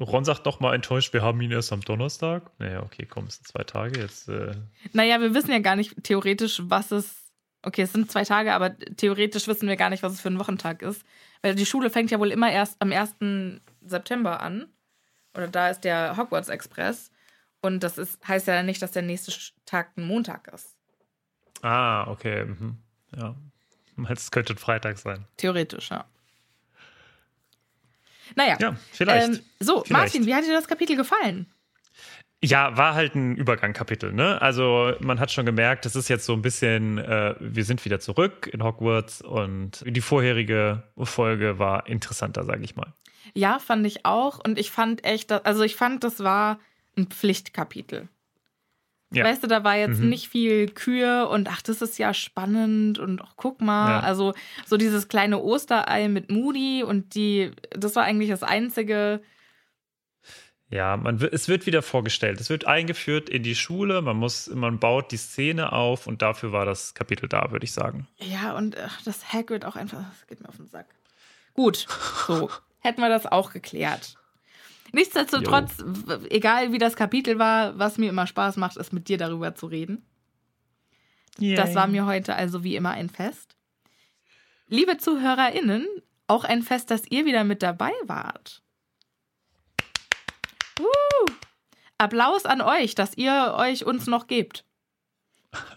Ron 0.00 0.24
sagt 0.24 0.46
doch 0.46 0.60
mal 0.60 0.74
enttäuscht, 0.74 1.12
wir 1.12 1.22
haben 1.22 1.40
ihn 1.40 1.52
erst 1.52 1.72
am 1.72 1.82
Donnerstag. 1.82 2.50
Naja, 2.58 2.82
okay, 2.82 3.06
komm, 3.06 3.26
es 3.26 3.36
sind 3.36 3.48
zwei 3.48 3.64
Tage 3.64 4.00
jetzt. 4.00 4.28
Äh 4.28 4.52
naja, 4.92 5.20
wir 5.20 5.34
wissen 5.34 5.52
ja 5.52 5.58
gar 5.58 5.76
nicht 5.76 6.02
theoretisch, 6.02 6.62
was 6.64 6.90
es. 6.90 7.30
Okay, 7.62 7.82
es 7.82 7.92
sind 7.92 8.10
zwei 8.10 8.24
Tage, 8.24 8.54
aber 8.54 8.78
theoretisch 8.78 9.46
wissen 9.46 9.68
wir 9.68 9.76
gar 9.76 9.90
nicht, 9.90 10.02
was 10.02 10.12
es 10.12 10.20
für 10.20 10.28
ein 10.28 10.38
Wochentag 10.38 10.82
ist. 10.82 11.04
Weil 11.42 11.54
die 11.54 11.66
Schule 11.66 11.90
fängt 11.90 12.10
ja 12.10 12.18
wohl 12.18 12.30
immer 12.30 12.50
erst 12.50 12.80
am 12.80 12.92
1. 12.92 13.60
September 13.82 14.40
an. 14.40 14.66
Oder 15.34 15.48
da 15.48 15.68
ist 15.68 15.80
der 15.80 16.16
Hogwarts 16.16 16.48
Express. 16.48 17.10
Und 17.60 17.82
das 17.82 17.98
ist, 17.98 18.26
heißt 18.26 18.46
ja 18.46 18.62
nicht, 18.62 18.80
dass 18.80 18.92
der 18.92 19.02
nächste 19.02 19.32
Tag 19.66 19.96
ein 19.96 20.06
Montag 20.06 20.48
ist. 20.48 20.76
Ah, 21.62 22.08
okay. 22.08 22.44
Mhm. 22.44 22.78
Ja. 23.16 23.34
Es 24.08 24.30
könnte 24.30 24.54
ein 24.54 24.58
Freitag 24.58 24.98
sein. 24.98 25.26
Theoretisch, 25.36 25.90
ja. 25.90 26.04
Naja. 28.34 28.56
Ja, 28.60 28.76
vielleicht. 28.92 29.28
Ähm, 29.28 29.40
so, 29.60 29.84
vielleicht. 29.84 29.90
Martin, 29.90 30.26
wie 30.26 30.34
hat 30.34 30.44
dir 30.44 30.52
das 30.52 30.68
Kapitel 30.68 30.96
gefallen? 30.96 31.46
Ja, 32.44 32.76
war 32.76 32.94
halt 32.94 33.14
ein 33.14 33.34
Übergangkapitel, 33.36 34.12
ne? 34.12 34.40
Also 34.42 34.92
man 35.00 35.18
hat 35.20 35.32
schon 35.32 35.46
gemerkt, 35.46 35.84
das 35.86 35.96
ist 35.96 36.08
jetzt 36.08 36.26
so 36.26 36.34
ein 36.34 36.42
bisschen, 36.42 36.98
äh, 36.98 37.34
wir 37.40 37.64
sind 37.64 37.84
wieder 37.84 37.98
zurück 37.98 38.48
in 38.52 38.62
Hogwarts 38.62 39.22
und 39.22 39.82
die 39.86 40.00
vorherige 40.00 40.82
Folge 40.98 41.58
war 41.58 41.86
interessanter, 41.86 42.44
sage 42.44 42.62
ich 42.62 42.76
mal. 42.76 42.92
Ja, 43.34 43.58
fand 43.58 43.86
ich 43.86 44.04
auch. 44.04 44.38
Und 44.44 44.58
ich 44.58 44.70
fand 44.70 45.04
echt, 45.04 45.32
also 45.32 45.62
ich 45.62 45.76
fand, 45.76 46.04
das 46.04 46.22
war 46.22 46.60
ein 46.96 47.06
Pflichtkapitel. 47.06 48.08
Ja. 49.12 49.24
Weißt 49.24 49.42
du, 49.42 49.46
da 49.46 49.62
war 49.62 49.76
jetzt 49.76 50.00
mhm. 50.00 50.08
nicht 50.08 50.28
viel 50.28 50.68
Kühe 50.68 51.28
und 51.28 51.48
ach, 51.48 51.62
das 51.62 51.80
ist 51.80 51.96
ja 51.98 52.12
spannend 52.12 52.98
und 52.98 53.22
ach, 53.22 53.34
guck 53.36 53.60
mal. 53.60 53.90
Ja. 53.90 54.00
Also 54.00 54.34
so 54.66 54.76
dieses 54.76 55.08
kleine 55.08 55.38
Osterei 55.40 56.08
mit 56.08 56.30
Moody 56.30 56.82
und 56.82 57.14
die, 57.14 57.52
das 57.70 57.94
war 57.94 58.02
eigentlich 58.02 58.30
das 58.30 58.42
Einzige. 58.42 59.22
Ja, 60.68 60.96
man, 60.96 61.22
es 61.22 61.48
wird 61.48 61.66
wieder 61.66 61.82
vorgestellt. 61.82 62.40
Es 62.40 62.50
wird 62.50 62.66
eingeführt 62.66 63.28
in 63.28 63.44
die 63.44 63.54
Schule. 63.54 64.02
Man 64.02 64.16
muss, 64.16 64.48
man 64.48 64.80
baut 64.80 65.12
die 65.12 65.16
Szene 65.16 65.72
auf 65.72 66.08
und 66.08 66.22
dafür 66.22 66.50
war 66.50 66.66
das 66.66 66.94
Kapitel 66.94 67.28
da, 67.28 67.52
würde 67.52 67.64
ich 67.64 67.72
sagen. 67.72 68.08
Ja, 68.18 68.56
und 68.56 68.76
ach, 68.76 69.00
das 69.02 69.32
Hagrid 69.32 69.64
auch 69.64 69.76
einfach, 69.76 69.98
das 69.98 70.26
geht 70.26 70.40
mir 70.40 70.48
auf 70.48 70.56
den 70.56 70.66
Sack. 70.66 70.86
Gut, 71.54 71.86
so. 72.26 72.50
hätten 72.80 73.00
wir 73.00 73.08
das 73.08 73.26
auch 73.26 73.52
geklärt. 73.52 74.16
Nichtsdestotrotz, 74.92 75.78
w- 75.84 76.26
egal 76.30 76.72
wie 76.72 76.78
das 76.78 76.96
Kapitel 76.96 77.38
war, 77.38 77.78
was 77.78 77.98
mir 77.98 78.08
immer 78.08 78.26
Spaß 78.26 78.56
macht, 78.56 78.76
ist 78.76 78.92
mit 78.92 79.08
dir 79.08 79.18
darüber 79.18 79.54
zu 79.54 79.66
reden. 79.66 80.04
Das 81.56 81.74
war 81.74 81.86
mir 81.86 82.06
heute 82.06 82.34
also 82.34 82.64
wie 82.64 82.76
immer 82.76 82.90
ein 82.92 83.10
Fest. 83.10 83.56
Liebe 84.68 84.96
ZuhörerInnen, 84.96 85.86
auch 86.26 86.44
ein 86.44 86.62
Fest, 86.62 86.90
dass 86.90 87.02
ihr 87.10 87.24
wieder 87.24 87.44
mit 87.44 87.62
dabei 87.62 87.92
wart. 88.06 88.62
Uh, 90.80 91.30
Applaus 91.98 92.44
an 92.44 92.60
euch, 92.60 92.94
dass 92.94 93.16
ihr 93.16 93.54
euch 93.56 93.86
uns 93.86 94.06
noch 94.06 94.26
gebt. 94.26 94.64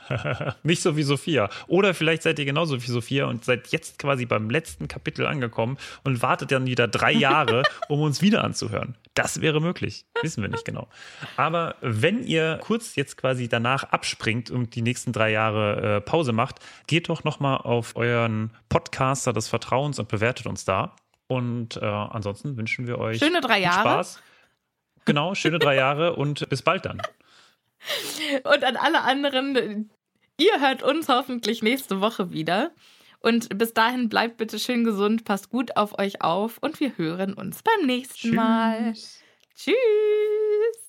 Nicht 0.64 0.82
so 0.82 0.98
wie 0.98 1.04
Sophia. 1.04 1.50
Oder 1.68 1.94
vielleicht 1.94 2.24
seid 2.24 2.40
ihr 2.40 2.46
genauso 2.46 2.82
wie 2.82 2.88
Sophia 2.88 3.26
und 3.26 3.46
seid 3.46 3.68
jetzt 3.68 4.00
quasi 4.00 4.26
beim 4.26 4.50
letzten 4.50 4.88
Kapitel 4.88 5.26
angekommen 5.26 5.78
und 6.04 6.22
wartet 6.22 6.52
dann 6.52 6.66
wieder 6.66 6.88
drei 6.88 7.12
Jahre, 7.12 7.64
um 7.90 8.02
uns 8.02 8.22
wieder 8.22 8.44
anzuhören. 8.44 8.96
Das 9.14 9.42
wäre 9.42 9.62
möglich. 9.62 10.06
Wissen 10.22 10.42
wir 10.42 10.50
nicht 10.50 10.66
genau. 10.66 10.88
Aber 11.38 11.76
wenn 11.82 12.24
ihr 12.24 12.60
kurz 12.62 12.96
jetzt 12.96 13.18
quasi 13.18 13.48
danach 13.48 13.84
abspringt 13.84 14.50
und 14.50 14.76
die 14.76 14.82
nächsten 14.82 15.12
drei 15.12 15.32
Jahre 15.32 15.98
äh, 15.98 16.02
Pause 16.02 16.32
macht, 16.32 16.58
geht 16.88 17.10
doch 17.10 17.24
nochmal 17.24 17.58
auf 17.58 17.96
euren 17.96 18.52
Podcaster 18.70 19.34
des 19.34 19.48
Vertrauens 19.48 20.00
und 20.00 20.08
bewertet 20.08 20.48
uns 20.48 20.66
da. 20.66 20.96
Und 21.28 21.78
äh, 21.78 21.86
ansonsten 21.86 22.58
wünschen 22.58 22.88
wir 22.88 22.98
euch 22.98 23.20
Schöne 23.20 23.42
drei 23.42 23.60
Jahre. 23.60 23.82
Spaß. 23.82 24.22
Genau, 25.06 25.36
schöne 25.36 25.60
drei 25.60 25.76
Jahre 25.76 26.16
und 26.16 26.48
bis 26.50 26.62
bald 26.62 26.86
dann. 26.86 27.02
Und 28.44 28.64
an 28.64 28.78
alle 28.78 29.02
anderen, 29.02 29.90
ihr 30.38 30.60
hört 30.60 30.84
uns 30.84 31.08
hoffentlich 31.10 31.62
nächste 31.64 32.02
Woche 32.02 32.32
wieder. 32.32 32.72
Und 33.22 33.58
bis 33.58 33.74
dahin 33.74 34.08
bleibt 34.10 34.38
bitte 34.38 34.60
schön 34.60 34.84
gesund, 34.84 35.26
passt 35.26 35.50
gut 35.50 35.76
auf 35.76 36.00
euch 36.00 36.22
auf 36.22 36.58
und 36.60 36.80
wir 36.80 36.98
hören 36.98 37.34
uns 37.34 37.62
beim 37.64 37.86
nächsten 37.86 38.34
Mal. 38.36 38.94
Tschüss. 39.56 40.89